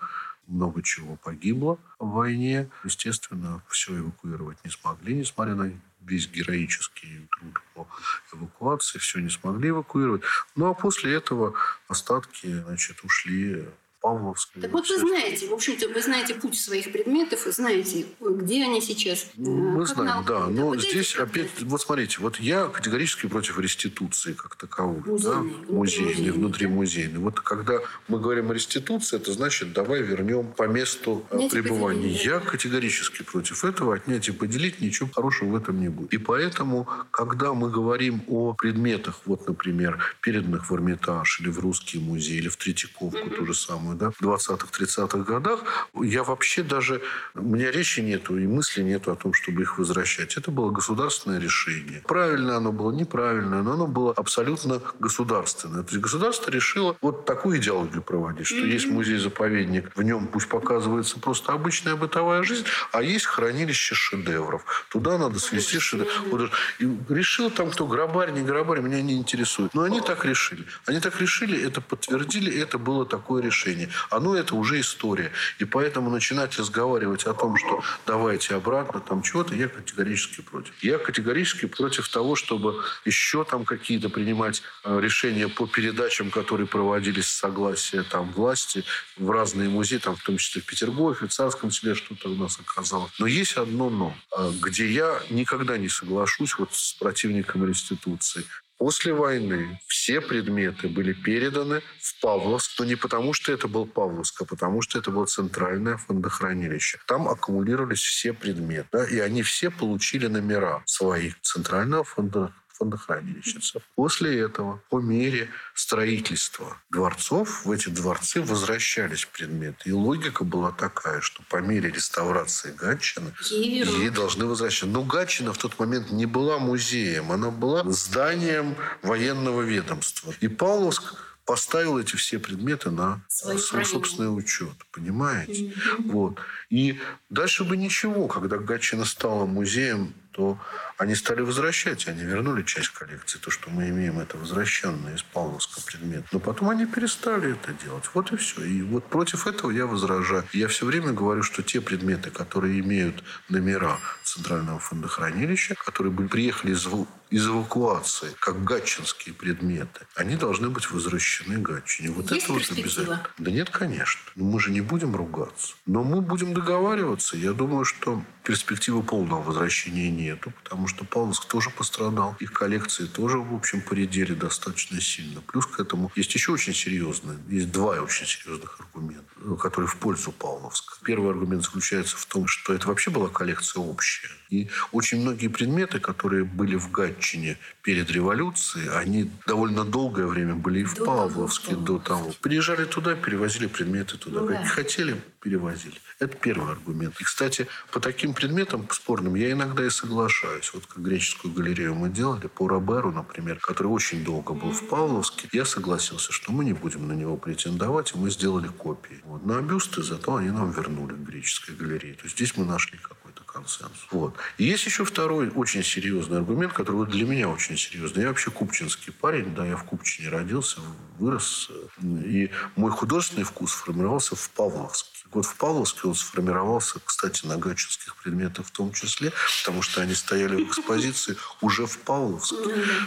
много 0.46 0.82
чего 0.82 1.16
погибло 1.16 1.78
в 1.98 2.10
войне. 2.10 2.68
Естественно, 2.84 3.62
все 3.68 3.98
эвакуировать 3.98 4.58
не 4.64 4.70
смогли, 4.70 5.14
несмотря 5.14 5.54
на 5.54 5.72
весь 6.00 6.28
героический 6.28 7.28
труд 7.30 7.62
по 7.74 7.88
эвакуации, 8.32 8.98
все 8.98 9.20
не 9.20 9.30
смогли 9.30 9.70
эвакуировать. 9.70 10.22
Ну, 10.54 10.66
а 10.66 10.74
после 10.74 11.14
этого 11.14 11.54
остатки, 11.88 12.60
значит, 12.62 13.04
ушли 13.04 13.66
Павловской. 14.06 14.62
Так 14.62 14.70
вот 14.70 14.88
вы 14.88 14.98
знаете, 14.98 15.48
в 15.48 15.52
общем-то, 15.52 15.88
вы 15.88 16.00
знаете 16.00 16.34
путь 16.34 16.56
своих 16.56 16.92
предметов, 16.92 17.44
и 17.48 17.50
знаете, 17.50 18.06
где 18.20 18.62
они 18.62 18.80
сейчас. 18.80 19.26
Ну, 19.36 19.50
мы 19.50 19.84
знаем, 19.84 20.24
да. 20.24 20.46
Но 20.46 20.66
вот 20.66 20.80
здесь 20.80 21.16
опять, 21.16 21.50
вот 21.62 21.80
смотрите, 21.80 22.18
вот 22.20 22.36
я 22.36 22.68
категорически 22.68 23.26
против 23.26 23.58
реституции 23.58 24.34
как 24.34 24.54
таковой. 24.54 25.02
Музейной, 25.04 25.54
да? 25.66 25.74
музейной, 25.74 26.30
внутримузейной. 26.30 27.18
Вот 27.18 27.40
когда 27.40 27.80
мы 28.06 28.20
говорим 28.20 28.52
о 28.52 28.54
реституции, 28.54 29.16
это 29.16 29.32
значит, 29.32 29.72
давай 29.72 30.02
вернем 30.02 30.52
по 30.52 30.68
месту 30.68 31.24
э, 31.30 31.34
Отнять 31.34 31.50
пребывания. 31.50 32.08
Я 32.08 32.38
категорически 32.38 33.24
против 33.24 33.64
этого. 33.64 33.96
Отнять 33.96 34.28
и 34.28 34.30
поделить, 34.30 34.80
ничего 34.80 35.08
хорошего 35.12 35.48
в 35.48 35.56
этом 35.56 35.80
не 35.80 35.88
будет. 35.88 36.12
И 36.12 36.18
поэтому, 36.18 36.88
когда 37.10 37.54
мы 37.54 37.72
говорим 37.72 38.22
о 38.28 38.52
предметах, 38.52 39.22
вот, 39.24 39.48
например, 39.48 40.16
переданных 40.20 40.70
в 40.70 40.74
Эрмитаж 40.76 41.40
или 41.40 41.48
в 41.48 41.58
Русский 41.58 41.98
музей, 41.98 42.38
или 42.38 42.48
в 42.48 42.56
Третьяковку, 42.56 43.18
mm-hmm. 43.18 43.36
то 43.36 43.46
же 43.46 43.54
самое, 43.54 43.95
да, 43.96 44.10
в 44.10 44.22
20-30-х 44.22 45.18
годах, 45.18 45.60
я 45.94 46.22
вообще 46.22 46.62
даже... 46.62 47.02
У 47.34 47.42
меня 47.42 47.70
речи 47.70 48.00
нету 48.00 48.38
и 48.38 48.46
мысли 48.46 48.82
нету 48.82 49.12
о 49.12 49.16
том, 49.16 49.32
чтобы 49.32 49.62
их 49.62 49.78
возвращать. 49.78 50.36
Это 50.36 50.50
было 50.50 50.70
государственное 50.70 51.38
решение. 51.38 52.02
Правильно 52.06 52.56
оно 52.56 52.72
было, 52.72 52.92
неправильно, 52.92 53.62
но 53.62 53.72
оно 53.72 53.86
было 53.86 54.12
абсолютно 54.12 54.80
государственное. 54.98 55.82
То 55.82 55.90
есть 55.90 56.02
государство 56.02 56.50
решило 56.50 56.96
вот 57.00 57.24
такую 57.24 57.58
идеологию 57.58 58.02
проводить, 58.02 58.46
что 58.46 58.58
mm-hmm. 58.58 58.68
есть 58.68 58.86
музей-заповедник, 58.86 59.96
в 59.96 60.02
нем 60.02 60.26
пусть 60.26 60.48
показывается 60.48 61.18
просто 61.20 61.52
обычная 61.52 61.96
бытовая 61.96 62.42
жизнь, 62.42 62.64
а 62.92 63.02
есть 63.02 63.26
хранилище 63.26 63.94
шедевров. 63.94 64.86
Туда 64.90 65.18
надо 65.18 65.38
свести 65.38 65.78
шедевры. 65.78 66.10
Вот, 66.30 66.50
и 66.78 66.88
решил 67.08 67.50
там 67.50 67.70
кто, 67.70 67.86
грабарь, 67.86 68.30
не 68.32 68.42
грабарь, 68.42 68.80
меня 68.80 69.02
не 69.02 69.16
интересует. 69.16 69.74
Но 69.74 69.82
они 69.82 70.00
так 70.00 70.24
решили. 70.24 70.64
Они 70.86 71.00
так 71.00 71.20
решили, 71.20 71.62
это 71.62 71.80
подтвердили, 71.80 72.60
это 72.60 72.78
было 72.78 73.04
такое 73.04 73.42
решение 73.42 73.75
поколений, 73.76 73.88
оно 74.10 74.36
это 74.36 74.54
уже 74.54 74.80
история. 74.80 75.32
И 75.58 75.64
поэтому 75.64 76.10
начинать 76.10 76.58
разговаривать 76.58 77.24
о 77.24 77.34
том, 77.34 77.56
что 77.56 77.82
давайте 78.06 78.54
обратно, 78.54 79.00
там 79.00 79.22
чего-то, 79.22 79.54
я 79.54 79.68
категорически 79.68 80.42
против. 80.42 80.72
Я 80.82 80.98
категорически 80.98 81.66
против 81.66 82.08
того, 82.08 82.36
чтобы 82.36 82.82
еще 83.04 83.44
там 83.44 83.64
какие-то 83.64 84.08
принимать 84.08 84.62
э, 84.84 85.00
решения 85.00 85.48
по 85.48 85.66
передачам, 85.66 86.30
которые 86.30 86.66
проводились 86.66 87.26
с 87.26 87.38
согласия 87.38 88.02
там 88.02 88.30
власти 88.32 88.84
в 89.16 89.30
разные 89.30 89.68
музеи, 89.68 89.98
там 89.98 90.16
в 90.16 90.22
том 90.22 90.38
числе 90.38 90.62
в 90.62 90.66
Петергофе, 90.66 91.26
в 91.26 91.32
Царском 91.32 91.70
селе 91.70 91.94
что-то 91.94 92.30
у 92.30 92.34
нас 92.34 92.58
оказалось. 92.60 93.12
Но 93.18 93.26
есть 93.26 93.56
одно 93.56 93.90
«но», 93.90 94.14
э, 94.36 94.52
где 94.62 94.86
я 94.86 95.20
никогда 95.30 95.78
не 95.78 95.88
соглашусь 95.88 96.58
вот 96.58 96.70
с 96.72 96.94
противником 96.94 97.66
реституции. 97.66 98.44
После 98.78 99.14
войны 99.14 99.80
все 99.86 100.20
предметы 100.20 100.88
были 100.88 101.14
переданы 101.14 101.80
в 101.98 102.20
Павловск, 102.20 102.78
но 102.78 102.84
не 102.84 102.94
потому, 102.94 103.32
что 103.32 103.52
это 103.52 103.68
был 103.68 103.86
Павловск, 103.86 104.42
а 104.42 104.44
потому, 104.44 104.82
что 104.82 104.98
это 104.98 105.10
было 105.10 105.24
центральное 105.24 105.96
фондохранилище. 105.96 106.98
Там 107.06 107.26
аккумулировались 107.26 108.00
все 108.00 108.34
предметы, 108.34 108.88
да, 108.92 109.06
и 109.06 109.18
они 109.18 109.42
все 109.42 109.70
получили 109.70 110.26
номера 110.26 110.82
своих 110.84 111.40
центрального 111.40 112.04
фонда 112.04 112.52
фондохранилищница. 112.78 113.80
После 113.94 114.40
этого, 114.40 114.80
по 114.90 115.00
мере 115.00 115.48
строительства 115.74 116.76
дворцов, 116.90 117.64
в 117.64 117.70
эти 117.70 117.88
дворцы 117.88 118.42
возвращались 118.42 119.24
предметы. 119.24 119.88
И 119.88 119.92
логика 119.92 120.44
была 120.44 120.72
такая, 120.72 121.20
что 121.20 121.42
по 121.48 121.56
мере 121.56 121.90
реставрации 121.90 122.72
Гатчины 122.72 123.32
Ей 123.50 123.78
вернут. 123.80 123.98
ей 123.98 124.10
должны 124.10 124.46
возвращаться. 124.46 124.86
Но 124.86 125.02
Гатчина 125.02 125.52
в 125.52 125.58
тот 125.58 125.78
момент 125.78 126.10
не 126.10 126.26
была 126.26 126.58
музеем, 126.58 127.32
она 127.32 127.50
была 127.50 127.82
зданием 127.90 128.76
военного 129.02 129.62
ведомства. 129.62 130.34
И 130.40 130.48
Павловск 130.48 131.14
поставил 131.46 131.96
эти 131.98 132.16
все 132.16 132.38
предметы 132.38 132.90
на 132.90 133.20
свой 133.28 133.56
хранение. 133.56 133.92
собственный 133.92 134.36
учет. 134.36 134.74
Понимаете? 134.90 135.72
Вот. 136.00 136.38
И 136.70 137.00
дальше 137.30 137.64
бы 137.64 137.76
ничего. 137.76 138.26
Когда 138.26 138.58
Гатчина 138.58 139.04
стала 139.04 139.46
музеем, 139.46 140.12
то 140.32 140.58
они 140.98 141.14
стали 141.14 141.42
возвращать. 141.42 142.08
Они 142.08 142.22
вернули 142.22 142.62
часть 142.62 142.88
коллекции. 142.90 143.38
То, 143.38 143.50
что 143.50 143.70
мы 143.70 143.88
имеем, 143.90 144.18
это 144.18 144.36
возвращенные 144.38 145.16
из 145.16 145.22
Павловска 145.22 145.80
предмет. 145.82 146.24
Но 146.32 146.40
потом 146.40 146.70
они 146.70 146.86
перестали 146.86 147.52
это 147.52 147.72
делать. 147.84 148.04
Вот 148.14 148.32
и 148.32 148.36
все. 148.36 148.64
И 148.64 148.82
вот 148.82 149.04
против 149.06 149.46
этого 149.46 149.70
я 149.70 149.86
возражаю. 149.86 150.44
Я 150.52 150.68
все 150.68 150.86
время 150.86 151.12
говорю, 151.12 151.42
что 151.42 151.62
те 151.62 151.80
предметы, 151.80 152.30
которые 152.30 152.80
имеют 152.80 153.22
номера 153.48 153.98
Центрального 154.24 154.78
фондохранилища, 154.78 155.74
которые 155.74 156.12
были, 156.12 156.28
приехали 156.28 156.72
из, 156.72 156.88
из 157.30 157.46
эвакуации, 157.46 158.30
как 158.40 158.64
гатчинские 158.64 159.34
предметы, 159.34 160.06
они 160.14 160.36
должны 160.36 160.70
быть 160.70 160.90
возвращены 160.90 161.58
Гатчине. 161.58 162.10
Вот 162.10 162.30
Есть 162.30 162.44
это 162.44 162.52
вот 162.54 162.70
обязательно. 162.70 163.28
Да 163.38 163.50
нет, 163.50 163.70
конечно. 163.70 164.20
Мы 164.34 164.60
же 164.60 164.70
не 164.70 164.80
будем 164.80 165.14
ругаться. 165.14 165.74
Но 165.86 166.02
мы 166.02 166.20
будем 166.20 166.54
договариваться. 166.54 167.36
Я 167.36 167.52
думаю, 167.52 167.84
что 167.84 168.22
перспективы 168.44 169.02
полного 169.02 169.42
возвращения 169.42 170.10
нету, 170.10 170.52
потому 170.62 170.85
что 170.86 171.04
Павловск 171.04 171.44
тоже 171.46 171.70
пострадал. 171.70 172.36
Их 172.40 172.52
коллекции 172.52 173.06
тоже, 173.06 173.38
в 173.38 173.54
общем, 173.54 173.80
поредели 173.80 174.34
достаточно 174.34 175.00
сильно. 175.00 175.40
Плюс 175.40 175.66
к 175.66 175.80
этому 175.80 176.10
есть 176.16 176.34
еще 176.34 176.52
очень 176.52 176.74
серьезные, 176.74 177.38
есть 177.48 177.70
два 177.72 178.00
очень 178.00 178.26
серьезных 178.26 178.78
аргумента, 178.80 179.24
э, 179.42 179.56
которые 179.60 179.88
в 179.88 179.96
пользу 179.96 180.32
Павловска. 180.32 180.96
Первый 181.02 181.30
аргумент 181.30 181.64
заключается 181.64 182.16
в 182.16 182.26
том, 182.26 182.46
что 182.46 182.72
это 182.72 182.88
вообще 182.88 183.10
была 183.10 183.28
коллекция 183.28 183.80
общая. 183.82 184.30
И 184.50 184.68
очень 184.92 185.20
многие 185.20 185.48
предметы, 185.48 185.98
которые 186.00 186.44
были 186.44 186.76
в 186.76 186.90
Гатчине 186.90 187.58
перед 187.82 188.10
революцией, 188.10 188.88
они 188.88 189.30
довольно 189.46 189.84
долгое 189.84 190.26
время 190.26 190.54
были 190.54 190.80
и 190.80 190.84
в 190.84 190.94
До 190.94 191.04
того, 191.04 191.28
Павловске, 191.28 191.74
в 191.76 191.84
до 191.84 191.98
того. 191.98 192.32
Приезжали 192.40 192.84
туда, 192.84 193.14
перевозили 193.14 193.66
предметы 193.66 194.16
туда. 194.18 194.40
Ну 194.40 194.48
Как 194.48 194.62
да. 194.62 194.66
хотели, 194.66 195.16
перевозили. 195.40 195.96
Это 196.18 196.36
первый 196.36 196.72
аргумент. 196.72 197.20
И, 197.20 197.24
кстати, 197.24 197.66
по 197.90 198.00
таким 198.00 198.34
предметам 198.34 198.86
спорным 198.90 199.34
я 199.34 199.50
иногда 199.52 199.84
и 199.84 199.90
соглашаюсь. 199.90 200.72
Вот 200.74 200.86
как 200.86 201.02
греческую 201.02 201.52
галерею 201.54 201.94
мы 201.94 202.08
делали, 202.08 202.46
по 202.46 202.68
Роберу, 202.68 203.12
например, 203.12 203.58
который 203.60 203.88
очень 203.88 204.24
долго 204.24 204.54
был 204.54 204.72
в 204.72 204.88
Павловске, 204.88 205.48
я 205.52 205.64
согласился, 205.64 206.32
что 206.32 206.52
мы 206.52 206.64
не 206.64 206.72
будем 206.72 207.06
на 207.08 207.12
него 207.12 207.36
претендовать, 207.36 208.12
и 208.14 208.18
мы 208.18 208.30
сделали 208.30 208.68
копии. 208.68 209.20
Вот. 209.24 209.44
На 209.44 209.60
бюсты 209.60 210.02
зато 210.02 210.36
они 210.36 210.50
нам 210.50 210.70
вернули 210.70 211.12
к 211.14 211.18
греческой 211.18 211.74
галерее. 211.74 212.14
То 212.14 212.24
есть 212.24 212.36
здесь 212.36 212.56
мы 212.56 212.64
нашли 212.64 212.98
какой-то 212.98 213.15
консенсус. 213.56 214.06
Вот. 214.10 214.34
И 214.58 214.64
есть 214.64 214.84
еще 214.86 215.04
второй 215.04 215.48
очень 215.48 215.82
серьезный 215.82 216.38
аргумент, 216.38 216.72
который 216.72 217.06
для 217.10 217.24
меня 217.26 217.48
очень 217.48 217.76
серьезный. 217.76 218.22
Я 218.22 218.28
вообще 218.28 218.50
купчинский 218.50 219.12
парень, 219.12 219.54
да, 219.54 219.64
я 219.66 219.76
в 219.76 219.84
Купчине 219.84 220.28
родился, 220.28 220.80
вырос. 221.18 221.70
э, 221.70 222.06
И 222.26 222.50
мой 222.76 222.90
художественный 222.90 223.44
вкус 223.44 223.72
формировался 223.72 224.36
в 224.36 224.50
Павловске. 224.50 225.15
Вот 225.32 225.46
в 225.46 225.56
Павловске 225.56 226.08
он 226.08 226.14
сформировался, 226.14 227.00
кстати, 227.04 227.46
на 227.46 227.56
гатчинских 227.56 228.16
предметах 228.16 228.66
в 228.66 228.70
том 228.70 228.92
числе, 228.92 229.32
потому 229.60 229.82
что 229.82 230.00
они 230.00 230.14
стояли 230.14 230.56
в 230.56 230.68
экспозиции 230.68 231.36
уже 231.60 231.86
в 231.86 231.98
Павловске. 231.98 232.56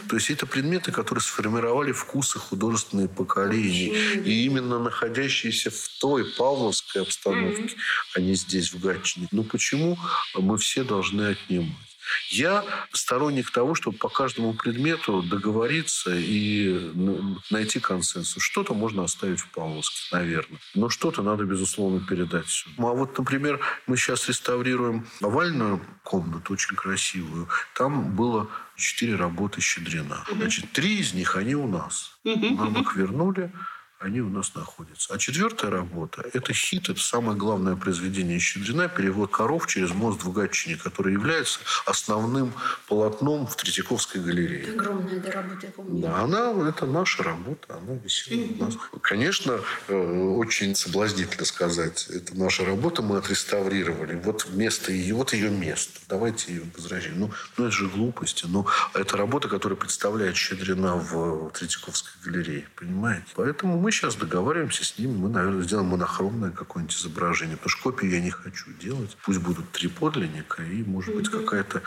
То 0.07 0.15
есть 0.15 0.29
это 0.29 0.45
предметы, 0.45 0.91
которые 0.91 1.21
сформировали 1.21 1.91
вкусы 1.91 2.39
художественные 2.39 3.09
поколения. 3.09 3.93
И 4.15 4.45
именно 4.45 4.79
находящиеся 4.79 5.71
в 5.71 5.87
той 5.99 6.25
павловской 6.25 7.01
обстановке, 7.01 7.75
а 8.15 8.19
не 8.19 8.35
здесь, 8.35 8.71
в 8.71 8.79
Гатчине. 8.79 9.27
Ну 9.31 9.43
почему 9.43 9.97
мы 10.35 10.57
все 10.57 10.83
должны 10.83 11.29
отнимать? 11.29 11.88
Я 12.29 12.63
сторонник 12.91 13.51
того, 13.51 13.75
чтобы 13.75 13.97
по 13.97 14.09
каждому 14.09 14.53
предмету 14.53 15.21
договориться 15.21 16.11
и 16.15 16.91
ну, 16.93 17.37
найти 17.49 17.79
консенсус. 17.79 18.41
Что-то 18.43 18.73
можно 18.73 19.03
оставить 19.03 19.39
в 19.39 19.49
Павловске, 19.49 20.15
наверное. 20.15 20.59
Но 20.75 20.89
что-то 20.89 21.21
надо, 21.21 21.43
безусловно, 21.45 22.05
передать 22.05 22.47
сюда. 22.47 22.75
Ну, 22.77 22.87
а 22.89 22.93
вот, 22.93 23.17
например, 23.17 23.59
мы 23.87 23.97
сейчас 23.97 24.27
реставрируем 24.27 25.07
овальную 25.21 25.85
комнату, 26.03 26.53
очень 26.53 26.75
красивую. 26.75 27.47
Там 27.75 28.15
было 28.15 28.47
четыре 28.75 29.15
работы 29.15 29.61
Щедрина. 29.61 30.25
Значит, 30.31 30.71
три 30.71 30.99
из 30.99 31.13
них, 31.13 31.35
они 31.35 31.55
у 31.55 31.67
нас. 31.67 32.17
Нам 32.23 32.81
их 32.81 32.95
вернули 32.95 33.51
они 33.99 34.21
у 34.21 34.29
нас 34.29 34.55
находятся. 34.55 35.13
А 35.13 35.17
четвертая 35.17 35.69
работа– 35.71 36.23
это 36.33 36.53
хит, 36.53 36.89
это 36.89 37.01
самое 37.01 37.37
главное 37.37 37.75
произведение 37.75 38.39
Щедрина, 38.39 38.87
перевод 38.87 39.29
коров 39.31 39.67
через 39.67 39.91
мост 39.91 40.23
в 40.23 40.31
Гатчине, 40.31 40.77
который 40.77 41.13
является 41.13 41.59
основным 41.85 42.53
полотном 42.87 43.45
в 43.45 43.55
Третьяковской 43.57 44.19
галерее. 44.19 44.73
Огромная 44.73 45.19
да, 45.19 45.31
работа, 45.31 45.65
я 45.65 45.71
помню. 45.73 46.01
Да, 46.01 46.19
она, 46.21 46.69
это 46.69 46.85
наша 46.85 47.23
работа, 47.23 47.75
она 47.75 47.95
висела 47.95 48.47
у 48.53 48.63
нас. 48.63 48.77
Конечно, 49.01 49.59
э, 49.89 49.93
очень 49.93 50.75
соблазнительно 50.75 51.45
сказать, 51.45 52.07
это 52.07 52.37
наша 52.37 52.63
работа, 52.63 53.01
мы 53.01 53.17
отреставрировали. 53.17 54.15
Вот 54.15 54.47
место 54.53 54.93
ее, 54.93 55.13
вот 55.13 55.33
ее 55.33 55.49
место. 55.49 55.99
Давайте 56.07 56.53
ее 56.53 56.63
возвращаем. 56.73 57.19
Ну, 57.19 57.31
ну, 57.57 57.65
это 57.65 57.75
же 57.75 57.89
глупости. 57.89 58.45
Но 58.47 58.65
это 58.93 59.17
работа, 59.17 59.49
которая 59.49 59.77
представляет 59.77 60.37
Щедрина 60.37 60.95
в 60.95 61.51
Третьяковской 61.51 62.11
галерее. 62.23 62.65
Понимаете? 62.75 63.27
Поэтому 63.35 63.77
мы 63.77 63.88
сейчас 63.91 64.15
договариваемся 64.15 64.83
с 64.83 64.97
ними. 64.97 65.15
Мы, 65.15 65.29
наверное, 65.29 65.63
сделаем 65.63 65.89
монохромное 65.89 66.51
какое-нибудь 66.51 66.95
изображение. 66.95 67.57
Потому 67.57 67.69
что 67.69 67.83
копию 67.83 68.11
я 68.11 68.21
не 68.21 68.31
хочу 68.31 68.71
делать. 68.73 69.17
Пусть 69.23 69.39
будут 69.39 69.71
три 69.71 69.87
подлинника 69.87 70.63
и, 70.63 70.83
может 70.83 71.15
быть, 71.15 71.29
какая-то 71.29 71.81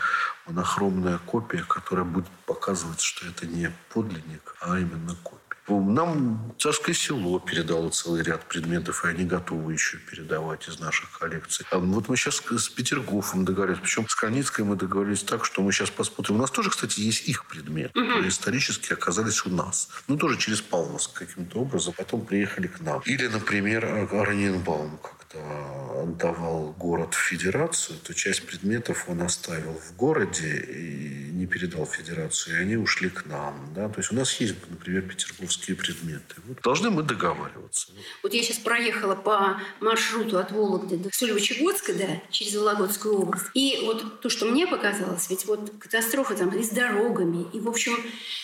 монохромная 0.45 1.19
копия, 1.19 1.63
которая 1.67 2.05
будет 2.05 2.29
показывать, 2.45 3.01
что 3.01 3.27
это 3.27 3.45
не 3.45 3.71
подлинник, 3.93 4.55
а 4.61 4.79
именно 4.79 5.15
копия. 5.23 5.42
Нам 5.67 6.53
Царское 6.59 6.93
село 6.93 7.39
передало 7.39 7.89
целый 7.89 8.23
ряд 8.23 8.47
предметов, 8.47 9.05
и 9.05 9.07
они 9.07 9.23
готовы 9.23 9.73
еще 9.73 9.97
передавать 9.97 10.67
из 10.67 10.79
наших 10.79 11.17
коллекций. 11.17 11.65
А 11.71 11.79
вот 11.79 12.09
мы 12.09 12.17
сейчас 12.17 12.41
с 12.49 12.69
Петергофом 12.69 13.45
договорились. 13.45 13.79
Причем 13.81 14.07
с 14.07 14.15
Кальницкой 14.15 14.65
мы 14.65 14.75
договорились 14.75 15.23
так, 15.23 15.45
что 15.45 15.61
мы 15.61 15.71
сейчас 15.71 15.89
посмотрим. 15.89 16.35
У 16.35 16.39
нас 16.39 16.51
тоже, 16.51 16.69
кстати, 16.69 16.99
есть 16.99 17.27
их 17.27 17.45
предметы, 17.45 17.93
которые 17.93 18.29
исторически 18.29 18.93
оказались 18.93 19.45
у 19.45 19.49
нас. 19.49 19.89
Ну, 20.07 20.17
тоже 20.17 20.37
через 20.37 20.61
Павловск 20.61 21.13
каким-то 21.13 21.59
образом. 21.59 21.93
Потом 21.97 22.25
приехали 22.25 22.67
к 22.67 22.81
нам. 22.81 23.01
Или, 23.05 23.27
например, 23.27 23.85
Орненбаум, 24.11 24.97
когда 24.97 25.22
отдавал 25.33 26.75
город 26.77 27.13
в 27.13 27.17
федерацию, 27.17 27.97
то 27.99 28.13
часть 28.13 28.45
предметов 28.45 29.05
он 29.07 29.21
оставил 29.21 29.73
в 29.73 29.95
городе 29.95 30.59
и 30.59 31.31
не 31.31 31.47
передал 31.47 31.85
федерацию, 31.85 32.57
и 32.57 32.59
они 32.59 32.75
ушли 32.75 33.09
к 33.09 33.25
нам. 33.25 33.73
Да? 33.75 33.89
То 33.89 33.99
есть 33.99 34.11
у 34.11 34.15
нас 34.15 34.33
есть, 34.39 34.55
например, 34.69 35.01
петербургские 35.03 35.75
предметы. 35.75 36.35
Вот. 36.45 36.61
Должны 36.61 36.89
мы 36.89 37.03
договариваться. 37.03 37.91
Вот 38.21 38.33
я 38.33 38.43
сейчас 38.43 38.57
проехала 38.57 39.15
по 39.15 39.59
маршруту 39.79 40.37
от 40.37 40.51
Вологды 40.51 40.97
до 40.97 41.09
Сольвычегодска, 41.11 41.93
да, 41.93 42.21
через 42.29 42.55
Вологодскую 42.55 43.19
область. 43.19 43.45
И 43.53 43.79
вот 43.83 44.21
то, 44.21 44.29
что 44.29 44.45
мне 44.45 44.67
показалось, 44.67 45.29
ведь 45.29 45.45
вот 45.45 45.71
катастрофа 45.79 46.35
там 46.35 46.49
и 46.49 46.63
с 46.63 46.69
дорогами, 46.69 47.45
и, 47.53 47.59
в 47.59 47.67
общем, 47.67 47.93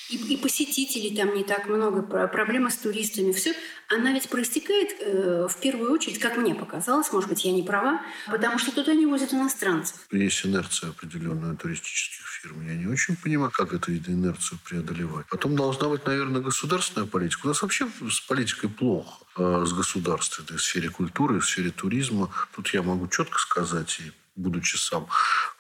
и, 0.10 0.34
и 0.34 0.38
посетителей 0.38 1.16
там 1.16 1.36
не 1.36 1.44
так 1.44 1.68
много, 1.68 2.02
про- 2.02 2.28
проблемы 2.28 2.72
с 2.72 2.78
туристами, 2.78 3.32
все, 3.32 3.54
она 3.88 4.12
ведь 4.12 4.30
проистекает 4.30 4.96
э, 5.00 5.48
в 5.50 5.60
первую 5.60 5.92
очередь, 5.92 6.20
как 6.20 6.38
мне 6.38 6.56
показалось, 6.56 6.79
может 7.12 7.30
быть, 7.30 7.46
я 7.46 7.52
не 7.52 7.64
права, 7.64 8.02
потому 8.28 8.58
что 8.60 8.72
туда 8.72 8.94
не 8.94 9.06
возят 9.06 9.34
иностранцев. 9.34 9.98
Есть 10.12 10.46
инерция 10.46 10.90
определенная 10.90 11.56
туристических 11.56 12.26
фирм. 12.28 12.66
Я 12.68 12.76
не 12.76 12.88
очень 12.88 13.16
понимаю, 13.16 13.52
как 13.52 13.74
эту 13.74 13.94
инерцию 13.96 14.60
преодолевать. 14.64 15.26
Потом 15.30 15.56
должна 15.56 15.90
быть, 15.90 16.06
наверное, 16.06 16.42
государственная 16.42 17.08
политика. 17.08 17.46
У 17.46 17.48
нас 17.50 17.62
вообще 17.62 17.88
с 18.10 18.22
политикой 18.22 18.70
плохо. 18.70 19.24
э, 19.38 19.66
С 19.66 19.74
государственной 19.74 20.58
в 20.58 20.62
сфере 20.64 20.90
культуры, 20.90 21.40
в 21.40 21.46
сфере 21.46 21.72
туризма. 21.72 22.30
Тут 22.56 22.70
я 22.74 22.82
могу 22.82 23.08
четко 23.08 23.40
сказать, 23.40 24.00
и 24.00 24.12
будучи 24.36 24.78
сам 24.78 25.08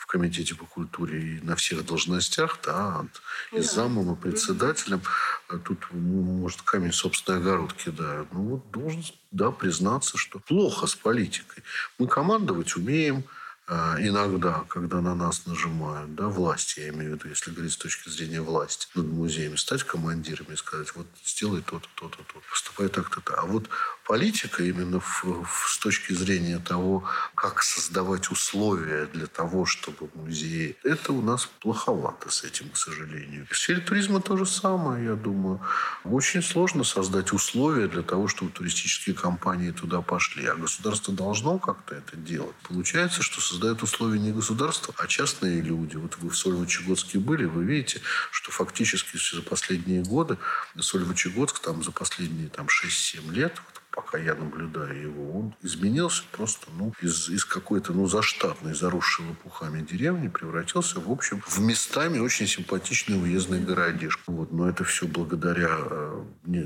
комитете 0.09 0.55
по 0.55 0.65
культуре 0.65 1.37
и 1.37 1.41
на 1.41 1.55
всех 1.55 1.85
должностях, 1.85 2.59
да, 2.63 3.05
и 3.51 3.57
Да. 3.57 3.61
замом, 3.61 4.13
и 4.13 4.15
председателем, 4.15 5.01
а 5.47 5.57
тут, 5.57 5.87
ну, 5.91 6.21
может, 6.41 6.61
камень 6.63 6.91
собственной 6.93 7.39
огород 7.39 7.73
кидают. 7.73 8.27
Ну, 8.33 8.41
вот 8.41 8.71
должен, 8.71 9.03
да, 9.31 9.51
признаться, 9.51 10.17
что 10.17 10.39
плохо 10.39 10.87
с 10.87 10.95
политикой. 10.95 11.63
Мы 11.99 12.07
командовать 12.07 12.75
умеем, 12.75 13.23
а, 13.71 13.97
иногда, 13.99 14.65
когда 14.67 14.99
на 14.99 15.13
нас 15.13 15.45
нажимают, 15.45 16.15
да, 16.15 16.27
власти, 16.27 16.79
я 16.79 16.89
имею 16.89 17.11
в 17.11 17.13
виду, 17.15 17.29
если 17.29 17.51
говорить 17.51 17.73
с 17.73 17.77
точки 17.77 18.09
зрения 18.09 18.41
власти, 18.41 18.87
над 18.95 19.05
музеями, 19.05 19.57
стать 19.57 19.83
командирами 19.83 20.53
и 20.53 20.57
сказать, 20.57 20.95
вот 20.95 21.05
сделай 21.23 21.61
то-то, 21.61 21.87
то-то, 21.95 22.17
то 22.17 22.41
поступай 22.49 22.87
так-то, 22.89 23.21
то 23.21 23.35
А 23.39 23.45
вот 23.45 23.69
политика 24.09 24.63
именно 24.63 24.99
в, 24.99 25.23
в, 25.23 25.69
с 25.69 25.77
точки 25.77 26.13
зрения 26.13 26.57
того, 26.57 27.03
как 27.35 27.61
создавать 27.61 28.31
условия 28.31 29.05
для 29.05 29.27
того, 29.27 29.67
чтобы 29.67 30.09
музеи... 30.15 30.75
Это 30.83 31.13
у 31.13 31.21
нас 31.21 31.45
плоховато 31.45 32.31
с 32.31 32.43
этим, 32.43 32.71
к 32.71 32.77
сожалению. 32.77 33.45
В 33.51 33.55
сфере 33.55 33.81
туризма 33.81 34.19
то 34.19 34.35
же 34.35 34.47
самое, 34.47 35.05
я 35.05 35.13
думаю. 35.13 35.61
Очень 36.03 36.41
сложно 36.41 36.83
создать 36.83 37.33
условия 37.33 37.87
для 37.87 38.01
того, 38.01 38.27
чтобы 38.27 38.49
туристические 38.49 39.15
компании 39.15 39.69
туда 39.69 40.01
пошли. 40.01 40.47
А 40.47 40.55
государство 40.55 41.13
должно 41.13 41.59
как-то 41.59 41.93
это 41.93 42.17
делать. 42.17 42.55
Получается, 42.67 43.21
что 43.21 43.41
создают 43.41 43.83
условия 43.83 44.17
не 44.19 44.31
государство, 44.31 44.91
а 44.97 45.05
частные 45.05 45.61
люди. 45.61 45.97
Вот 45.97 46.17
вы 46.17 46.31
в 46.31 46.35
Сольвычегодске 46.35 47.19
были, 47.19 47.45
вы 47.45 47.63
видите, 47.63 48.01
что 48.31 48.51
фактически 48.51 49.19
за 49.35 49.43
последние 49.43 50.01
годы 50.01 50.39
Сольвычегодск 50.79 51.59
там 51.59 51.83
за 51.83 51.91
последние 51.91 52.49
там, 52.49 52.65
6-7 52.65 53.31
лет, 53.31 53.53
вот, 53.67 53.78
пока 53.91 54.17
я 54.17 54.35
наблюдаю 54.35 55.01
его, 55.01 55.39
он 55.39 55.55
изменился 55.61 56.23
просто 56.31 56.67
ну, 56.77 56.93
из, 57.01 57.29
из 57.29 57.45
какой-то 57.45 57.93
ну, 57.93 58.07
заштатной, 58.07 58.73
заросшей 58.73 59.25
лопухами 59.25 59.81
деревни 59.81 60.27
превратился, 60.27 60.99
в 60.99 61.11
общем, 61.11 61.41
в 61.47 61.59
местами 61.59 62.19
очень 62.19 62.47
симпатичный 62.47 63.21
уездный 63.21 63.59
городишко. 63.59 64.23
Вот. 64.27 64.51
Но 64.51 64.69
это 64.69 64.83
все 64.83 65.07
благодаря 65.07 65.69
э, 65.79 66.23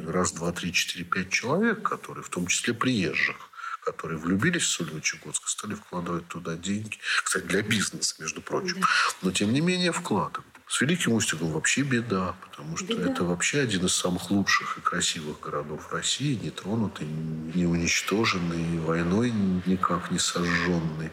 раз, 0.08 0.34
два, 0.34 0.52
три, 0.52 0.74
четыре, 0.74 1.06
пять 1.06 1.30
человек, 1.30 1.82
которые, 1.82 2.24
в 2.24 2.30
том 2.30 2.48
числе 2.48 2.74
приезжих, 2.74 3.50
которые 3.84 4.18
влюбились 4.18 4.64
в 4.64 4.70
Сольвычегодск 4.70 5.48
и 5.48 5.50
стали 5.50 5.76
вкладывать 5.76 6.28
туда 6.28 6.56
деньги. 6.56 6.98
Кстати, 7.24 7.46
для 7.46 7.62
бизнеса, 7.62 8.16
между 8.20 8.42
прочим. 8.42 8.82
Да. 8.82 8.88
Но, 9.22 9.32
тем 9.32 9.52
не 9.54 9.62
менее, 9.62 9.92
вклад. 9.92 10.40
С 10.74 10.82
Великим 10.82 11.14
Устюгом 11.14 11.52
вообще 11.52 11.84
беда, 11.84 12.34
потому 12.42 12.78
что 12.78 12.88
беда. 12.88 13.12
это 13.12 13.24
вообще 13.24 13.60
один 13.60 13.86
из 13.86 13.94
самых 13.94 14.32
лучших 14.32 14.80
и 14.80 14.82
красивых 14.82 15.40
городов 15.40 15.94
России, 15.94 16.34
не 16.34 16.50
тронутый, 16.50 17.06
не 17.06 17.68
уничтоженный, 17.68 18.80
войной 18.80 19.32
никак 19.68 20.10
не 20.10 20.18
сожженный 20.18 21.12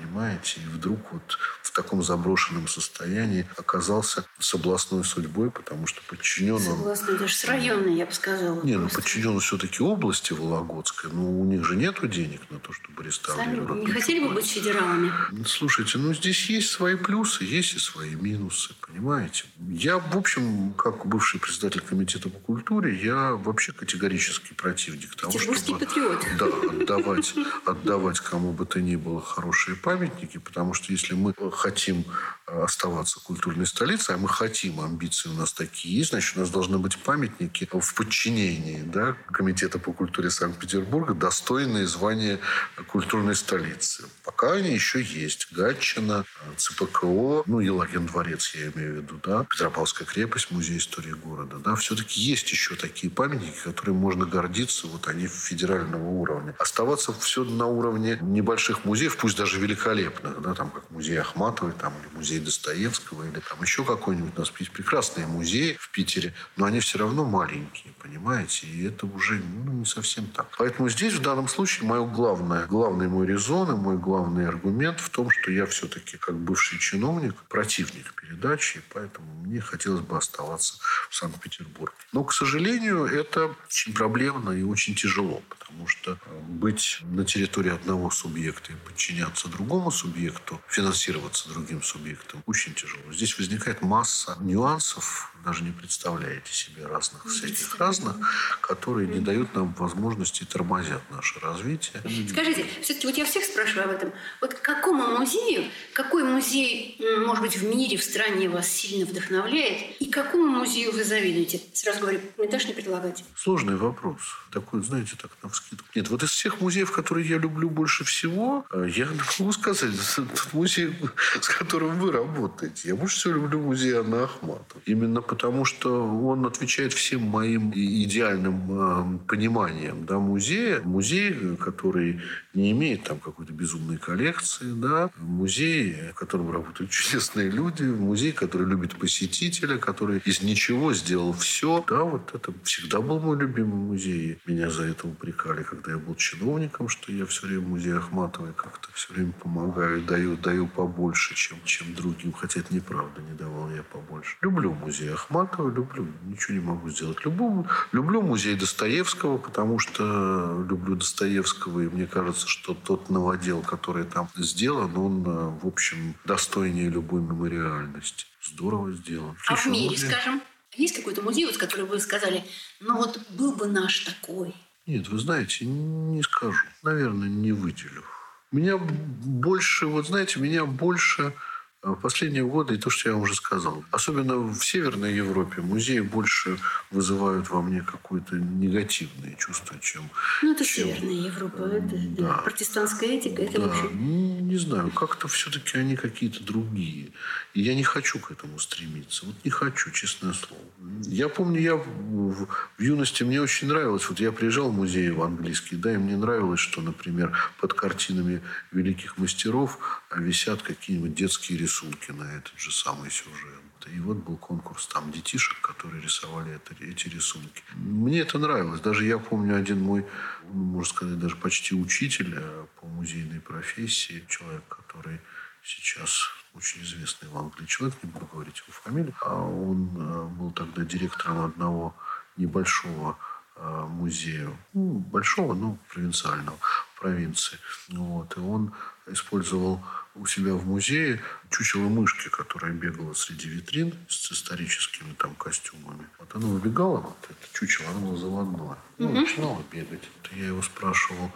понимаете? 0.00 0.60
И 0.60 0.68
вдруг 0.68 1.12
вот 1.12 1.38
в 1.62 1.70
таком 1.72 2.02
заброшенном 2.02 2.68
состоянии 2.68 3.46
оказался 3.56 4.24
с 4.38 4.54
областной 4.54 5.04
судьбой, 5.04 5.50
потому 5.50 5.86
что 5.86 6.00
подчинен 6.08 6.54
он... 6.54 6.60
С 6.60 6.68
областной, 6.68 7.18
даже 7.18 7.34
с 7.34 7.44
районной, 7.44 7.96
я 7.96 8.06
бы 8.06 8.12
сказала. 8.12 8.62
Не, 8.62 8.76
ну 8.76 8.88
подчинен 8.88 9.38
все-таки 9.40 9.82
области 9.82 10.32
Вологодской, 10.32 11.10
но 11.12 11.30
у 11.30 11.44
них 11.44 11.64
же 11.64 11.76
нету 11.76 12.08
денег 12.08 12.40
на 12.50 12.58
то, 12.58 12.72
чтобы 12.72 13.02
реставрировать. 13.04 13.68
Сами 13.68 13.80
не 13.80 13.92
хотели 13.92 14.26
бы 14.26 14.34
быть 14.34 14.46
федералами? 14.46 15.12
Слушайте, 15.46 15.98
ну 15.98 16.14
здесь 16.14 16.48
есть 16.50 16.70
свои 16.70 16.96
плюсы, 16.96 17.44
есть 17.44 17.74
и 17.74 17.78
свои 17.78 18.14
минусы, 18.14 18.74
понимаете? 18.80 19.44
Я, 19.68 19.98
в 19.98 20.16
общем, 20.16 20.72
как 20.74 21.06
бывший 21.06 21.40
председатель 21.40 21.80
комитета 21.80 22.28
по 22.28 22.38
культуре, 22.38 22.96
я 22.96 23.32
вообще 23.32 23.72
категорический 23.72 24.54
противник 24.54 25.14
того, 25.14 25.38
чтобы 25.38 25.78
патриот. 25.78 26.24
Да, 26.38 26.46
отдавать, 26.46 27.34
отдавать 27.64 28.20
кому 28.20 28.52
бы 28.52 28.66
то 28.66 28.80
ни 28.80 28.96
было 28.96 29.20
хорошие 29.20 29.76
памятники, 29.90 30.38
потому 30.38 30.72
что 30.72 30.92
если 30.92 31.14
мы 31.14 31.34
хотим 31.52 32.04
э, 32.46 32.62
оставаться 32.62 33.18
культурной 33.18 33.66
столицей, 33.66 34.14
а 34.14 34.18
мы 34.18 34.28
хотим, 34.28 34.80
амбиции 34.80 35.28
у 35.28 35.32
нас 35.32 35.52
такие 35.52 35.98
есть, 35.98 36.10
значит, 36.10 36.36
у 36.36 36.40
нас 36.40 36.50
должны 36.50 36.78
быть 36.78 36.96
памятники 36.98 37.68
в 37.72 37.94
подчинении 37.94 38.82
да, 38.82 39.16
Комитета 39.32 39.80
по 39.80 39.92
культуре 39.92 40.30
Санкт-Петербурга, 40.30 41.14
достойные 41.14 41.86
звания 41.88 42.38
культурной 42.86 43.34
столицы. 43.34 44.04
Пока 44.24 44.52
они 44.52 44.72
еще 44.72 45.02
есть. 45.02 45.48
Гатчина, 45.52 46.24
ЦПКО, 46.56 47.42
ну, 47.46 47.58
Елагин 47.58 48.06
дворец, 48.06 48.54
я 48.54 48.70
имею 48.70 48.94
в 48.94 48.96
виду, 48.98 49.20
да, 49.24 49.44
Петропавловская 49.44 50.06
крепость, 50.06 50.52
музей 50.52 50.78
истории 50.78 51.12
города, 51.12 51.56
да, 51.58 51.74
все-таки 51.74 52.20
есть 52.20 52.48
еще 52.52 52.76
такие 52.76 53.10
памятники, 53.10 53.58
которыми 53.64 53.96
можно 53.96 54.24
гордиться, 54.24 54.86
вот 54.86 55.08
они 55.08 55.26
федерального 55.26 56.08
уровня. 56.08 56.54
Оставаться 56.58 57.12
все 57.12 57.42
на 57.42 57.66
уровне 57.66 58.18
небольших 58.20 58.84
музеев, 58.84 59.16
пусть 59.16 59.36
даже 59.36 59.58
великолепных, 59.80 60.40
да, 60.42 60.54
там, 60.54 60.70
как 60.70 60.90
музей 60.90 61.18
Ахматовой, 61.18 61.72
там, 61.72 61.92
или 62.00 62.16
музей 62.16 62.40
Достоевского, 62.40 63.24
или 63.24 63.40
там 63.40 63.62
еще 63.62 63.84
какой-нибудь. 63.84 64.32
У 64.36 64.40
нас 64.40 64.52
есть 64.58 64.72
прекрасные 64.72 65.26
музеи 65.26 65.76
в 65.78 65.90
Питере, 65.90 66.34
но 66.56 66.66
они 66.66 66.80
все 66.80 66.98
равно 66.98 67.24
маленькие, 67.24 67.92
понимаете? 68.02 68.66
И 68.66 68.84
это 68.84 69.06
уже 69.06 69.40
ну, 69.64 69.72
не 69.72 69.84
совсем 69.84 70.26
так. 70.26 70.48
Поэтому 70.58 70.88
здесь, 70.88 71.14
в 71.14 71.22
данном 71.22 71.48
случае, 71.48 71.88
мое 71.88 72.04
главное, 72.06 72.66
главный 72.66 73.08
мой 73.08 73.26
резон 73.26 73.70
и 73.70 73.76
мой 73.76 73.96
главный 73.96 74.46
аргумент 74.46 75.00
в 75.00 75.10
том, 75.10 75.30
что 75.30 75.50
я 75.50 75.66
все-таки, 75.66 76.16
как 76.16 76.36
бывший 76.36 76.78
чиновник, 76.78 77.34
противник 77.48 78.14
передачи, 78.14 78.78
и 78.78 78.82
поэтому 78.92 79.26
мне 79.42 79.60
хотелось 79.60 80.02
бы 80.02 80.16
оставаться 80.16 80.78
в 81.08 81.14
Санкт-Петербурге. 81.14 81.94
Но, 82.12 82.24
к 82.24 82.32
сожалению, 82.32 83.04
это 83.04 83.54
очень 83.66 83.94
проблемно 83.94 84.50
и 84.50 84.62
очень 84.62 84.94
тяжело, 84.94 85.42
потому 85.48 85.86
что 85.86 86.12
э, 86.12 86.40
быть 86.48 86.98
на 87.02 87.24
территории 87.24 87.72
одного 87.72 88.10
субъекта 88.10 88.72
и 88.72 88.76
подчиняться 88.76 89.48
другому 89.48 89.59
субъекту, 89.90 90.60
финансироваться 90.68 91.48
другим 91.48 91.82
субъектом, 91.82 92.42
очень 92.46 92.74
тяжело. 92.74 93.12
Здесь 93.12 93.38
возникает 93.38 93.82
масса 93.82 94.36
нюансов, 94.40 95.32
даже 95.44 95.64
не 95.64 95.72
представляете 95.72 96.52
себе 96.52 96.86
разных 96.86 97.24
всяких 97.26 97.78
разных, 97.78 98.16
которые 98.60 99.08
не 99.08 99.20
дают 99.20 99.54
нам 99.54 99.74
возможности 99.74 100.44
тормозят 100.44 101.02
наше 101.10 101.40
развитие. 101.40 102.02
Скажите, 102.28 102.66
все-таки 102.82 103.06
вот 103.06 103.16
я 103.16 103.24
всех 103.24 103.44
спрашиваю 103.44 103.86
об 103.86 103.90
этом. 103.92 104.12
Вот 104.40 104.54
к 104.54 104.60
какому 104.60 105.18
музею, 105.18 105.64
какой 105.94 106.24
музей, 106.24 107.00
может 107.26 107.42
быть, 107.42 107.56
в 107.56 107.64
мире, 107.64 107.96
в 107.96 108.04
стране 108.04 108.48
вас 108.48 108.68
сильно 108.68 109.06
вдохновляет, 109.06 110.00
и 110.00 110.10
какому 110.10 110.46
музею 110.46 110.92
вы 110.92 111.04
завидуете? 111.04 111.60
Сразу 111.72 112.00
говорю, 112.00 112.20
мне 112.36 112.48
даже 112.48 112.66
не 112.66 112.74
предлагать. 112.74 113.24
Сложный 113.36 113.76
вопрос. 113.76 114.20
Такой, 114.52 114.82
знаете, 114.82 115.16
так 115.20 115.30
на 115.42 115.48
вскидку. 115.48 115.86
Нет, 115.94 116.08
вот 116.08 116.22
из 116.22 116.30
всех 116.30 116.60
музеев, 116.60 116.90
которые 116.92 117.28
я 117.28 117.38
люблю 117.38 117.70
больше 117.70 118.04
всего, 118.04 118.66
э, 118.72 118.88
я 118.94 119.08
могу 119.38 119.52
сказать, 119.52 119.94
тот 120.16 120.52
музей, 120.52 120.94
с 121.40 121.48
которым 121.48 121.98
вы 121.98 122.12
работаете. 122.12 122.88
Я 122.88 122.96
больше 122.96 123.16
всего 123.16 123.34
люблю 123.34 123.60
музей 123.60 123.94
Анны 123.94 124.16
Ахматовой. 124.16 124.82
Именно 124.86 125.22
потому, 125.30 125.64
что 125.64 126.04
он 126.04 126.44
отвечает 126.44 126.92
всем 126.92 127.22
моим 127.22 127.70
идеальным 127.72 128.56
э, 128.68 129.18
пониманиям 129.28 130.04
да, 130.04 130.18
музея. 130.18 130.80
Музей, 130.80 131.56
который 131.56 132.20
не 132.52 132.72
имеет 132.72 133.04
там 133.04 133.20
какой-то 133.20 133.52
безумной 133.52 133.96
коллекции, 133.96 134.72
да, 134.72 135.08
музей, 135.18 136.10
в 136.10 136.14
котором 136.14 136.50
работают 136.50 136.90
чудесные 136.98 137.48
люди, 137.48 137.84
музей, 137.84 138.32
который 138.32 138.66
любит 138.66 138.96
посетителя, 138.96 139.78
который 139.78 140.20
из 140.24 140.42
ничего 140.42 140.92
сделал 140.94 141.32
все. 141.32 141.84
Да, 141.88 142.02
вот 142.02 142.34
это 142.34 142.52
всегда 142.64 143.00
был 143.00 143.20
мой 143.20 143.38
любимый 143.38 143.78
музей. 143.90 144.40
Меня 144.46 144.68
за 144.68 144.82
это 144.82 145.06
упрекали, 145.06 145.62
когда 145.62 145.92
я 145.92 145.98
был 145.98 146.16
чиновником, 146.16 146.88
что 146.88 147.12
я 147.12 147.24
все 147.26 147.46
время 147.46 147.60
в 147.60 147.68
музее 147.68 147.98
Ахматовой 147.98 148.52
как-то 148.52 148.88
все 148.94 149.14
время 149.14 149.32
помогаю, 149.32 150.02
даю, 150.02 150.36
даю 150.36 150.66
побольше, 150.66 151.36
чем, 151.36 151.58
чем 151.64 151.94
другим. 151.94 152.32
Хотя 152.32 152.58
это 152.58 152.74
неправда, 152.74 153.22
не 153.22 153.36
давал 153.38 153.70
я 153.70 153.84
побольше. 153.84 154.36
Люблю 154.42 154.72
музей 154.72 155.19
Ахматовой, 155.20 155.72
люблю, 155.74 156.08
ничего 156.24 156.54
не 156.54 156.64
могу 156.64 156.90
сделать. 156.90 157.24
Люблю, 157.24 157.66
люблю 157.92 158.22
музей 158.22 158.54
Достоевского, 158.56 159.38
потому 159.38 159.78
что 159.78 160.64
люблю 160.68 160.96
Достоевского, 160.96 161.80
и 161.80 161.88
мне 161.88 162.06
кажется, 162.06 162.48
что 162.48 162.74
тот 162.74 163.10
новодел, 163.10 163.62
который 163.62 164.04
там 164.04 164.28
сделан, 164.36 164.96
он, 164.96 165.22
в 165.58 165.66
общем, 165.66 166.14
достойнее 166.24 166.88
любой 166.88 167.20
мемориальности. 167.20 168.26
Здорово 168.42 168.92
сделан. 168.92 169.36
А 169.46 169.56
в 169.56 169.66
мире, 169.66 169.96
скажем? 169.96 170.40
Есть 170.76 170.96
какой-то 170.96 171.22
музей, 171.22 171.46
вот, 171.46 171.56
который 171.56 171.84
вы 171.84 172.00
сказали, 172.00 172.44
ну 172.80 172.96
вот 172.96 173.20
был 173.30 173.52
бы 173.54 173.66
наш 173.66 174.00
такой? 174.00 174.54
Нет, 174.86 175.08
вы 175.08 175.18
знаете, 175.18 175.66
не 175.66 176.22
скажу. 176.22 176.64
Наверное, 176.82 177.28
не 177.28 177.52
выделю. 177.52 178.04
Меня 178.52 178.76
больше, 178.78 179.86
вот 179.86 180.06
знаете, 180.06 180.40
меня 180.40 180.64
больше 180.64 181.34
в 181.82 181.94
последние 181.94 182.44
годы, 182.44 182.74
и 182.74 182.78
то, 182.78 182.90
что 182.90 183.08
я 183.08 183.14
вам 183.14 183.22
уже 183.22 183.34
сказал, 183.34 183.82
особенно 183.90 184.36
в 184.36 184.62
Северной 184.62 185.14
Европе, 185.14 185.62
музеи 185.62 186.00
больше 186.00 186.58
вызывают 186.90 187.48
во 187.48 187.62
мне 187.62 187.80
какое-то 187.80 188.36
негативное 188.36 189.34
чувство, 189.36 189.76
чем... 189.80 190.10
Ну, 190.42 190.52
это 190.52 190.64
чем... 190.64 190.88
Северная 190.88 191.14
Европа, 191.14 191.62
это 191.62 191.96
да. 191.96 192.22
Да, 192.22 192.34
протестантская 192.42 193.08
этика, 193.10 193.42
это 193.42 193.62
да. 193.62 193.68
вообще... 193.68 193.88
Не, 193.94 194.40
не 194.42 194.56
знаю, 194.58 194.90
как-то 194.90 195.26
все-таки 195.28 195.78
они 195.78 195.96
какие-то 195.96 196.44
другие. 196.44 197.12
И 197.54 197.62
я 197.62 197.74
не 197.74 197.82
хочу 197.82 198.18
к 198.18 198.30
этому 198.30 198.58
стремиться. 198.58 199.24
Вот 199.24 199.36
не 199.42 199.50
хочу, 199.50 199.90
честное 199.90 200.34
слово. 200.34 200.62
Я 201.04 201.30
помню, 201.30 201.60
я 201.60 201.76
в, 201.76 202.46
в 202.76 202.82
юности 202.82 203.22
мне 203.22 203.40
очень 203.40 203.68
нравилось, 203.68 204.06
вот 204.08 204.20
я 204.20 204.32
приезжал 204.32 204.70
в 204.70 204.76
музей 204.76 205.10
в 205.10 205.22
английский, 205.22 205.76
да, 205.76 205.94
и 205.94 205.96
мне 205.96 206.16
нравилось, 206.16 206.60
что, 206.60 206.82
например, 206.82 207.34
под 207.58 207.72
картинами 207.72 208.42
великих 208.70 209.16
мастеров 209.16 209.78
висят 210.14 210.60
какие-нибудь 210.60 211.14
детские 211.14 211.58
рисунки 211.58 211.69
рисунки 211.70 212.10
на 212.10 212.24
этот 212.24 212.58
же 212.58 212.72
самый 212.72 213.10
сюжет. 213.10 213.62
И 213.94 214.00
вот 214.00 214.16
был 214.16 214.36
конкурс 214.36 214.88
там 214.88 215.12
детишек, 215.12 215.60
которые 215.60 216.02
рисовали 216.02 216.52
это, 216.52 216.74
эти 216.84 217.08
рисунки. 217.08 217.62
Мне 217.74 218.20
это 218.20 218.38
нравилось. 218.38 218.80
Даже 218.80 219.04
я 219.04 219.18
помню 219.18 219.56
один 219.56 219.80
мой, 219.80 220.04
можно 220.52 220.94
сказать, 220.94 221.18
даже 221.18 221.36
почти 221.36 221.74
учитель 221.74 222.34
э, 222.36 222.66
по 222.80 222.86
музейной 222.86 223.40
профессии, 223.40 224.24
человек, 224.28 224.64
который 224.68 225.20
сейчас 225.62 226.28
очень 226.54 226.82
известный 226.82 227.28
в 227.28 227.38
Англии 227.38 227.66
человек, 227.66 227.96
не 228.02 228.10
буду 228.10 228.26
говорить 228.26 228.58
его 228.58 228.72
фамилию, 228.72 229.14
а 229.20 229.34
он 229.34 229.90
э, 229.96 230.24
был 230.38 230.50
тогда 230.50 230.84
директором 230.84 231.44
одного 231.44 231.94
небольшого 232.36 233.16
э, 233.56 233.86
музею, 233.88 234.56
ну, 234.74 234.98
большого, 234.98 235.54
но 235.54 235.78
провинциального, 235.92 236.58
провинции. 237.00 237.58
Вот. 237.88 238.36
И 238.36 238.40
он 238.40 238.74
использовал 239.12 239.82
у 240.14 240.26
себя 240.26 240.54
в 240.54 240.66
музее 240.66 241.20
чучело 241.50 241.88
мышки, 241.88 242.28
которая 242.28 242.72
бегала 242.72 243.12
среди 243.14 243.48
витрин 243.48 243.94
с 244.08 244.32
историческими 244.32 245.12
там 245.14 245.34
костюмами. 245.34 246.06
Вот 246.18 246.34
она 246.34 246.46
выбегала, 246.46 247.00
вот 247.00 247.18
это 247.28 247.48
чучело, 247.52 247.90
оно 247.90 248.00
было 248.00 248.16
заводное. 248.16 248.78
Ну, 248.98 249.12
начинала 249.12 249.62
бегать. 249.70 250.02
Я 250.32 250.46
его 250.46 250.62
спрашивал, 250.62 251.32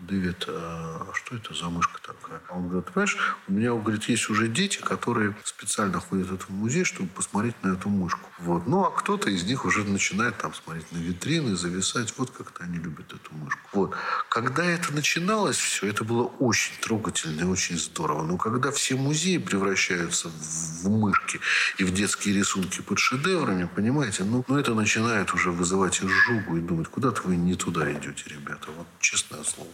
Дэвид, 0.00 0.44
а 0.48 1.06
что 1.14 1.36
это 1.36 1.54
за 1.54 1.68
мышка 1.70 2.00
такая? 2.02 2.40
Он 2.50 2.68
говорит, 2.68 2.92
понимаешь, 2.92 3.16
у 3.48 3.52
меня, 3.52 3.72
говорит, 3.74 4.04
есть 4.04 4.28
уже 4.28 4.48
дети, 4.48 4.78
которые 4.78 5.36
специально 5.44 6.00
ходят 6.00 6.28
в 6.28 6.34
этот 6.34 6.50
музей, 6.50 6.84
чтобы 6.84 7.08
посмотреть 7.08 7.54
на 7.62 7.74
эту 7.74 7.88
мышку. 7.88 8.28
Вот. 8.38 8.66
Ну, 8.66 8.84
а 8.84 8.90
кто-то 8.90 9.30
из 9.30 9.44
них 9.44 9.64
уже 9.64 9.84
начинает 9.84 10.36
там 10.38 10.52
смотреть 10.52 10.90
на 10.92 10.98
витрины, 10.98 11.56
зависать. 11.56 12.12
Вот 12.18 12.30
как-то 12.30 12.64
они 12.64 12.78
любят 12.78 13.12
эту 13.12 13.34
мышку. 13.34 13.60
Вот. 13.72 13.94
Когда 14.28 14.64
это 14.64 14.92
начиналось 14.92 15.56
все, 15.56 15.86
это 15.86 16.02
было 16.02 16.24
очень 16.24 16.74
трогательно 16.80 17.42
и 17.42 17.44
очень 17.44 17.78
здорово. 17.78 18.24
Но 18.24 18.36
когда 18.36 18.72
все 18.72 18.96
музеи 18.96 19.38
превращаются 19.38 20.28
в 20.28 20.88
мышки 20.88 21.40
и 21.78 21.84
в 21.84 21.94
детские 21.94 22.34
рисунки 22.34 22.82
под 22.82 22.98
шедеврами, 22.98 23.68
понимаете, 23.74 24.24
ну, 24.24 24.44
ну 24.48 24.58
это 24.58 24.74
начинает 24.74 25.32
уже 25.32 25.52
вызывать 25.52 26.02
изжогу 26.02 26.56
и 26.56 26.60
думать, 26.60 26.88
куда-то 26.88 27.22
вы 27.22 27.36
не 27.36 27.54
туда 27.54 27.90
идете, 27.92 28.24
ребята. 28.26 28.70
Вот 28.76 28.86
честное 29.00 29.44
слово. 29.44 29.70